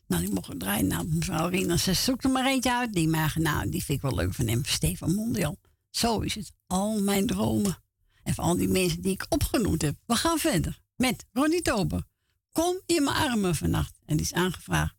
Nou, 0.06 0.22
die 0.22 0.32
mocht 0.32 0.60
draaien. 0.60 0.86
Nou, 0.86 1.06
mevrouw 1.08 1.48
Rina, 1.48 1.76
ze 1.76 1.92
zoekt 1.92 2.24
er 2.24 2.30
maar 2.30 2.46
eentje 2.46 2.72
uit. 2.72 2.92
Die 2.92 3.08
maar, 3.08 3.34
nou, 3.38 3.70
die 3.70 3.84
vind 3.84 3.98
ik 3.98 4.10
wel 4.10 4.14
leuk 4.14 4.34
van 4.34 4.46
hem. 4.46 4.64
Stefan 4.64 5.14
Mondial. 5.14 5.58
Zo 5.90 6.20
is 6.20 6.34
het. 6.34 6.52
Al 6.66 7.02
Mijn 7.02 7.26
Dromen. 7.26 7.76
En 8.22 8.34
voor 8.34 8.44
al 8.44 8.56
die 8.56 8.68
mensen 8.68 9.02
die 9.02 9.12
ik 9.12 9.26
opgenoemd 9.28 9.82
heb. 9.82 9.96
We 10.06 10.14
gaan 10.14 10.38
verder 10.38 10.80
met 10.96 11.24
Ronnie 11.32 11.62
Tober. 11.62 12.04
Kom 12.52 12.80
in 12.86 13.04
mijn 13.04 13.16
armen 13.16 13.54
vannacht. 13.54 13.98
En 14.06 14.16
die 14.16 14.26
is 14.26 14.32
aangevraagd 14.32 14.94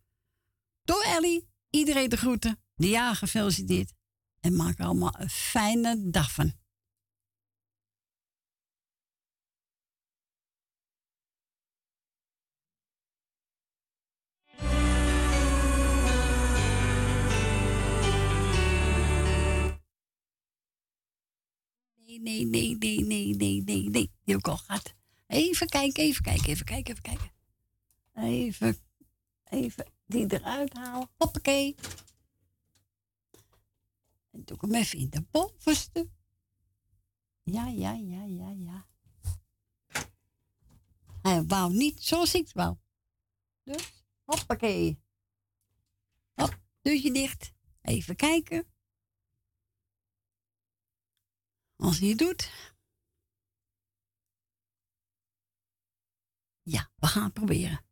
door 0.84 1.02
Ellie. 1.02 1.50
Iedereen 1.70 2.10
de 2.10 2.18
groeten. 2.18 2.60
De 2.76 2.90
jaar 2.90 3.16
gefeliciteerd. 3.16 3.94
En 4.40 4.56
maak 4.56 4.80
er 4.80 4.86
allemaal 4.86 5.16
een 5.18 5.30
fijne 5.30 6.10
dag 6.10 6.32
van. 6.32 6.54
Nee, 22.22 22.46
nee, 22.46 22.78
nee, 22.78 23.00
nee, 23.06 23.36
nee, 23.36 23.64
nee, 23.64 23.90
nee. 23.90 24.12
Die 24.24 24.38
ik 24.38 24.48
al 24.48 24.58
gehad. 24.58 24.94
Even 25.28 25.68
kijken, 25.68 26.04
even 26.04 26.24
kijken, 26.24 26.50
even 26.50 26.66
kijken, 26.66 26.92
even 26.92 27.04
kijken. 27.04 27.32
Even, 28.14 28.78
even 29.44 29.86
die 30.06 30.34
eruit 30.34 30.74
halen. 30.74 31.10
Hoppakee. 31.18 31.76
En 34.32 34.44
doe 34.46 34.56
ik 34.56 34.62
hem 34.62 34.76
even 34.76 35.00
in 35.00 35.10
de 35.10 35.22
bovenste. 35.32 36.10
Ja, 37.44 37.68
ja, 37.68 37.92
ja, 37.94 38.24
ja, 38.24 38.50
ja. 38.50 38.86
Hij 41.22 41.46
wou 41.46 41.74
niet 41.74 42.04
zoals 42.04 42.34
ik 42.34 42.44
het 42.44 42.54
wou. 42.54 42.78
Dus, 43.64 44.04
hoppakee. 44.24 45.00
Hop, 46.34 46.60
deurtje 46.82 47.12
dicht. 47.12 47.54
Even 47.82 48.16
kijken. 48.16 48.75
Als 51.76 52.00
hij 52.00 52.10
het 52.10 52.18
doet. 52.18 52.74
Ja, 56.62 56.92
we 56.96 57.08
gaan 57.08 57.24
het 57.24 57.34
proberen. 57.34 57.84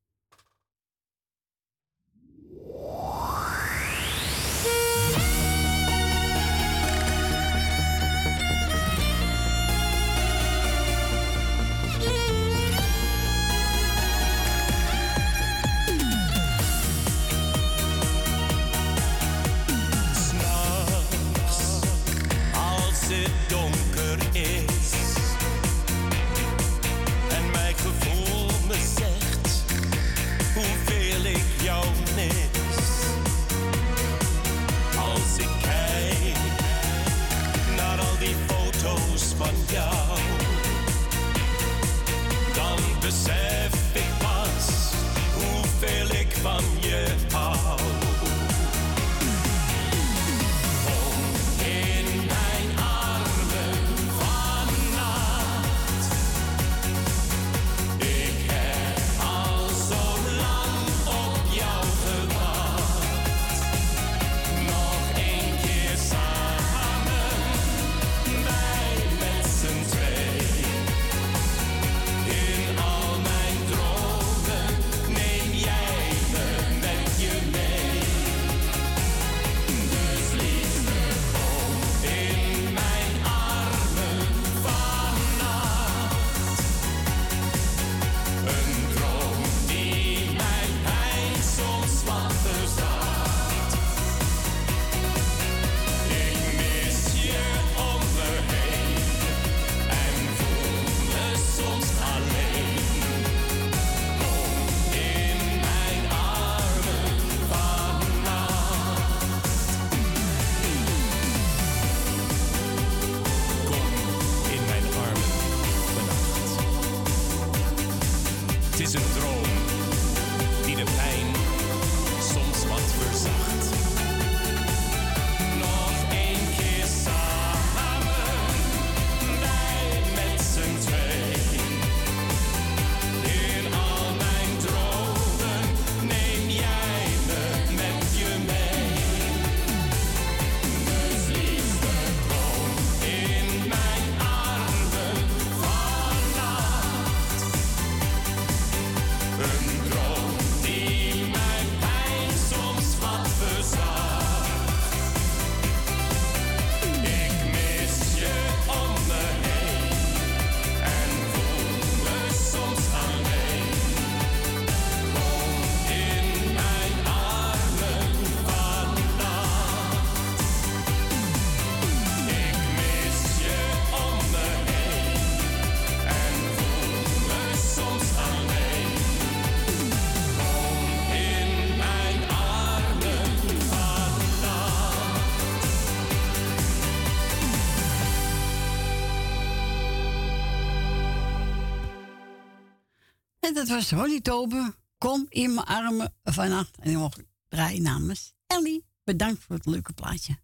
Dat 193.67 193.75
was 193.75 193.91
Ronnie 193.91 194.21
Tober. 194.21 194.75
Kom 194.97 195.25
in 195.29 195.53
mijn 195.53 195.65
armen 195.65 196.15
vannacht. 196.23 196.77
En 196.77 196.87
die 196.87 196.97
mocht 196.97 197.17
ik 197.17 197.25
draaien 197.47 197.81
namens 197.81 198.33
Ellie. 198.47 198.85
Bedankt 199.03 199.43
voor 199.43 199.55
het 199.55 199.65
leuke 199.65 199.93
plaatje. 199.93 200.37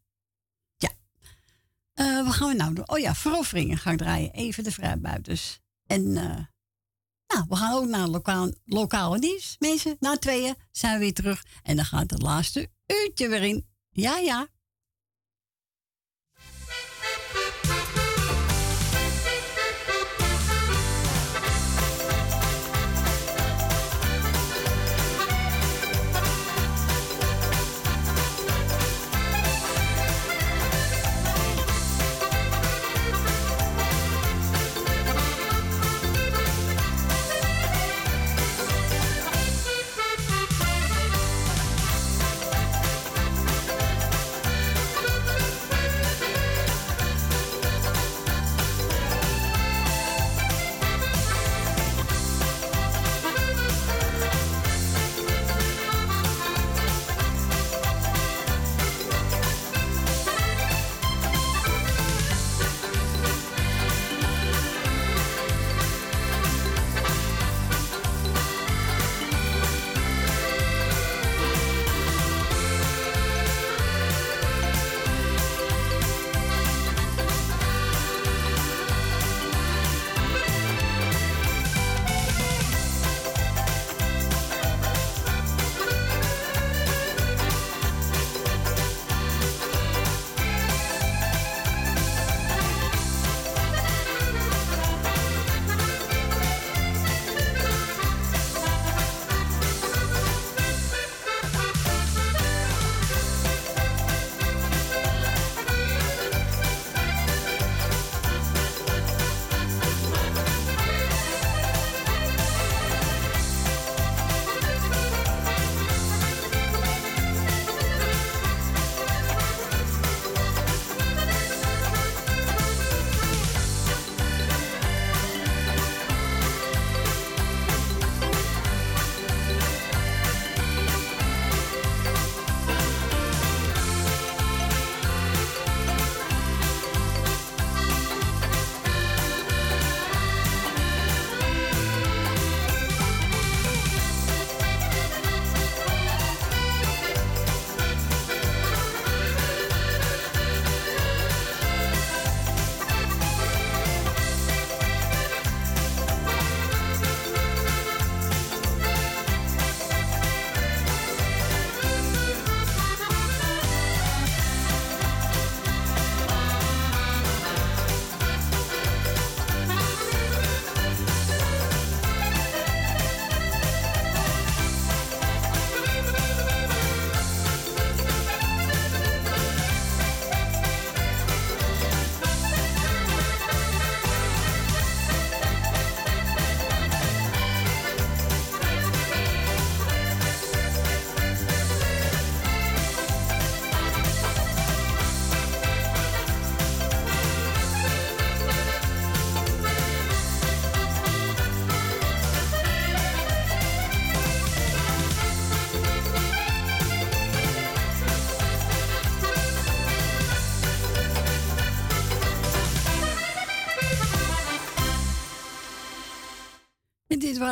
Ja. 0.77 0.89
Eh, 1.93 2.25
wat 2.25 2.33
gaan 2.33 2.49
we 2.49 2.55
nou 2.55 2.73
doen? 2.73 2.89
Oh 2.89 2.99
ja, 2.99 3.15
veroveringen 3.15 3.77
ga 3.77 3.91
ik 3.91 3.97
draaien. 3.97 4.31
Even 4.31 4.63
de 4.63 4.71
vrijbuiters. 4.71 5.59
En 5.85 6.17
eh, 6.17 6.45
nou, 7.27 7.45
we 7.49 7.55
gaan 7.55 7.73
ook 7.73 7.87
naar 7.87 8.07
lokaal, 8.07 8.51
lokale 8.65 9.17
nieuws. 9.17 9.55
Mensen, 9.59 9.95
na 9.99 10.17
tweeën 10.17 10.55
zijn 10.71 10.93
we 10.93 10.99
weer 10.99 11.13
terug. 11.13 11.45
En 11.63 11.75
dan 11.75 11.85
gaat 11.85 12.11
het 12.11 12.21
laatste 12.21 12.69
uurtje 12.87 13.27
weer 13.27 13.43
in. 13.43 13.67
Ja, 13.89 14.17
ja. 14.17 14.47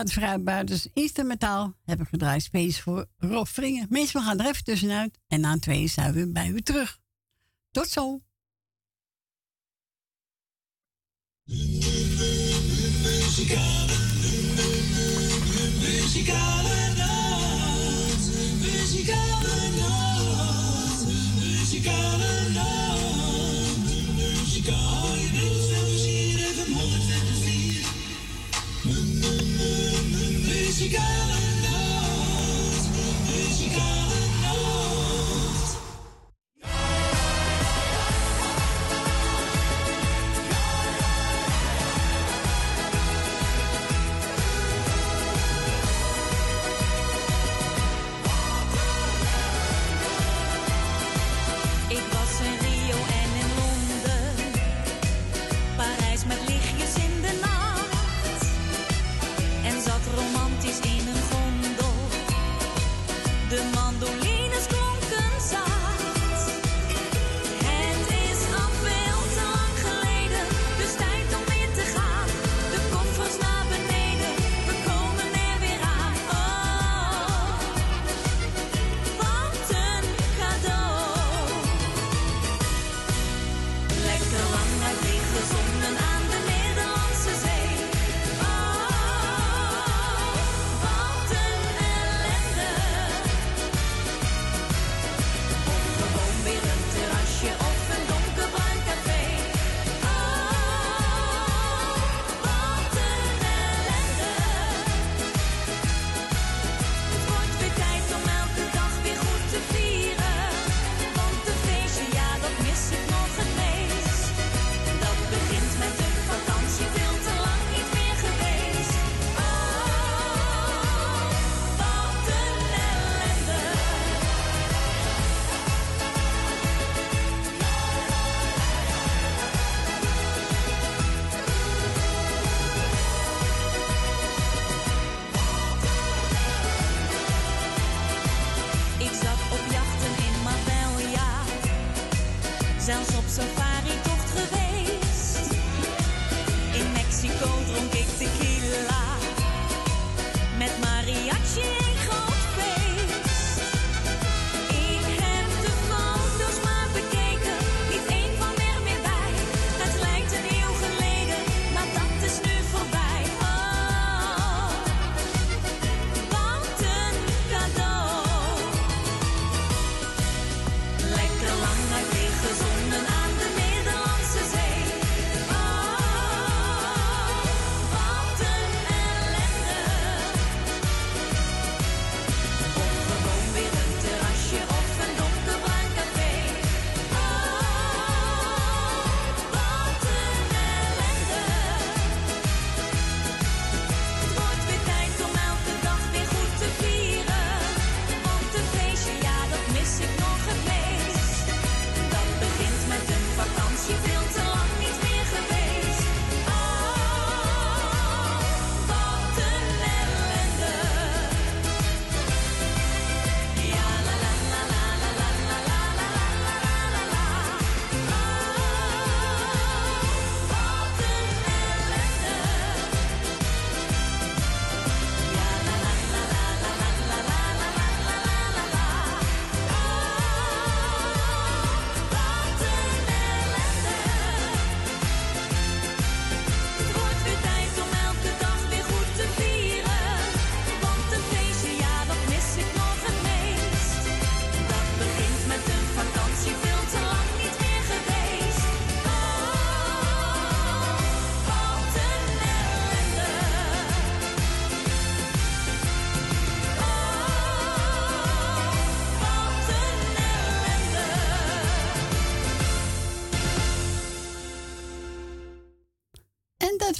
Vrijbuiters 0.05 0.87
instrumentaal. 0.93 1.73
Heb 1.83 2.01
ik 2.01 2.07
gedraaid 2.07 2.43
space 2.43 2.81
voor 2.81 3.05
Rob 3.17 3.45
Vringen. 3.45 3.87
We 3.89 4.07
gaan 4.07 4.39
er 4.39 4.45
even 4.45 4.63
tussenuit. 4.63 5.19
En 5.27 5.39
na 5.39 5.57
twee 5.59 5.87
zijn 5.87 6.13
we 6.13 6.31
bij 6.31 6.47
u 6.47 6.61
terug. 6.61 6.99
Tot 7.71 7.89
zo. 7.89 8.21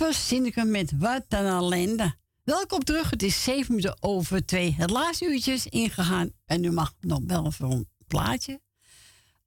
was 0.08 0.32
ik 0.32 0.66
met 0.66 0.92
Wat 0.98 1.26
een 1.28 1.46
ellende. 1.46 2.16
Welkom 2.44 2.84
terug, 2.84 3.10
het 3.10 3.24
is 3.24 3.44
7 3.44 3.66
minuten 3.68 3.98
over 4.00 4.46
2. 4.46 4.74
Het 4.74 4.90
laatste 4.90 5.26
uurtje 5.26 5.54
is 5.54 5.66
ingegaan 5.66 6.32
en 6.46 6.64
u 6.64 6.72
mag 6.72 6.94
nog 7.00 7.20
wel 7.26 7.52
voor 7.52 7.72
een 7.72 7.88
plaatje. 8.08 8.62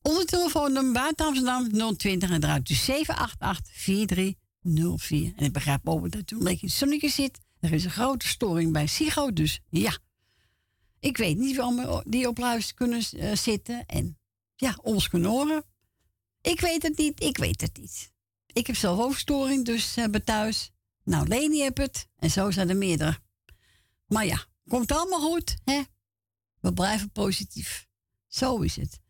Onder 0.03 0.27
telefoonnummer 0.27 0.93
buiten 0.93 1.27
Amsterdam 1.27 1.97
020 1.97 2.31
en 2.31 2.41
draait 2.41 2.71
u 2.71 2.75
788-4304. 2.75 2.77
En 5.37 5.45
ik 5.45 5.53
begrijp 5.53 5.89
ook 5.89 6.11
dat 6.11 6.31
u 6.31 6.37
een 6.37 6.45
beetje 6.45 6.69
zonnetje 6.69 7.09
zit. 7.09 7.39
Er 7.61 7.73
is 7.73 7.85
een 7.85 7.91
grote 7.91 8.29
storing 8.29 8.73
bij 8.73 8.87
Sigo, 8.87 9.33
dus 9.33 9.61
ja. 9.71 9.99
Ik 10.99 11.17
weet 11.17 11.37
niet 11.37 11.57
waarom 11.57 11.79
allemaal 11.79 12.03
die 12.07 12.29
op 12.29 12.39
luister 12.39 12.75
kunnen 12.75 13.03
eh, 13.17 13.37
zitten 13.37 13.87
en 13.87 14.19
ja, 14.57 14.79
ons 14.83 15.09
kunnen 15.09 15.31
horen. 15.31 15.65
Ik 16.41 16.61
weet 16.61 16.83
het 16.83 16.99
niet, 16.99 17.23
ik 17.23 17.37
weet 17.39 17.61
het 17.61 17.77
niet. 17.77 18.11
Ik 18.53 18.67
heb 18.67 18.77
zelf 18.77 18.99
hoofdstoring, 18.99 19.65
dus 19.65 19.91
eh, 19.91 19.97
hebben 19.97 20.25
thuis. 20.25 20.71
Nou, 21.05 21.29
Leni 21.29 21.63
heb 21.63 21.77
het. 21.77 22.09
En 22.17 22.31
zo 22.31 22.51
zijn 22.51 22.69
er 22.69 22.77
meerdere. 22.77 23.19
Maar 24.07 24.27
ja, 24.27 24.45
komt 24.69 24.93
allemaal 24.93 25.21
goed, 25.21 25.57
hè? 25.65 25.83
We 26.61 26.73
blijven 26.73 27.11
positief. 27.11 27.87
Zo 28.27 28.59
is 28.59 28.77
het. 28.77 29.01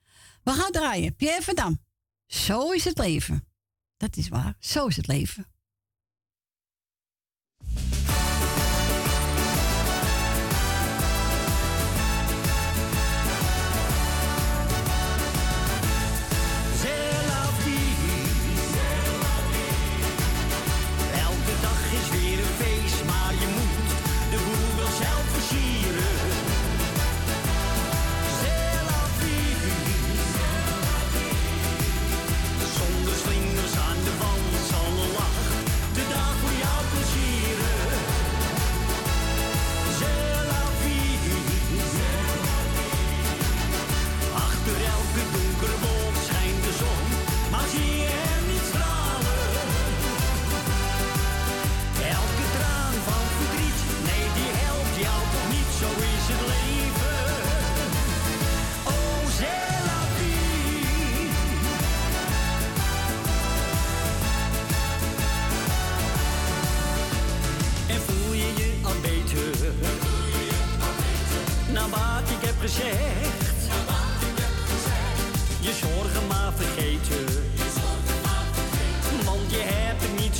We 0.42 0.50
gaan 0.50 0.72
draaien. 0.72 1.16
Pierre 1.16 1.42
Verdam. 1.42 1.84
Zo 2.26 2.70
is 2.70 2.84
het 2.84 2.98
leven. 2.98 3.48
Dat 3.96 4.16
is 4.16 4.28
waar. 4.28 4.56
Zo 4.58 4.86
is 4.86 4.96
het 4.96 5.06
leven. 5.06 5.49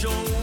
show. 0.00 0.39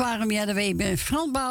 waarom 0.00 0.30
jij 0.30 0.44
de 0.44 0.52
week 0.52 0.76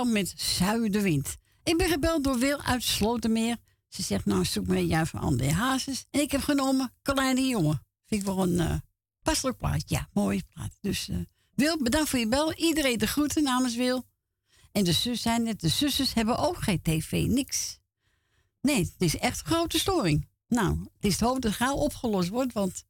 met 0.05 0.33
zuidenwind. 0.37 1.35
Ik 1.63 1.77
ben 1.77 1.89
gebeld 1.89 2.23
door 2.23 2.39
Wil 2.39 2.61
uit 2.61 2.83
Slotermeer. 2.83 3.57
Ze 3.87 4.03
zegt, 4.03 4.25
nou 4.25 4.45
zoek 4.45 4.67
me 4.67 4.87
jij 4.87 5.05
van 5.05 5.19
André 5.19 5.51
Hazes. 5.51 6.05
En 6.11 6.19
ik 6.19 6.31
heb 6.31 6.41
genomen 6.41 6.93
Kleine 7.01 7.47
Jongen. 7.47 7.85
Vind 8.05 8.21
ik 8.21 8.27
wel 8.27 8.43
een 8.43 8.81
uh. 9.23 9.73
Ja, 9.85 10.09
mooi 10.13 10.41
plaat. 10.53 10.71
Dus 10.81 11.09
eh, 11.09 11.17
Wil, 11.55 11.77
bedankt 11.77 12.09
voor 12.09 12.19
je 12.19 12.27
bel. 12.27 12.53
Iedereen 12.53 12.97
de 12.97 13.07
groeten 13.07 13.43
namens 13.43 13.75
Wil. 13.75 14.05
En 14.71 14.83
de 14.83 14.91
zus 14.91 15.21
zijn 15.21 15.43
net: 15.43 15.61
De 15.61 15.67
zussen 15.67 16.07
hebben 16.13 16.37
ook 16.37 16.57
geen 16.63 16.81
tv, 16.81 17.25
niks. 17.27 17.79
Nee, 18.61 18.79
het 18.79 18.93
is 18.97 19.17
echt 19.17 19.39
een 19.39 19.45
grote 19.45 19.79
storing. 19.79 20.27
Nou, 20.47 20.79
het 20.79 21.05
is 21.05 21.11
het 21.11 21.21
hoop 21.21 21.41
dat 21.41 21.51
het 21.51 21.61
gauw 21.61 21.75
opgelost 21.75 22.29
wordt, 22.29 22.53
want 22.53 22.83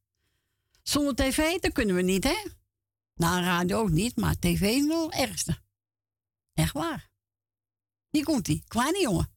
zonder 0.82 1.14
tv, 1.14 1.58
dan 1.58 1.72
kunnen 1.72 1.94
we 1.94 2.02
niet, 2.02 2.24
hè? 2.24 2.58
Nou, 3.20 3.42
radio 3.42 3.78
ook 3.78 3.90
niet, 3.90 4.16
maar 4.16 4.38
tv 4.38 4.80
nog 4.82 5.12
ergste. 5.12 5.58
Echt 6.52 6.72
waar. 6.72 7.10
Hier 8.10 8.24
komt-ie. 8.24 8.64
Kwani, 8.68 9.00
jongen. 9.00 9.32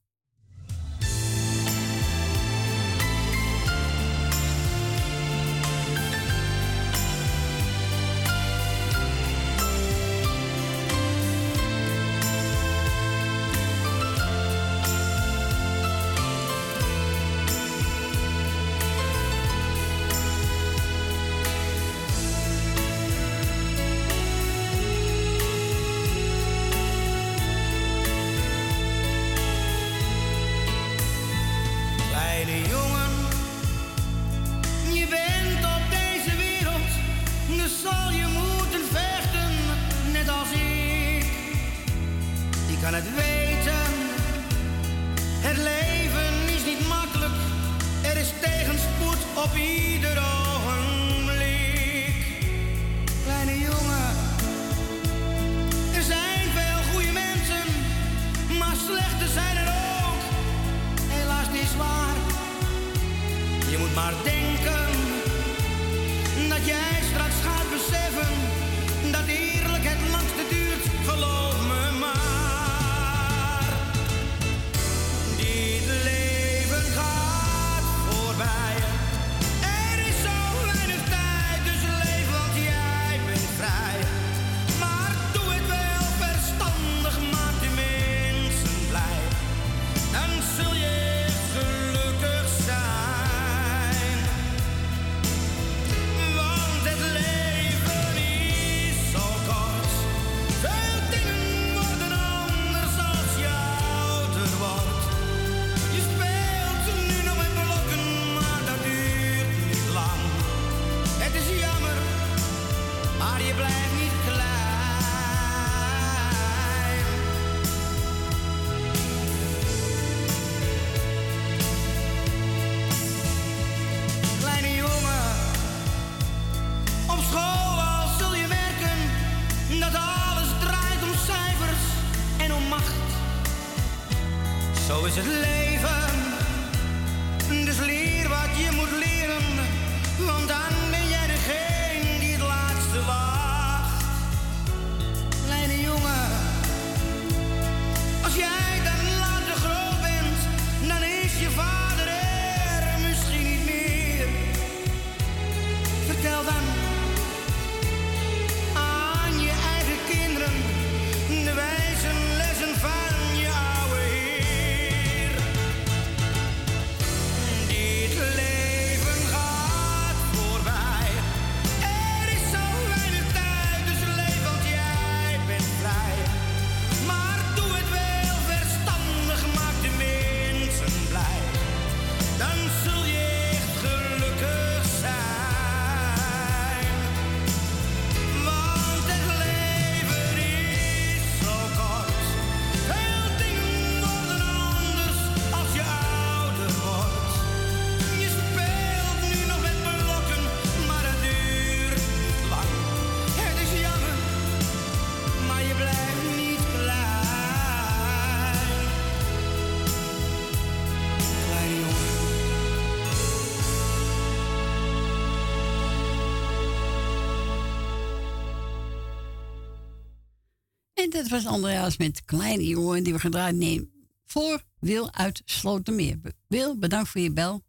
dat 221.23 221.43
was 221.43 221.53
Andreas 221.53 221.97
met 221.97 222.25
Kleine 222.25 222.67
Jongen 222.67 223.03
die 223.03 223.13
we 223.13 223.19
gedraaid 223.19 223.55
nemen 223.55 224.09
voor 224.25 224.63
Wil 224.79 225.13
uit 225.13 225.41
Slotermeer. 225.45 226.19
Wil, 226.47 226.77
bedankt 226.77 227.09
voor 227.09 227.21
je 227.21 227.31
bel. 227.31 227.63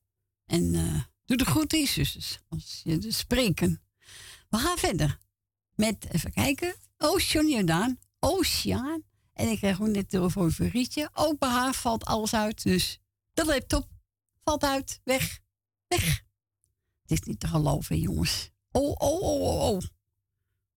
En 0.47 0.75
eh, 0.75 1.03
doe 1.25 1.37
de 1.37 1.45
groeten, 1.45 1.87
zusjes, 1.87 2.39
als 2.49 2.81
je 2.85 2.99
dus 2.99 3.19
spreken. 3.19 3.83
We 4.49 4.59
gaan 4.59 4.79
verder 4.79 5.19
met, 5.75 6.07
even 6.11 6.33
kijken, 6.33 6.75
Ocean 6.99 7.49
Jordaan, 7.49 7.99
Oceaan. 8.19 9.03
En 9.33 9.49
ik 9.49 9.59
krijg 9.59 9.81
ook 9.81 9.89
net 9.89 10.09
telefoon 10.09 10.53
voor 10.53 10.67
Rietje. 10.67 11.11
Open 11.13 11.49
haar 11.49 11.75
valt 11.75 12.05
alles 12.05 12.35
uit, 12.35 12.63
dus 12.63 12.99
de 13.33 13.45
laptop 13.45 13.89
valt 14.45 14.65
uit, 14.65 15.01
weg, 15.05 15.41
weg. 15.89 16.23
Het 17.03 17.11
is 17.11 17.21
niet 17.21 17.41
te 17.41 17.47
geloven, 17.47 17.99
jongens. 17.99 18.51
Oh, 18.71 18.95
oh, 18.99 19.23
oh, 19.23 19.41
oh, 19.41 19.69
oh. 19.69 19.81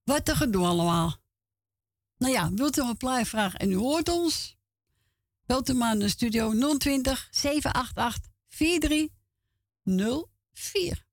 Wat 0.03 0.29
een 0.29 0.35
gedoe 0.35 0.65
allemaal. 0.65 1.25
Nou 2.17 2.33
ja, 2.33 2.51
wilt 2.53 2.77
u 2.77 2.81
een 2.81 2.97
plaat 2.97 3.53
en 3.53 3.71
u 3.71 3.75
hoort 3.75 4.09
ons? 4.09 4.57
Belt 5.45 5.69
u 5.69 5.73
maar 5.73 5.97
naar 5.97 6.05
de 6.05 6.11
studio 6.11 6.51
020 6.77 7.27
788 7.31 8.31
4304. 8.47 11.05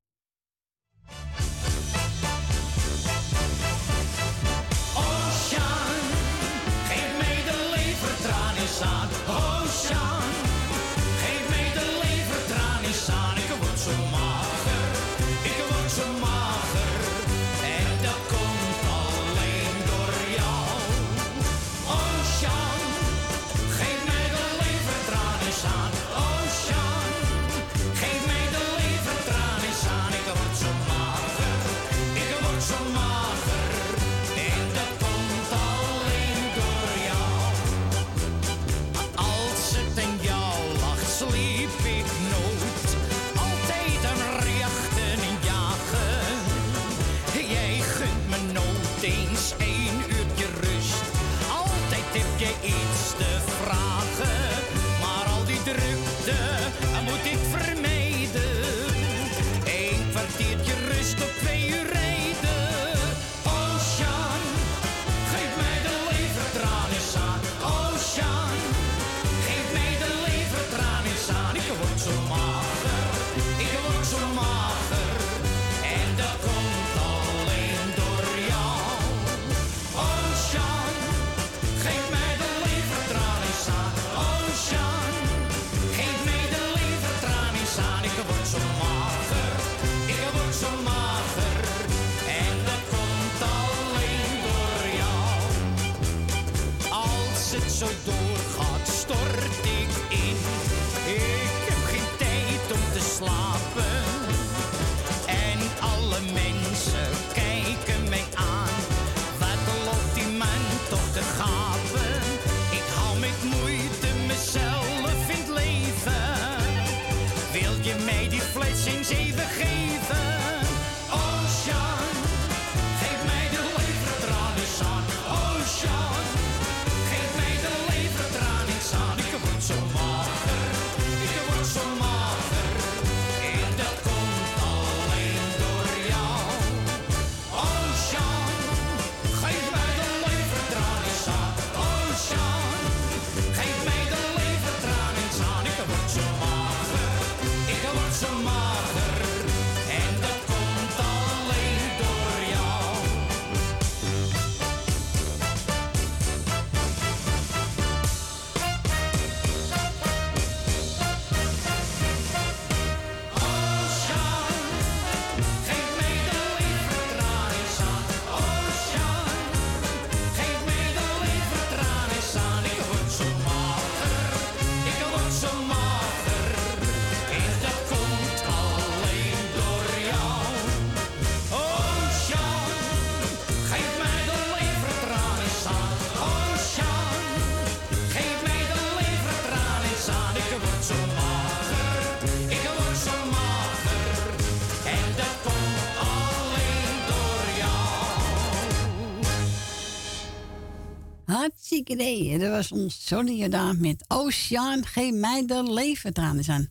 Idee. 201.88 202.38
Dat 202.38 202.50
was 202.50 202.72
ons 202.72 203.12
gedaan 203.26 203.80
met 203.80 204.04
Oceaan, 204.08 204.86
geef 204.86 205.14
mij 205.14 205.46
de 205.46 205.72
leven 205.72 206.12
tranen 206.12 206.48
aan. 206.48 206.68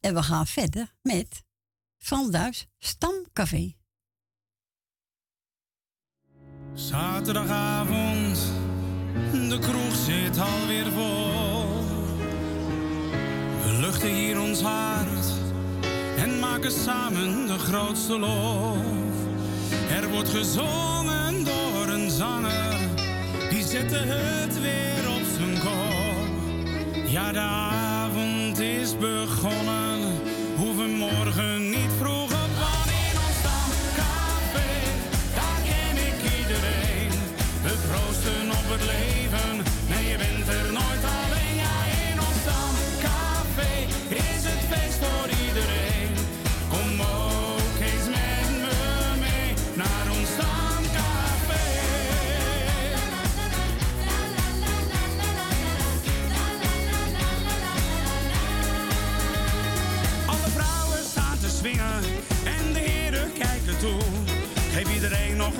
En 0.00 0.14
we 0.14 0.22
gaan 0.22 0.46
verder 0.46 0.94
met 1.02 1.42
Frans 1.98 2.30
Duis, 2.30 2.66
Stamcafé. 2.78 3.74
Zaterdagavond, 6.74 8.38
de 9.32 9.58
kroeg 9.60 9.94
zit 9.94 10.38
alweer 10.38 10.92
vol. 10.92 11.62
We 13.64 13.78
luchten 13.80 14.14
hier 14.14 14.40
ons 14.40 14.60
hart 14.60 15.26
en 16.16 16.38
maken 16.38 16.70
samen 16.70 17.46
de 17.46 17.58
grootste 17.58 18.18
lof. 18.18 18.76
Er 19.90 20.10
wordt 20.10 20.28
gezongen 20.28 21.44
door 21.44 21.88
een 21.88 22.10
zanger, 22.10 22.81
zette 23.72 23.96
het 23.96 24.60
weer 24.60 25.10
op 25.10 25.22
zijn 25.36 25.58
kop. 25.58 27.10
Ja, 27.10 27.32
de 27.32 27.38
avond 27.38 28.58
is 28.60 28.96
begonnen, 28.98 29.81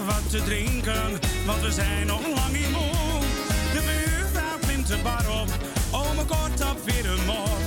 wat 0.07 0.31
te 0.31 0.43
drinken, 0.43 1.19
want 1.47 1.61
we 1.61 1.73
zijn 1.73 2.07
nog 2.07 2.21
lang 2.35 2.53
niet 2.53 2.71
moe. 2.71 3.21
De 3.73 3.83
buurvrouw 3.87 4.59
klimt 4.61 4.87
de 4.87 4.99
bar 5.03 5.41
op, 5.41 5.49
ome 5.91 6.25
kort 6.25 6.71
op 6.71 6.79
weer 6.85 7.07
een 7.11 7.25
mop. 7.27 7.61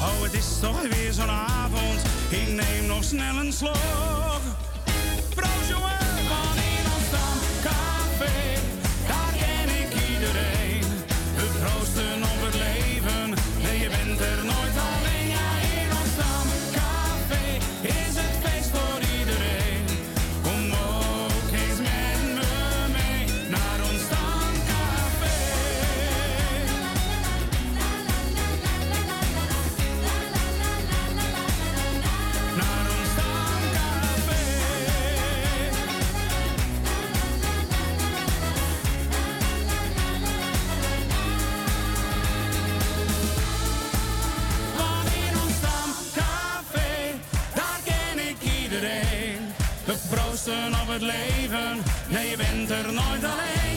Oh, 0.00 0.22
het 0.22 0.32
is 0.32 0.60
toch 0.60 0.82
weer 0.88 1.12
zo'n 1.12 1.30
avond, 1.30 2.00
ik 2.28 2.48
neem 2.48 2.86
nog 2.86 3.04
snel 3.04 3.36
een 3.36 3.52
slok. 3.52 4.42
Proost 5.34 5.68
jongen, 5.68 6.07
proosten 50.48 50.80
op 50.80 50.88
het 50.88 51.02
leven, 51.02 51.82
nee 52.08 52.30
je 52.30 52.36
bent 52.36 52.70
er 52.70 52.92
nooit 52.92 53.24
alleen. 53.24 53.67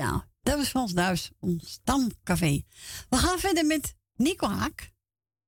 Nou, 0.00 0.22
dat 0.42 0.56
was 0.56 0.68
Frans 0.68 0.92
Duis, 0.92 1.30
ons 1.38 1.70
stamcafé. 1.70 2.64
We 3.08 3.16
gaan 3.16 3.38
verder 3.38 3.66
met 3.66 3.94
Nico 4.14 4.48
Haak. 4.48 4.92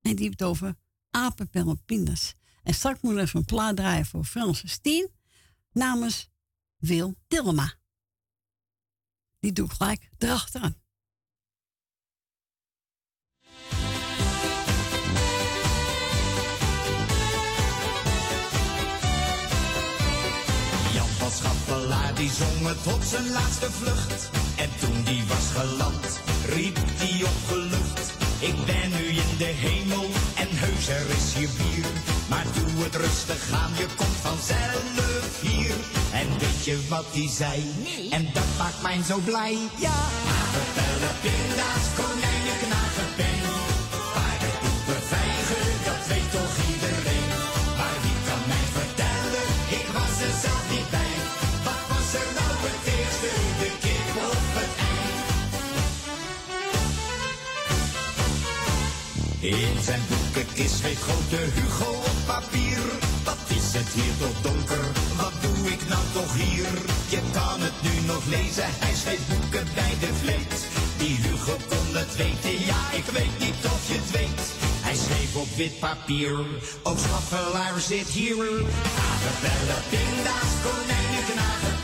En 0.01 0.17
die 0.17 0.25
heeft 0.25 0.43
over 0.43 0.77
apenpellen 1.11 1.85
pindas. 1.85 2.35
En 2.63 2.75
straks 2.75 3.01
moet 3.01 3.15
er 3.15 3.21
even 3.21 3.39
een 3.39 3.45
plaat 3.45 3.77
draaien 3.77 4.07
voor 4.07 4.25
Franse 4.25 4.69
Steen. 4.69 5.11
Namens 5.73 6.31
Wil 6.77 7.15
Dilma. 7.29 7.75
Die 9.41 9.53
doe 9.53 9.67
ik 9.67 9.73
gelijk 9.73 10.11
erachteraan. 10.19 10.82
Die 22.23 22.31
zong 22.31 22.67
het 22.67 22.95
op 22.95 23.03
zijn 23.03 23.29
laatste 23.31 23.71
vlucht. 23.71 24.31
En 24.57 24.71
toen 24.81 25.03
die 25.05 25.23
was 25.33 25.47
geland, 25.59 26.21
riep 26.55 26.79
die 26.99 27.25
opgelucht. 27.33 28.05
Ik 28.39 28.57
ben 28.67 28.89
nu 28.97 29.05
in 29.25 29.33
de 29.39 29.53
hemel 29.67 30.07
en 30.43 30.49
heus 30.63 30.89
er 30.89 31.07
is 31.19 31.27
hier 31.35 31.53
bier. 31.59 31.87
Maar 32.29 32.47
doe 32.57 32.85
het 32.85 32.97
rustig 32.97 33.43
aan, 33.63 33.73
je 33.77 33.87
komt 33.97 34.19
vanzelf 34.29 35.41
hier. 35.41 35.75
En 36.21 36.29
weet 36.39 36.65
je 36.65 36.77
wat 36.89 37.07
die 37.13 37.31
zei? 37.31 37.59
En 38.11 38.25
dat 38.33 38.51
maakt 38.59 38.83
mij 38.83 39.03
zo 39.03 39.19
blij. 39.19 39.57
Ja, 39.87 39.99
apenpellen, 40.41 41.15
pinda's, 41.23 41.87
konijnen, 41.97 42.59
knagen, 42.63 43.09
pen. 43.17 43.72
In 59.43 59.83
zijn 59.83 60.03
boekenkist 60.09 60.75
schreef 60.79 61.01
grote 61.01 61.37
Hugo 61.37 61.91
op 61.91 62.19
papier. 62.27 62.81
Wat 63.25 63.43
is 63.49 63.73
het 63.79 63.89
hier 63.89 64.15
toch 64.19 64.39
donker? 64.43 64.87
Wat 65.17 65.33
doe 65.43 65.73
ik 65.73 65.89
nou 65.89 66.05
toch 66.13 66.35
hier? 66.35 66.73
Je 67.09 67.21
kan 67.33 67.61
het 67.67 67.79
nu 67.87 67.95
nog 68.07 68.25
lezen, 68.27 68.69
hij 68.85 68.95
schreef 68.95 69.23
boeken 69.29 69.67
bij 69.75 69.95
de 70.01 70.13
vleet. 70.23 70.55
Die 70.97 71.17
Hugo 71.25 71.57
kon 71.69 71.89
het 72.03 72.17
weten, 72.17 72.57
ja 72.71 72.83
ik 73.01 73.07
weet 73.19 73.37
niet 73.39 73.63
of 73.75 73.83
je 73.89 73.97
het 74.03 74.11
weet. 74.11 74.43
Hij 74.87 74.97
schreef 75.05 75.37
op 75.37 75.51
wit 75.57 75.79
papier, 75.79 76.39
ook 76.83 76.99
schaffelaar 76.99 77.81
zit 77.81 78.09
hier. 78.19 78.49
Apenbellen, 79.11 79.83
pinda's, 79.93 80.53
konijnen, 80.65 81.25
knagen, 81.31 81.77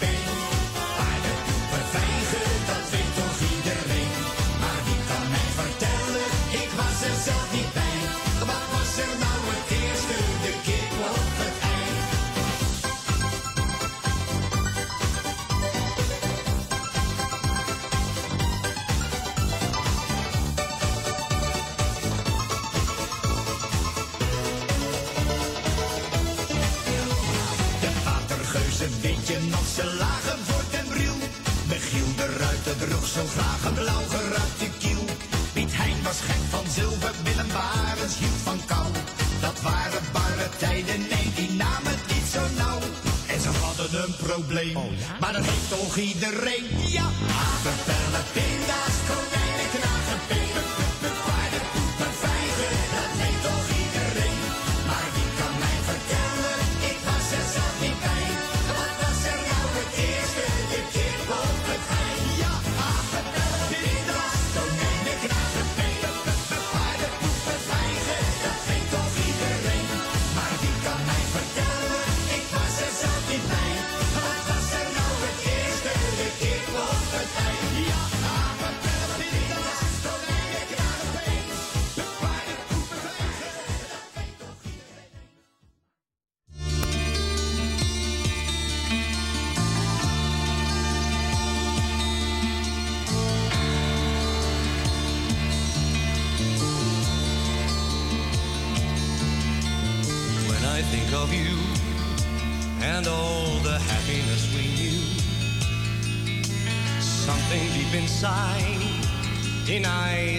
iedereen. 45.98 46.77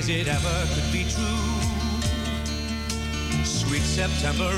it 0.10 0.28
ever 0.28 0.66
could 0.74 0.92
be 0.92 1.04
true. 1.04 1.60
Sweet 3.44 3.84
September 3.84 4.50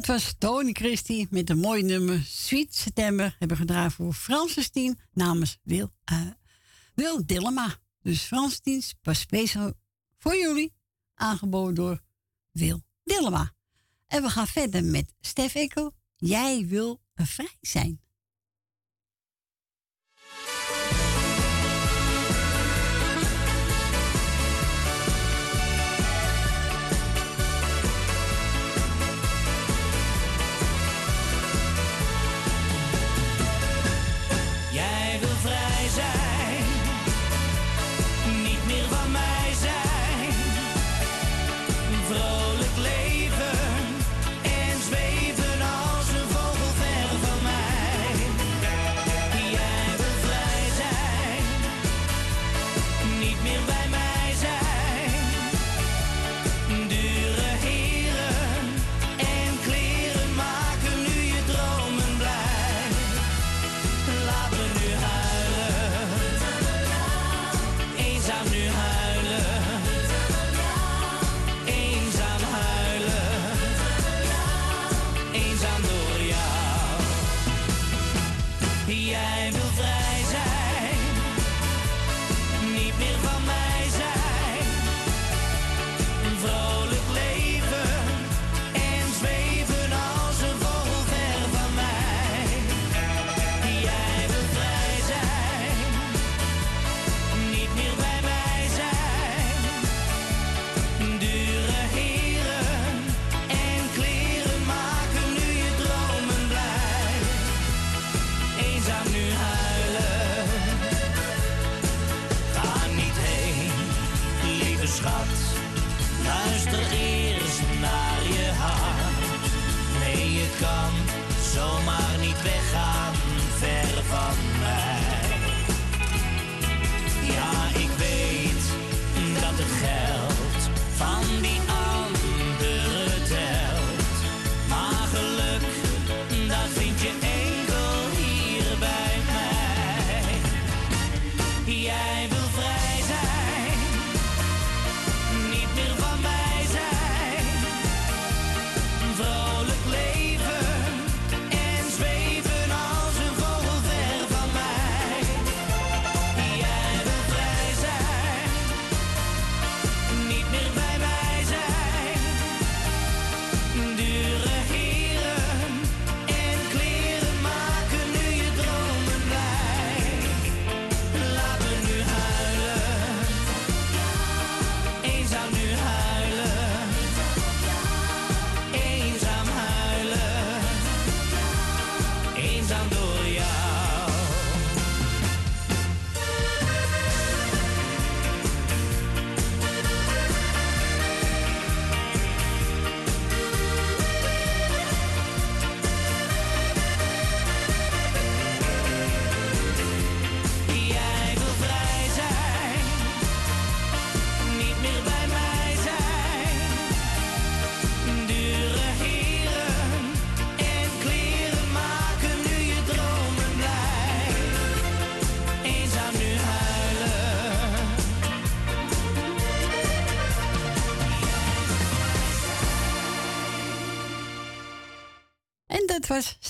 Het 0.00 0.08
was 0.08 0.34
Tony 0.38 0.72
Christie 0.72 1.26
met 1.30 1.50
een 1.50 1.58
mooi 1.58 1.82
nummer. 1.82 2.22
Sweet 2.24 2.74
September 2.74 3.36
hebben 3.38 3.56
gedraaid 3.56 3.92
voor 3.92 4.12
Franses 4.12 4.70
team 4.70 4.98
namens 5.12 5.58
Wil, 5.62 5.92
uh, 6.12 6.20
Wil 6.94 7.26
Dillema. 7.26 7.76
Dus 8.02 8.22
Frans 8.22 8.60
Dienst 8.60 8.94
was 9.02 9.20
speciaal 9.20 9.72
voor 10.18 10.36
jullie. 10.36 10.72
Aangeboden 11.14 11.74
door 11.74 12.00
Wil 12.50 12.82
Dillema. 13.04 13.52
En 14.06 14.22
we 14.22 14.28
gaan 14.28 14.46
verder 14.46 14.84
met 14.84 15.14
Stef 15.20 15.54
Ekel. 15.54 15.92
Jij 16.16 16.66
wil 16.66 17.00
vrij 17.14 17.56
zijn. 17.60 17.99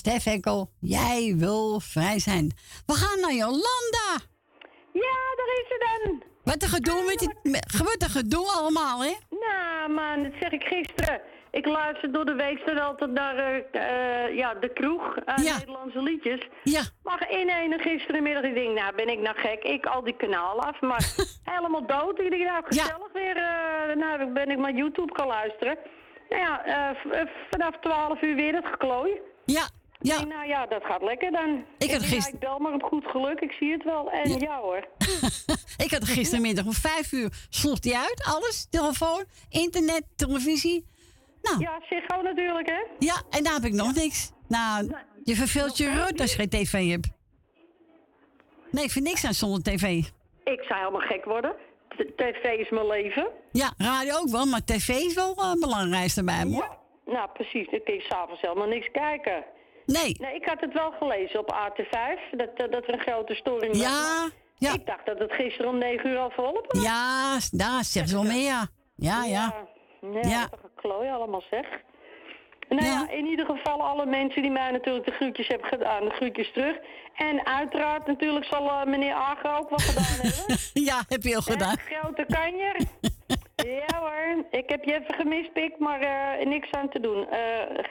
Stef 0.02 0.26
Enkel. 0.26 0.70
Jij 0.80 1.34
wil 1.36 1.80
vrij 1.80 2.18
zijn. 2.18 2.52
We 2.86 2.94
gaan 2.94 3.20
naar 3.20 3.32
Jolanda. 3.32 4.08
Ja, 4.92 5.18
daar 5.38 5.50
is 5.60 5.68
ze 5.68 5.78
dan. 6.04 6.22
Wat 6.44 6.62
een 6.62 6.68
gedoe 6.68 7.02
met 7.06 7.18
dit... 7.18 7.34
met- 7.42 7.78
Wat 7.78 8.02
een 8.02 8.08
gedoe 8.10 8.46
allemaal, 8.56 9.02
hè? 9.02 9.12
Nou, 9.30 9.92
man, 9.92 10.22
dat 10.22 10.32
zeg 10.40 10.50
ik 10.50 10.62
gisteren. 10.64 11.20
Ik 11.50 11.66
luister 11.66 12.12
door 12.12 12.24
de 12.24 12.34
week 12.34 12.66
dan 12.66 12.78
altijd 12.78 13.10
naar 13.10 13.36
eh, 13.36 13.56
eh, 14.26 14.36
ja, 14.36 14.54
de 14.54 14.72
kroeg 14.72 15.16
aan 15.24 15.42
Nederlandse 15.42 16.02
liedjes. 16.02 16.48
Ja. 16.64 16.82
Maar 17.02 17.30
in 17.30 17.48
ene 17.48 17.78
gisterenmiddag, 17.78 18.42
ik 18.44 18.54
denk, 18.54 18.78
nou 18.78 18.94
ben 18.94 19.08
ik 19.08 19.18
nou 19.18 19.36
gek. 19.38 19.62
Ik 19.62 19.86
al 19.86 20.04
die 20.04 20.16
kanaal 20.16 20.60
af, 20.62 20.80
maar 20.80 21.04
helemaal 21.54 21.86
dood. 21.86 22.20
Ik 22.20 22.30
denk, 22.30 22.44
nou 22.44 22.64
gezellig 22.66 23.12
weer. 23.12 23.36
eh, 23.36 23.96
nou, 23.96 24.32
ben 24.32 24.50
ik 24.50 24.58
maar 24.58 24.72
YouTube 24.74 25.12
gaan 25.16 25.26
luisteren. 25.26 25.78
Nou 26.28 26.42
ja, 26.42 26.94
vanaf 27.50 27.74
12 27.80 28.22
uur 28.22 28.34
weer 28.34 28.54
het 28.54 28.66
geklooi. 28.66 29.20
Ja, 29.44 29.68
ja. 30.00 30.20
Ik 30.20 30.26
nou 30.28 30.46
ja, 30.48 30.66
dat 30.66 30.84
gaat 30.84 31.02
lekker 31.02 31.30
dan. 31.32 31.64
Ik 31.78 31.90
had 31.90 32.00
denk, 32.00 32.02
ja, 32.02 32.06
gister- 32.08 32.34
ik 32.34 32.40
bel 32.40 32.58
maar 32.58 32.72
op 32.72 32.82
goed 32.82 33.04
geluk, 33.06 33.40
ik 33.40 33.52
zie 33.52 33.72
het 33.72 33.84
wel. 33.84 34.10
En 34.10 34.38
ja, 34.38 34.58
hoor. 34.60 34.88
Ik 35.84 35.90
had 35.90 36.04
gistermiddag 36.04 36.64
om 36.64 36.72
vijf 36.72 37.12
uur 37.12 37.46
sloeg 37.50 37.78
die 37.78 37.96
uit. 37.96 38.24
Alles. 38.34 38.66
Telefoon, 38.70 39.24
internet, 39.48 40.02
televisie. 40.16 40.86
Nou. 41.42 41.60
Ja, 41.60 41.80
Ziggo 41.88 42.22
natuurlijk, 42.22 42.68
hè? 42.68 42.80
Ja, 42.98 43.22
en 43.30 43.44
daar 43.44 43.52
heb 43.52 43.64
ik 43.64 43.72
nog 43.72 43.94
niks. 43.94 44.32
Nou, 44.48 44.94
je 45.24 45.34
verveelt 45.34 45.76
je 45.76 45.94
rood 45.94 46.20
als 46.20 46.30
je 46.30 46.36
geen 46.36 46.48
tv 46.48 46.90
hebt. 46.90 47.08
Nee, 48.70 48.84
ik 48.84 48.90
vind 48.90 49.04
niks 49.04 49.24
aan 49.24 49.34
zonder 49.34 49.62
tv. 49.62 49.82
Ik 50.44 50.62
zou 50.68 50.78
helemaal 50.78 51.00
gek 51.00 51.24
worden. 51.24 51.52
T- 51.88 52.16
TV 52.16 52.44
is 52.58 52.70
mijn 52.70 52.86
leven. 52.86 53.28
Ja, 53.52 53.72
radio 53.78 54.14
ook 54.16 54.28
wel, 54.28 54.46
maar 54.46 54.64
tv 54.64 54.88
is 54.88 55.14
wel 55.14 55.34
het 55.36 55.60
belangrijkste 55.60 56.24
bij 56.24 56.44
me, 56.44 56.54
hoor. 56.54 56.76
Nou, 57.06 57.28
precies. 57.32 57.66
Kun 57.68 57.94
je 57.94 58.00
s'avonds 58.08 58.40
helemaal 58.40 58.66
niks 58.68 58.88
kijken. 58.92 59.44
Nee. 59.92 60.16
Nee, 60.20 60.34
ik 60.34 60.44
had 60.46 60.60
het 60.60 60.72
wel 60.72 60.90
gelezen 60.90 61.38
op 61.40 61.52
AT5, 61.52 62.30
dat, 62.36 62.48
eh, 62.54 62.70
dat 62.70 62.86
er 62.86 62.92
een 62.94 63.00
grote 63.00 63.34
storing 63.34 63.72
was. 63.72 63.82
Ja. 64.58 64.72
Ik 64.74 64.86
dacht 64.86 65.06
dat 65.06 65.18
het 65.18 65.32
gisteren 65.32 65.70
om 65.70 65.78
9 65.78 66.10
uur 66.10 66.18
al 66.18 66.30
volop 66.30 66.64
was. 66.68 66.82
Ja, 66.82 67.38
daar 67.50 67.84
zegt 67.84 68.08
ze 68.08 68.14
wel 68.14 68.24
meer, 68.24 68.42
ja. 68.44 68.66
Ja, 68.96 69.24
ja. 69.24 69.54
Ja, 70.12 70.28
Ja. 70.28 70.48
geklooi 70.74 71.10
allemaal 71.10 71.42
zeg. 71.50 71.66
Nou 72.68 72.84
ja. 72.84 73.08
in 73.10 73.26
ieder 73.26 73.46
geval 73.46 73.82
alle 73.82 74.06
mensen 74.06 74.42
die 74.42 74.50
mij 74.50 74.70
natuurlijk 74.70 75.06
de 75.06 75.12
groetjes 75.12 75.48
hebben 75.48 75.68
gedaan, 75.68 76.04
de 76.04 76.10
groetjes 76.10 76.52
terug. 76.52 76.76
En 77.14 77.46
uiteraard 77.46 78.06
natuurlijk 78.06 78.44
zal 78.44 78.68
eh, 78.70 78.84
meneer 78.84 79.12
Ager 79.14 79.56
ook 79.58 79.68
wat 79.70 79.82
gedaan 79.82 80.04
hebben. 80.36 80.56
Ja, 80.72 81.02
heb 81.08 81.22
je 81.22 81.28
heel 81.28 81.40
gedaan. 81.40 81.76
Hè, 81.78 81.94
grote 81.96 82.26
kanjer. 82.28 82.76
ja 83.88 83.98
hoor, 83.98 84.44
ik 84.50 84.68
heb 84.70 84.84
je 84.84 84.92
even 84.94 85.14
gemist, 85.14 85.52
Pik, 85.52 85.78
maar 85.78 86.00
eh, 86.00 86.46
niks 86.46 86.70
aan 86.70 86.88
te 86.88 87.00
doen. 87.00 87.26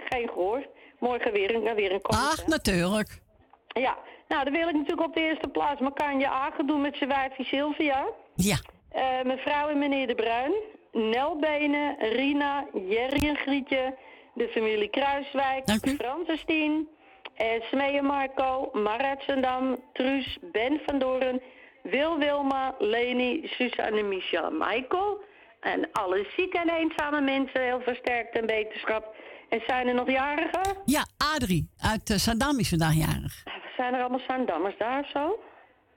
Geen 0.10 0.28
gehoor. 0.30 0.66
Morgen 1.00 1.32
weer 1.32 1.56
een, 1.56 1.76
weer 1.76 1.92
een 1.92 2.02
concert. 2.02 2.40
Ach, 2.40 2.48
natuurlijk. 2.48 3.22
Ja, 3.68 3.98
nou 4.28 4.44
dan 4.44 4.54
wil 4.54 4.68
ik 4.68 4.74
natuurlijk 4.76 5.08
op 5.08 5.14
de 5.14 5.22
eerste 5.22 5.48
plaats 5.48 5.82
Makanje 5.82 6.28
Agen 6.28 6.68
doen 6.68 6.82
met 6.82 6.96
zijn 6.96 7.10
wijfje 7.10 7.44
Sylvia. 7.44 8.06
Ja. 8.36 8.58
Eh, 8.90 9.22
mevrouw 9.24 9.68
en 9.68 9.78
meneer 9.78 10.08
De 10.08 10.16
Bruin, 10.16 10.54
Nelbenen, 10.92 11.96
Rina, 12.00 12.66
Jerry 12.88 13.28
en 13.28 13.36
Grietje, 13.36 13.96
de 14.34 14.48
familie 14.48 14.90
Kruiswijk, 14.90 15.64
Francis 15.98 16.44
Tien, 16.46 16.88
eh, 17.36 17.62
Smee 17.62 18.02
Marco, 18.02 18.70
Marat 18.74 19.24
Zendam, 19.28 19.78
Truus, 19.94 20.38
Ben 20.52 20.82
van 20.86 21.00
Doren, 21.00 21.42
Wil 21.84 22.18
Wilma, 22.18 22.76
Leni, 22.80 23.48
Suzanne, 23.48 24.04
Michel 24.04 24.44
en 24.44 24.58
Michael. 24.58 25.22
En 25.60 25.92
alle 25.92 26.26
zieke 26.36 26.58
en 26.58 26.70
eenzame 26.70 27.22
mensen, 27.22 27.62
heel 27.62 27.82
versterkt 27.82 28.38
en 28.38 28.46
beterschap. 28.46 29.16
En 29.50 29.62
zijn 29.68 29.88
er 29.88 29.94
nog 29.94 30.10
jarigen? 30.10 30.78
Ja, 30.86 31.06
Adrie 31.18 31.70
uit 31.78 32.10
uh, 32.10 32.18
Saddam 32.18 32.60
is 32.60 32.70
vandaag 32.70 32.94
jarig. 32.94 33.44
Zijn 33.78 33.94
er 33.94 34.00
allemaal 34.00 34.26
Zandammers 34.28 34.78
daar 34.78 35.00
of 35.00 35.10
zo? 35.10 35.40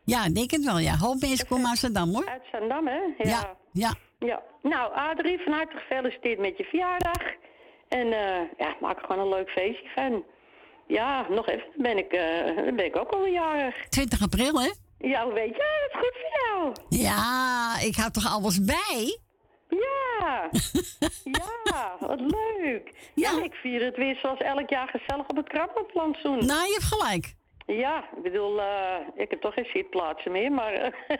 Ja, 0.04 0.24
ik 0.24 0.34
denk 0.34 0.50
het 0.50 0.64
wel, 0.64 0.78
ja. 0.78 0.96
Hoop 0.96 1.20
mensen 1.20 1.46
komen 1.46 1.68
uit 1.68 1.78
Saddam, 1.78 2.08
hoor. 2.14 2.26
Uit 2.26 2.42
Zandam, 2.52 2.86
hè? 2.86 3.00
Ja, 3.18 3.56
ja. 3.72 3.94
Ja, 4.18 4.42
nou 4.62 4.94
Adrie, 4.94 5.40
van 5.44 5.52
harte 5.52 5.76
gefeliciteerd 5.76 6.38
met 6.38 6.56
je 6.56 6.64
verjaardag. 6.64 7.22
En 7.88 8.12
eh, 8.12 8.48
ja, 8.58 8.76
maak 8.80 8.98
er 8.98 9.04
gewoon 9.04 9.22
een 9.22 9.28
leuk 9.28 9.48
feestje 9.48 9.88
van. 9.94 10.24
Ja, 10.86 11.26
nog 11.28 11.48
even, 11.48 11.64
dan 11.74 11.82
ben 11.82 11.98
ik, 11.98 12.12
eh, 12.12 12.64
dan 12.64 12.76
ben 12.76 12.84
ik 12.84 12.96
ook 12.96 13.10
alweer 13.10 13.32
jarig. 13.32 13.88
20 13.88 14.22
april, 14.22 14.60
hè? 14.60 14.70
Ja, 14.98 15.24
hoe 15.24 15.32
weet 15.32 15.54
je? 15.56 15.88
Dat 15.90 16.02
is 16.02 16.06
goed 16.06 16.16
voor 16.20 16.40
jou. 16.40 16.72
Ja, 17.02 17.78
ik 17.80 17.94
had 17.94 18.14
toch 18.14 18.34
alles 18.34 18.64
bij? 18.64 19.18
Ja. 19.78 20.48
ja, 21.64 21.96
wat 22.00 22.20
leuk. 22.20 22.92
Ja. 23.14 23.42
ik 23.42 23.54
vier 23.54 23.84
het 23.84 23.96
weer 23.96 24.16
zoals 24.16 24.38
elk 24.38 24.70
jaar 24.70 24.88
gezellig 24.88 25.28
op 25.28 25.36
het 25.36 25.48
krabbenplantsoen. 25.48 26.46
Nou, 26.46 26.66
je 26.66 26.72
hebt 26.72 26.94
gelijk. 26.94 27.34
Ja, 27.66 28.04
ik 28.16 28.22
bedoel, 28.22 28.60
eh, 28.60 28.96
ik 29.14 29.30
heb 29.30 29.40
toch 29.40 29.54
geen 29.54 29.68
zitplaatsen 29.72 30.32
meer, 30.32 30.52
maar 30.52 30.72
eh, 30.72 30.92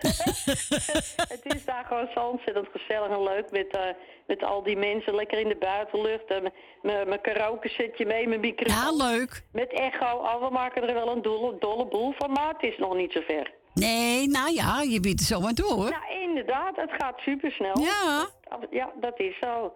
het 1.34 1.40
is 1.42 1.64
daar 1.64 1.84
gewoon 1.84 2.08
zo 2.14 2.26
ontzettend 2.26 2.68
gezellig 2.72 3.08
en 3.08 3.22
leuk 3.22 3.50
met, 3.50 3.76
eh, 3.76 3.86
met 4.26 4.44
al 4.44 4.62
die 4.62 4.76
mensen 4.76 5.14
lekker 5.14 5.38
in 5.38 5.48
de 5.48 5.56
buitenlucht. 5.56 6.26
en 6.26 6.52
Mijn 6.82 7.20
karaoke 7.20 7.68
zetje 7.68 8.06
mee, 8.06 8.28
mijn 8.28 8.40
microfoon. 8.40 8.96
Ja, 8.96 9.10
leuk. 9.10 9.44
Met 9.52 9.72
echo, 9.72 10.16
oh, 10.16 10.48
we 10.48 10.50
maken 10.50 10.88
er 10.88 10.94
wel 10.94 11.08
een 11.08 11.22
dolle, 11.22 11.58
dolle 11.58 11.86
boel 11.86 12.14
van, 12.18 12.32
maar 12.32 12.48
het 12.48 12.62
is 12.62 12.78
nog 12.78 12.94
niet 12.94 13.12
zo 13.12 13.20
ver. 13.20 13.52
Nee, 13.74 14.28
nou 14.28 14.52
ja, 14.54 14.82
je 14.82 15.00
biedt 15.00 15.20
er 15.20 15.26
zomaar 15.26 15.54
door. 15.54 15.70
hoor. 15.70 15.90
Nou, 15.90 16.20
inderdaad, 16.22 16.76
het 16.76 16.90
gaat 16.98 17.18
supersnel. 17.18 17.78
Ja. 17.80 18.26
Ja, 18.70 18.92
dat 19.00 19.20
is 19.20 19.38
zo. 19.40 19.74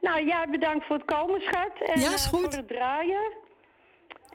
Nou, 0.00 0.26
ja, 0.26 0.46
bedankt 0.50 0.86
voor 0.86 0.96
het 0.96 1.04
komen, 1.04 1.40
schat. 1.40 1.72
En, 1.88 2.00
Ja, 2.00 2.12
is 2.14 2.24
eh, 2.24 2.30
goed. 2.30 2.40
voor 2.40 2.52
het 2.52 2.68
draaien. 2.68 3.32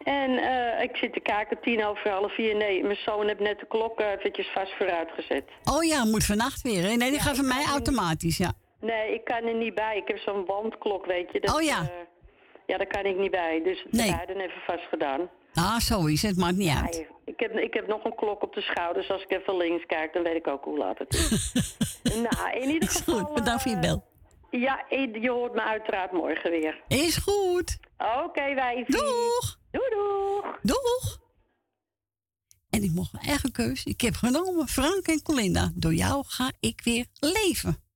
En 0.03 0.37
eh, 0.37 0.83
ik 0.83 0.95
zit 0.95 1.13
te 1.13 1.19
kijken, 1.19 1.59
tien 1.61 1.85
over 1.85 2.09
half 2.11 2.33
vier. 2.35 2.55
Nee, 2.55 2.83
mijn 2.83 2.97
zoon 3.05 3.27
heeft 3.27 3.39
net 3.39 3.59
de 3.59 3.65
klok 3.67 3.99
eh, 3.99 4.11
eventjes 4.11 4.47
vast 4.53 4.71
vooruit 4.77 5.09
gezet. 5.15 5.43
Oh 5.73 5.83
ja, 5.83 6.05
moet 6.05 6.25
vannacht 6.25 6.61
weer. 6.61 6.81
Hè? 6.83 6.87
Nee, 6.95 6.97
die 7.09 7.11
Ja, 7.13 7.19
gaat 7.21 7.35
van 7.35 7.47
mij 7.47 7.65
automatisch, 7.65 8.37
ja. 8.37 8.51
Nee, 8.81 9.13
ik 9.13 9.23
kan 9.25 9.43
er 9.43 9.53
niet 9.55 9.75
bij. 9.75 9.97
Ik 9.97 10.07
heb 10.07 10.17
zo'n 10.17 10.45
wandklok, 10.45 11.05
weet 11.05 11.31
je. 11.31 11.39
Dat, 11.39 11.55
Oh 11.55 11.61
ja. 11.61 11.89
ja, 12.65 12.77
daar 12.77 12.87
kan 12.87 13.05
ik 13.05 13.17
niet 13.17 13.31
bij. 13.31 13.61
Dus 13.63 13.85
Nee. 13.89 14.05
nee. 14.07 14.15
beiden 14.15 14.39
even 14.39 14.61
vast 14.65 14.83
gedaan. 14.89 15.29
Ah, 15.57 15.79
zo 15.79 16.05
is 16.05 16.21
het. 16.21 16.37
Maakt 16.37 16.55
niet 16.55 16.75
uit. 16.75 16.91
Nee, 16.91 17.07
ik, 17.25 17.39
heb, 17.39 17.51
ik 17.51 17.73
heb 17.73 17.87
nog 17.87 18.03
een 18.03 18.15
klok 18.15 18.43
op 18.43 18.53
de 18.53 18.61
schouders. 18.61 19.09
Als 19.09 19.21
ik 19.21 19.31
even 19.31 19.57
links 19.57 19.85
kijk, 19.85 20.13
dan 20.13 20.23
weet 20.23 20.35
ik 20.35 20.47
ook 20.47 20.63
hoe 20.63 20.77
laat 20.77 20.97
het 20.97 21.13
is. 21.13 21.51
nou, 22.29 22.59
in 22.59 22.69
ieder 22.69 22.89
Is 22.89 22.95
geval... 22.95 23.19
goed, 23.19 23.33
bedankt 23.33 23.61
voor 23.61 23.71
je 23.71 23.77
eh, 23.77 23.83
bel. 23.83 24.05
Ja, 24.49 24.85
je 25.21 25.29
hoort 25.29 25.53
me 25.53 25.61
uiteraard 25.61 26.11
morgen 26.11 26.51
weer. 26.51 26.83
Is 26.87 27.17
goed. 27.17 27.77
Oké, 27.97 28.53
wij. 28.53 28.83
Doeg. 28.87 29.59
Doei, 29.71 29.89
doeg. 29.89 30.59
Doeg. 30.61 31.19
En 32.69 32.83
ik 32.83 32.91
mocht 32.91 33.13
mijn 33.13 33.25
eigen 33.25 33.51
keus. 33.51 33.83
Ik 33.83 34.01
heb 34.01 34.13
genomen 34.13 34.67
Frank 34.67 35.07
en 35.07 35.21
Colinda. 35.21 35.71
Door 35.75 35.93
jou 35.93 36.23
ga 36.27 36.51
ik 36.59 36.81
weer 36.83 37.05
leven. 37.19 37.86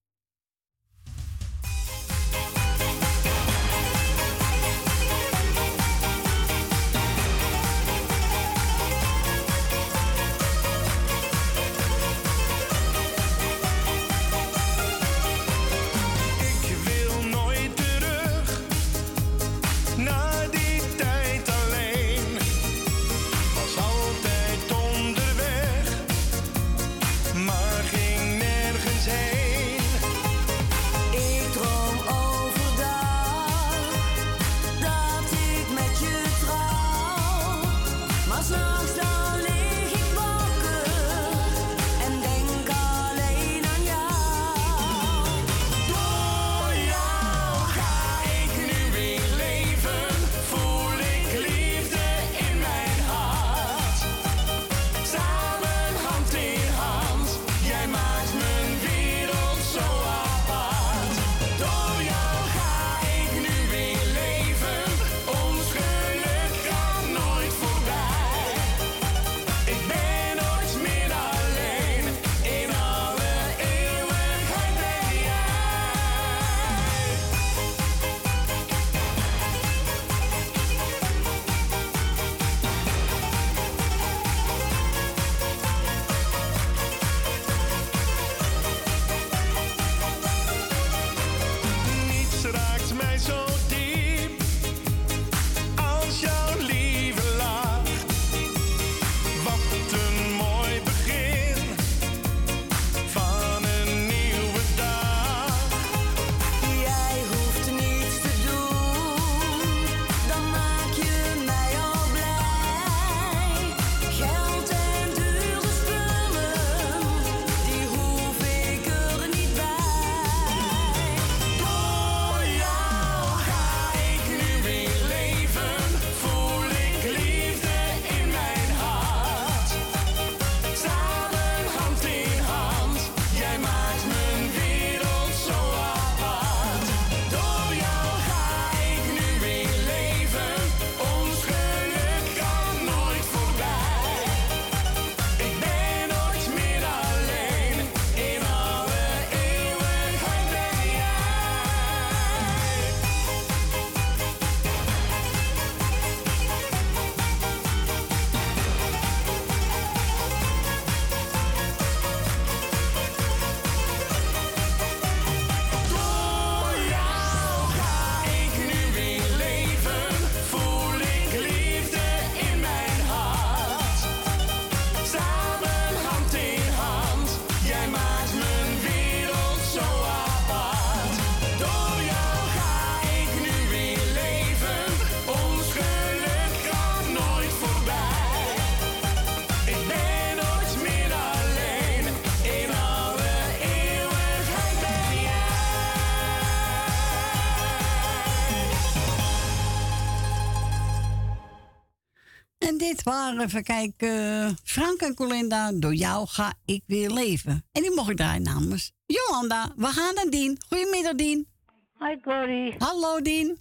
Dit 202.91 203.03
waren, 203.03 203.41
even 203.41 203.63
kijken, 203.63 204.57
Frank 204.63 205.01
en 205.01 205.15
Colinda. 205.15 205.71
Door 205.73 205.93
jou 205.93 206.27
ga 206.27 206.53
ik 206.65 206.83
weer 206.85 207.09
leven. 207.09 207.65
En 207.71 207.81
die 207.81 207.95
mocht 207.95 208.09
ik 208.09 208.17
draaien 208.17 208.43
namens 208.43 208.91
Jolanda. 209.05 209.73
We 209.75 209.85
gaan 209.85 210.15
naar 210.15 210.29
Dien. 210.29 210.57
Goedemiddag, 210.69 211.13
Dien. 211.13 211.47
Hoi, 211.93 212.19
Corrie. 212.21 212.75
Hallo, 212.77 213.21
Dien. 213.21 213.57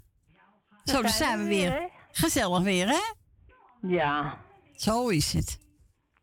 Zo, 0.84 1.02
daar 1.02 1.10
zijn 1.10 1.38
we 1.38 1.44
weer. 1.44 1.90
Gezellig 2.10 2.62
weer, 2.62 2.88
hè? 2.88 3.00
Ja. 3.88 4.38
Zo 4.76 5.08
is 5.08 5.32
het. 5.32 5.58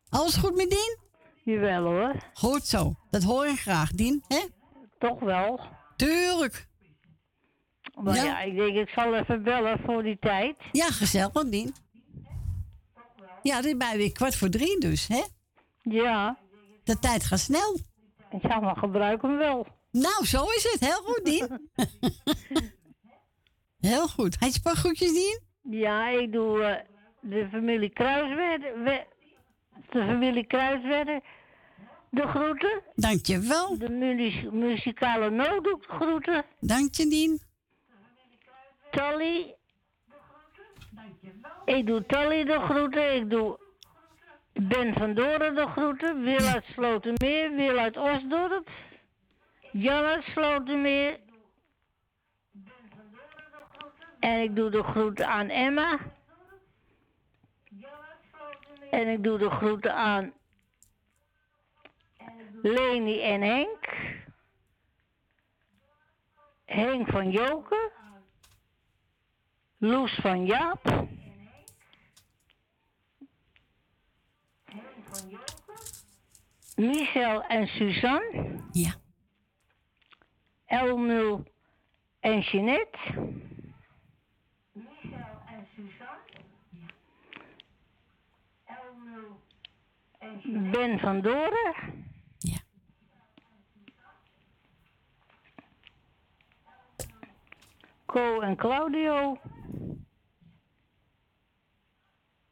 Alles 0.09 0.35
goed 0.35 0.55
met 0.55 0.69
Dien? 0.69 0.97
Jawel 1.43 1.83
hoor. 1.83 2.15
Goed 2.33 2.65
zo. 2.65 2.95
Dat 3.09 3.23
hoor 3.23 3.45
ik 3.47 3.59
graag, 3.59 3.91
Dien, 3.91 4.23
hè? 4.27 4.41
Toch 4.99 5.19
wel. 5.19 5.59
Tuurlijk. 5.95 6.67
Maar 7.93 8.15
Ja. 8.15 8.23
ja. 8.23 8.39
ik 8.41 8.55
denk, 8.55 8.75
ik 8.75 8.89
zal 8.89 9.15
even 9.15 9.43
bellen 9.43 9.79
voor 9.85 10.03
die 10.03 10.17
tijd. 10.19 10.55
Ja, 10.71 10.85
gezellig, 10.91 11.49
Dien. 11.49 11.75
Ja, 13.47 13.55
het 13.55 13.65
is 13.65 13.77
bij 13.77 13.97
weer 13.97 14.11
kwart 14.11 14.35
voor 14.35 14.49
drie 14.49 14.79
dus, 14.79 15.07
hè? 15.07 15.23
Ja. 15.81 16.37
De 16.83 16.99
tijd 16.99 17.23
gaat 17.23 17.39
snel. 17.39 17.77
Ja, 18.41 18.59
maar 18.59 18.75
gebruik 18.77 19.21
hem 19.21 19.37
wel. 19.37 19.67
Nou, 19.91 20.25
zo 20.25 20.43
is 20.43 20.63
het. 20.71 20.79
Heel 20.79 21.01
goed, 21.03 21.25
Dien. 21.25 21.69
Heel 23.91 24.07
goed. 24.07 24.35
Had 24.39 24.55
je 24.55 24.75
groetjes, 24.75 25.13
Dien? 25.13 25.39
Ja, 25.61 26.09
ik 26.09 26.31
doe 26.31 26.63
eh, 26.63 26.83
de 27.21 27.47
familie 27.51 27.89
Kruiswedde, 27.89 28.73
we- 28.83 29.05
de 29.91 29.99
familie 30.05 30.47
Kruiswedde 30.47 31.21
de 32.09 32.27
groeten. 32.27 32.81
Dankjewel. 32.95 33.77
De 33.77 33.89
muzikale 34.51 35.29
nooddoek 35.29 35.85
groeten. 35.87 36.45
Dank 36.59 36.95
je, 36.95 37.07
Dien. 37.07 37.41
Tally. 38.91 39.55
Ik 41.67 41.85
doe 41.85 42.05
Tally 42.05 42.43
de 42.43 42.59
groeten. 42.59 43.15
Ik 43.15 43.29
doe 43.29 43.59
Ben 44.53 44.93
van 44.93 45.13
Doren 45.13 45.55
de 45.55 45.67
groeten. 45.67 46.23
Wil 46.23 46.45
uit 46.45 46.65
Slotermeer. 46.65 47.55
Wil 47.55 47.77
uit 47.77 47.97
Osdorp. 47.97 48.69
Jan 49.71 50.03
uit 50.03 50.23
Slotermeer. 50.23 51.19
En 54.19 54.41
ik 54.41 54.55
doe 54.55 54.69
de 54.69 54.83
groeten 54.83 55.27
aan 55.27 55.49
Emma. 55.49 55.99
En 58.91 59.07
ik 59.07 59.23
doe 59.23 59.37
de 59.37 59.49
groeten 59.49 59.95
aan 59.95 60.33
Leni 62.61 63.21
en 63.21 63.41
Henk. 63.41 63.95
Henk 66.65 67.09
van 67.09 67.31
Joken. 67.31 67.91
Loes 69.77 70.19
van 70.21 70.45
Jaap. 70.45 71.07
Michel 76.77 77.43
en 77.43 77.67
Suzanne. 77.67 78.59
Ja. 78.71 78.93
Elmul 80.65 81.43
en 82.19 82.39
Jeanette. 82.39 82.97
Ben 90.71 90.99
van 90.99 91.21
Doren. 91.21 91.75
Ja. 92.37 92.57
Co 98.05 98.39
en 98.41 98.55
Claudio. 98.55 99.37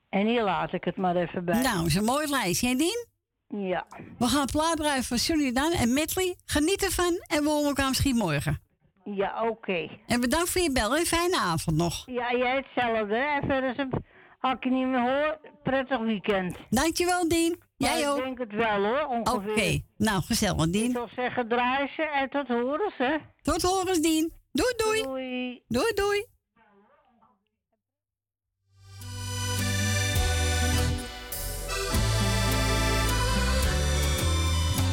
En 0.10 0.28
hier 0.28 0.44
laat 0.44 0.74
ik 0.74 0.84
het 0.84 0.98
maar 0.98 1.16
even 1.16 1.46
bij. 1.46 1.62
Nou, 1.62 1.86
is 1.86 1.96
een 1.96 2.04
mooi 2.04 2.28
lijstje, 2.28 2.68
hè, 2.68 2.76
Dien? 2.76 3.14
Ja. 3.48 3.86
We 4.18 4.26
gaan 4.28 4.46
plaat 4.46 4.78
draaien 4.78 5.04
van 5.04 5.54
Dan 5.54 5.72
en 5.72 5.94
Medley. 5.94 6.36
Geniet 6.46 6.84
ervan 6.84 7.24
en 7.28 7.44
we 7.44 7.50
horen 7.50 7.68
elkaar 7.68 7.88
misschien 7.88 8.16
morgen. 8.16 8.62
Ja, 9.04 9.48
oké. 9.48 9.90
En 10.08 10.22
bedankt 10.22 10.50
voor 10.50 10.62
je 10.62 10.72
bel 10.72 10.96
en 10.98 11.06
fijne 11.06 11.38
avond 11.40 11.78
nog. 11.78 12.04
Ja, 12.06 12.32
jij 12.36 12.56
hetzelfde. 12.56 13.16
En 13.16 13.42
verder, 13.48 13.70
is- 13.70 14.00
als 14.40 14.54
ik 14.54 14.64
je 14.64 14.70
niet 14.70 14.88
meer 14.88 15.02
hoor, 15.02 15.40
prettig 15.64 16.00
weekend. 16.00 16.58
Dankjewel, 16.70 17.28
Dien. 17.28 17.64
Jij 17.78 18.10
ook. 18.10 18.18
Ik 18.18 18.24
denk 18.24 18.38
het 18.40 18.52
wel 18.52 18.84
hoor, 18.84 19.06
ongeveer. 19.06 19.52
Oké, 19.52 19.80
nou 19.98 20.22
gezellig, 20.22 20.70
Dien. 20.70 20.86
Ik 20.86 20.92
zou 20.92 21.10
zeggen, 21.16 21.48
draai 21.48 21.88
ze 21.96 22.02
en 22.02 22.30
tot 22.30 22.48
horens, 22.48 22.94
hè. 22.98 23.16
Tot 23.42 23.62
horens, 23.62 24.00
Dien. 24.02 24.34
Doei, 24.52 24.74
doei. 24.78 25.02
Doei. 25.04 25.62
Doei, 25.68 25.94
doei. 25.94 26.26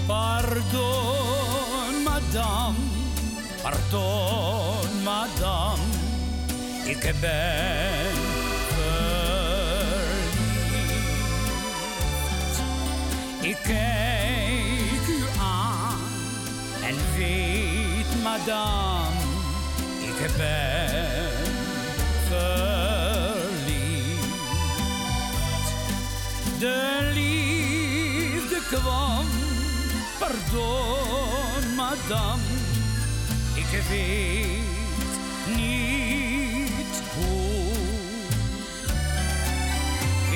Pardon, 0.06 2.02
madame, 2.04 2.76
pardon, 3.62 5.02
madame, 5.02 5.82
ik 6.84 7.14
ben 7.20 8.10
verliefd. 8.68 9.40
Ik 13.40 13.56
kijk 13.62 15.06
u 15.08 15.24
aan 15.40 16.00
en 16.82 16.96
weet, 17.16 18.22
madame, 18.22 19.20
ik 20.00 20.36
ben 20.36 21.30
verliefd. 22.28 23.50
De 26.58 27.01
pardon, 30.52 31.74
madame, 31.76 32.42
ik 33.54 33.82
weet 33.88 34.46
niet 35.56 37.02
hoe. 37.14 37.72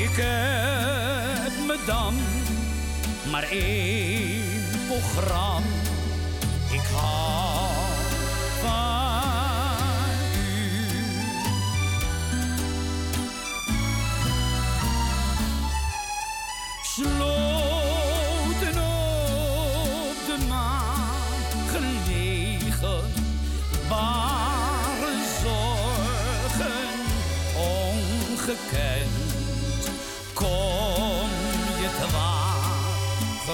Ik 0.03 0.17
heb 0.17 1.67
me 1.67 1.79
dan 1.87 2.15
maar 3.31 3.43
één 3.51 4.43
programma. 4.89 5.86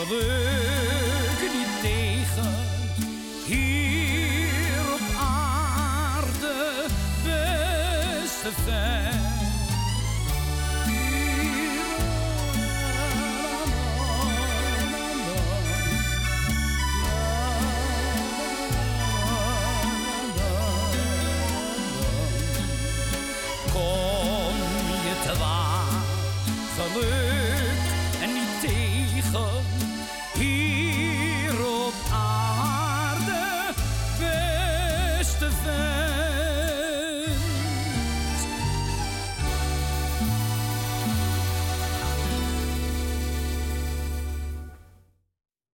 Waar, 0.09 1.37
geluk 1.39 1.53
niet 1.53 1.81
tegen, 1.83 2.55
hier 3.47 4.93
op 4.93 5.01
aarde, 5.19 6.85
beste 7.25 8.51
vent. 8.65 9.12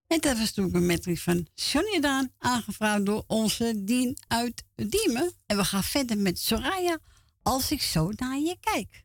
En 0.09 0.21
dat 0.21 0.39
was 0.39 0.53
toen 0.53 0.75
een 0.75 0.87
medley 0.87 1.17
van 1.17 1.47
Johnny 1.55 2.01
Daan, 2.01 2.33
aangevraagd 2.39 3.07
door 3.07 3.25
onze 3.27 3.85
Dien 3.85 4.19
uit 4.29 4.65
Diemen. 4.75 5.33
En 5.47 5.57
we 5.57 5.65
gaan 5.65 5.85
verder 5.85 6.19
met 6.19 6.39
Soraya, 6.39 6.99
als 7.43 7.71
ik 7.71 7.83
zo 7.83 8.11
naar 8.17 8.39
je 8.39 8.57
kijk. 8.61 9.05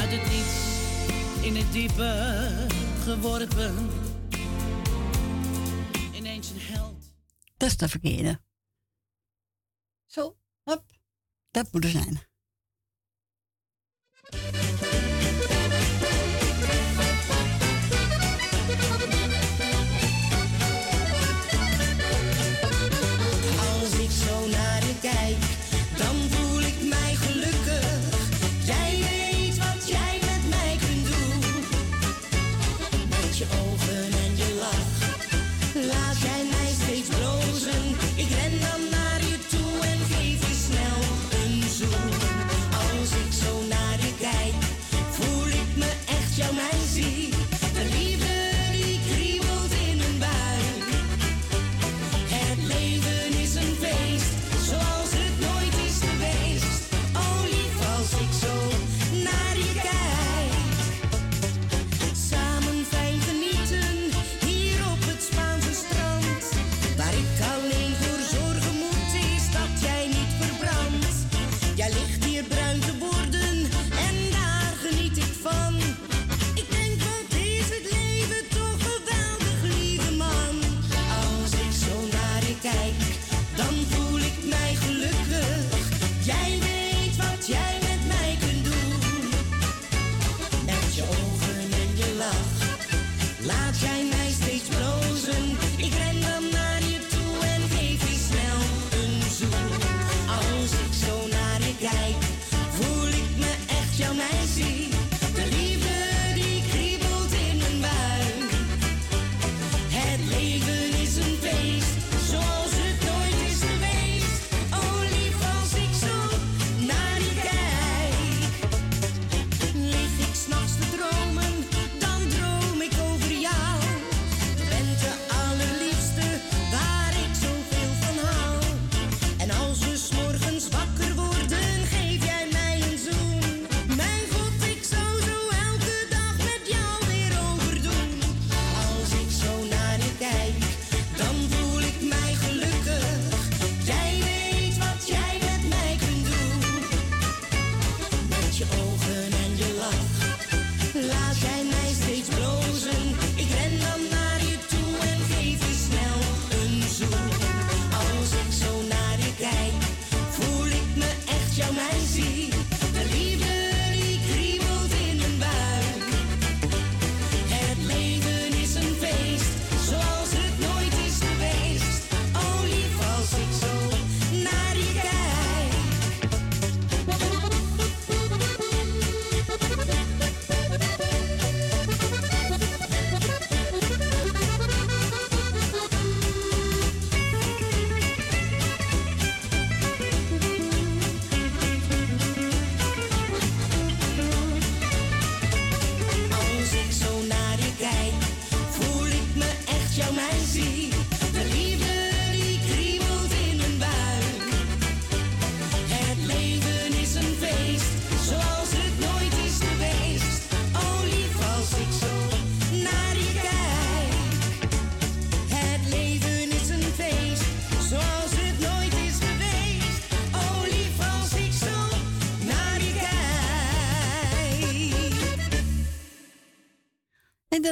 Uit 0.00 0.10
het 0.10 0.30
niets 0.30 1.44
in 1.44 1.56
het 1.56 1.72
diepe 1.72 2.66
geworpen. 3.04 4.03
Dat 7.56 7.68
is 7.68 7.76
de 7.76 7.88
verkeerde. 7.88 8.42
Zo, 10.06 10.38
hop. 10.62 10.84
Dat 11.50 11.72
moet 11.72 11.84
er 11.84 11.90
zijn. 11.90 12.32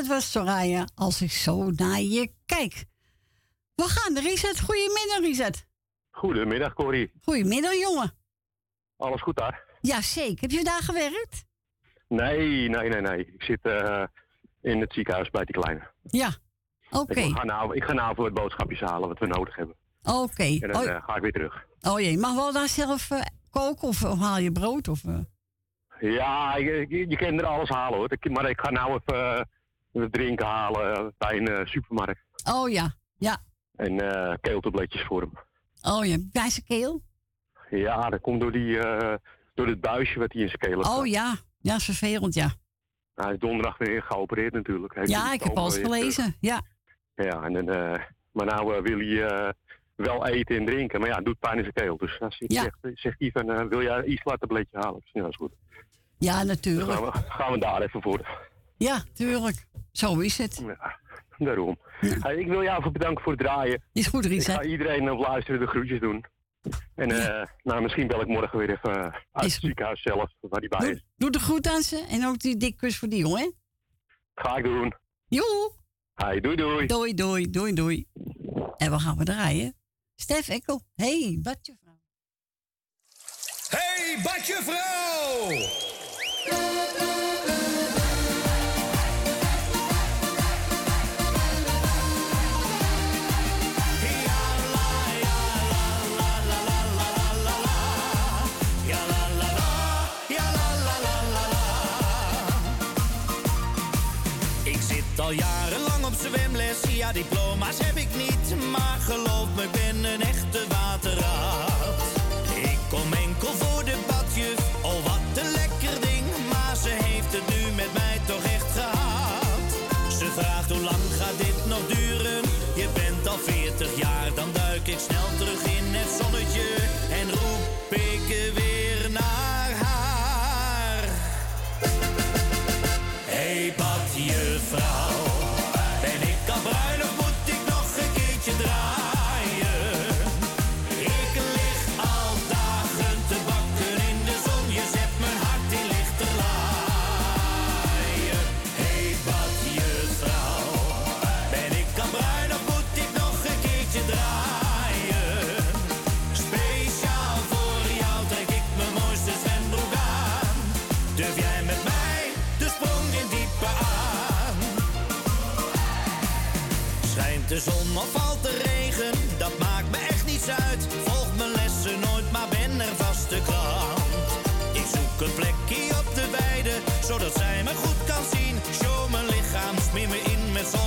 Dat 0.02 0.10
was 0.10 0.30
Soraya, 0.30 0.84
als 0.94 1.22
ik 1.22 1.30
zo 1.30 1.70
naar 1.70 2.00
je 2.00 2.32
kijk. 2.46 2.84
We 3.74 3.82
gaan, 3.82 4.18
Richard. 4.18 4.60
Goedemiddag, 4.60 5.18
Richard. 5.20 5.66
Goedemiddag, 6.10 6.74
Corrie. 6.74 7.12
Goedemiddag, 7.22 7.74
jongen. 7.74 8.12
Alles 8.96 9.20
goed 9.22 9.36
daar? 9.36 9.62
Ja, 9.80 10.00
zeker. 10.00 10.40
Heb 10.40 10.50
je 10.50 10.64
daar 10.64 10.82
gewerkt? 10.82 11.44
Nee, 12.08 12.68
nee, 12.68 12.88
nee, 12.88 13.00
nee. 13.00 13.26
Ik 13.26 13.42
zit 13.42 13.60
eh, 13.62 14.04
in 14.60 14.80
het 14.80 14.92
ziekenhuis 14.92 15.30
bij 15.30 15.44
die 15.44 15.60
kleine. 15.60 15.90
Ja. 16.02 16.30
Oké. 16.90 17.20
Ik, 17.20 17.36
ga 17.36 17.44
nou, 17.44 17.76
ik 17.76 17.84
ga 17.84 17.92
nou 17.92 18.14
voor 18.14 18.24
het 18.24 18.34
boodschapjes 18.34 18.80
halen 18.80 19.08
wat 19.08 19.18
we 19.18 19.26
nodig 19.26 19.56
hebben. 19.56 19.76
Oké. 20.02 20.42
En 20.42 20.58
dan 20.72 20.82
Oh, 20.82 20.88
eh, 20.88 21.04
ga 21.04 21.16
ik 21.16 21.22
weer 21.22 21.32
terug. 21.32 21.66
oh 21.80 22.00
jee, 22.00 22.18
mag 22.18 22.34
wel 22.34 22.52
daar 22.52 22.68
zelf 22.68 23.10
eh, 23.10 23.20
koken 23.50 23.88
of, 23.88 24.04
of 24.04 24.18
haal 24.18 24.38
je 24.38 24.52
brood? 24.52 24.88
Of? 24.88 25.00
Ja, 26.00 26.56
je, 26.56 26.86
je, 26.88 27.08
je 27.08 27.16
kan 27.16 27.38
er 27.38 27.46
alles 27.46 27.68
halen 27.68 27.98
hoor. 27.98 28.16
Maar 28.30 28.50
ik 28.50 28.60
ga 28.60 28.70
nou 28.70 29.00
even 29.04 29.48
wat 29.92 30.12
drinken 30.12 30.46
halen 30.46 30.94
eh, 30.96 31.06
bij 31.18 31.36
een 31.36 31.48
eh, 31.48 31.66
supermarkt. 31.66 32.20
Oh 32.52 32.70
ja, 32.70 32.94
ja. 33.18 33.36
En 33.76 34.00
eh 34.00 34.34
keeltabletjes 34.40 35.02
voor 35.02 35.20
hem. 35.20 35.32
Oh 35.82 36.04
ja, 36.04 36.16
bij 36.32 36.50
zijn 36.50 36.64
keel? 36.66 37.02
Ja, 37.70 38.08
dat 38.10 38.20
komt 38.20 38.40
door, 38.40 38.52
die, 38.52 38.78
door 39.54 39.66
het 39.66 39.80
buisje 39.80 40.18
wat 40.18 40.32
hij 40.32 40.42
in 40.42 40.48
zijn 40.48 40.58
keel 40.60 40.76
heeft. 40.76 40.98
Oh 40.98 41.06
ja, 41.06 41.34
ja, 41.60 41.74
is 41.74 41.84
vervelend, 41.84 42.34
ja. 42.34 42.50
Hij 43.14 43.32
is 43.32 43.38
donderdag 43.38 43.78
weer 43.78 44.02
geopereerd 44.02 44.52
natuurlijk. 44.52 44.94
Heeft 44.94 45.10
Ja, 45.10 45.32
ik 45.32 45.42
heb 45.42 45.56
alles 45.56 45.74
terug. 45.74 45.88
gelezen. 45.88 46.36
Ja. 46.40 46.60
Ja, 47.14 47.42
en 47.42 47.52
dan, 47.52 47.68
eh, 47.68 48.00
maar 48.32 48.46
nou 48.46 48.82
wil 48.82 48.98
hij 48.98 49.54
wel 49.94 50.26
eten 50.26 50.56
en 50.56 50.64
drinken. 50.66 51.00
Maar 51.00 51.08
ja, 51.08 51.16
het 51.16 51.24
doet 51.24 51.38
pijn 51.38 51.56
in 51.56 51.62
zijn 51.62 51.72
keel. 51.74 51.96
Dus 51.96 52.18
dan 52.18 52.32
zegt, 52.32 52.52
Ja. 52.52 52.62
zegt, 52.62 52.98
zegt 53.00 53.18
hij 53.18 53.30
van, 53.32 53.68
wil 53.68 53.82
jij 53.82 54.04
iets 54.04 54.22
tabletje 54.22 54.78
halen? 54.78 55.00
Zeg, 55.04 55.12
Ja, 55.12 55.20
dat 55.20 55.30
is 55.30 55.36
goed. 55.36 55.52
Ja, 56.18 56.36
Dan 56.38 56.46
natuurlijk. 56.46 56.90
gaan 56.92 57.04
we, 57.04 57.12
gaan 57.28 57.52
we 57.52 57.58
daar 57.58 57.82
even 57.82 58.02
voor. 58.02 58.50
Ja, 58.82 59.02
tuurlijk. 59.14 59.66
Zo 59.92 60.18
is 60.18 60.38
het. 60.38 60.62
Ja, 60.66 60.98
daarom. 61.38 61.78
Hey, 62.00 62.36
ik 62.36 62.46
wil 62.46 62.62
jou 62.62 62.78
even 62.78 62.92
bedanken 62.92 63.22
voor 63.22 63.32
het 63.32 63.40
draaien. 63.40 63.82
Is 63.92 64.06
goed, 64.06 64.24
Ik 64.24 64.30
Richard. 64.30 64.58
ga 64.58 64.70
iedereen 64.70 65.10
op 65.10 65.18
luisteren 65.18 65.60
de 65.60 65.66
groetjes 65.66 66.00
doen. 66.00 66.24
En 66.94 67.10
eh, 67.10 67.46
nou, 67.62 67.82
misschien 67.82 68.06
bel 68.06 68.20
ik 68.20 68.26
morgen 68.26 68.58
weer 68.58 68.70
even 68.70 68.90
eh, 68.90 69.14
uit 69.32 69.52
het 69.52 69.52
ziekenhuis 69.52 70.02
zelf, 70.02 70.30
waar 70.40 70.60
hij 70.60 70.68
bij 70.68 70.90
is. 70.90 71.04
Doe 71.16 71.30
de 71.30 71.38
groet 71.38 71.68
aan 71.68 71.82
ze 71.82 72.06
en 72.10 72.26
ook 72.26 72.38
die 72.38 72.56
dik 72.56 72.76
kus 72.76 72.98
voor 72.98 73.08
die 73.08 73.18
jongen. 73.18 73.54
Ga 74.34 74.56
ik 74.56 74.64
doen. 74.64 74.94
Joe. 75.28 75.72
Hey, 76.14 76.40
doei 76.40 76.56
doei. 76.56 76.86
Doei, 76.86 77.14
doei, 77.14 77.50
doei, 77.50 77.72
doei. 77.72 78.06
En 78.76 78.90
we 78.90 78.98
gaan 78.98 79.16
we 79.18 79.24
draaien. 79.24 79.74
Stef 80.16 80.48
Ekkel. 80.48 80.82
Hey, 80.94 81.38
wat 81.42 81.58
je 81.62 81.74
vrouw. 81.82 82.00
Hey, 83.68 84.20
badje 84.22 85.91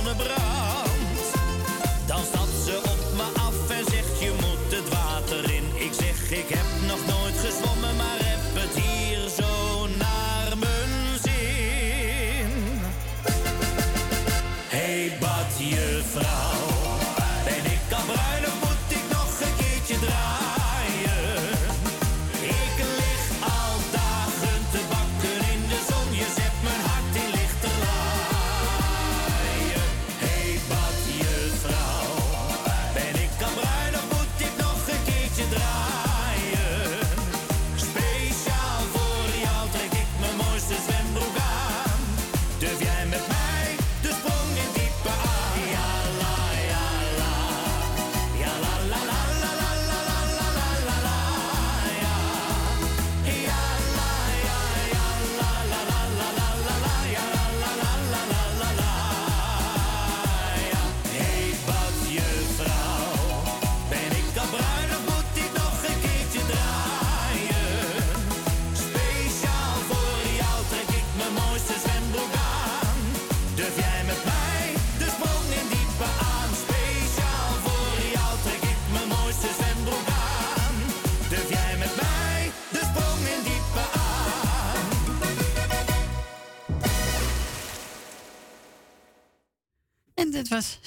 zonnebrand. 0.06 0.55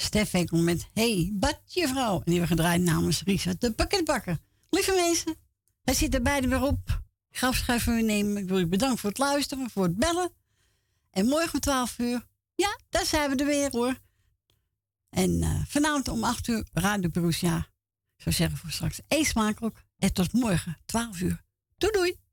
Stef 0.09 0.31
Henkel 0.31 0.57
met 0.57 0.88
Hey, 0.93 1.29
badje 1.33 1.88
vrouw. 1.88 2.15
En 2.15 2.21
die 2.25 2.39
hebben 2.39 2.57
gedraaid 2.57 2.81
namens 2.81 3.23
Risa 3.23 3.53
de 3.59 3.71
pakketbakker. 3.71 4.38
Lieve 4.69 4.91
mensen, 4.91 5.35
hij 5.83 5.93
zitten 5.93 6.19
er 6.19 6.25
beide 6.25 6.47
weer 6.47 6.61
op. 6.61 7.01
Ik 7.29 7.38
ga 7.38 7.47
nemen. 7.85 8.38
Ik 8.38 8.47
wil 8.47 8.59
u 8.59 8.67
bedanken 8.67 8.97
voor 8.97 9.09
het 9.09 9.17
luisteren, 9.17 9.69
voor 9.69 9.83
het 9.83 9.95
bellen. 9.95 10.31
En 11.11 11.25
morgen 11.25 11.53
om 11.53 11.59
12 11.59 11.99
uur, 11.99 12.27
ja, 12.55 12.79
daar 12.89 13.05
zijn 13.05 13.29
we 13.29 13.35
er 13.35 13.45
weer 13.45 13.71
hoor. 13.71 13.97
En 15.09 15.41
eh, 15.41 15.61
vanavond 15.67 16.07
om 16.07 16.23
8 16.23 16.47
uur 16.47 16.67
Radio 16.73 17.09
Borussia. 17.09 17.57
Ik 18.15 18.23
zou 18.23 18.35
zeggen 18.35 18.57
voor 18.57 18.71
straks 18.71 19.01
eet 19.07 19.25
smakelijk. 19.25 19.85
En 19.97 20.13
tot 20.13 20.33
morgen, 20.33 20.77
12 20.85 21.21
uur. 21.21 21.43
Doei 21.77 21.93
doei! 21.93 22.28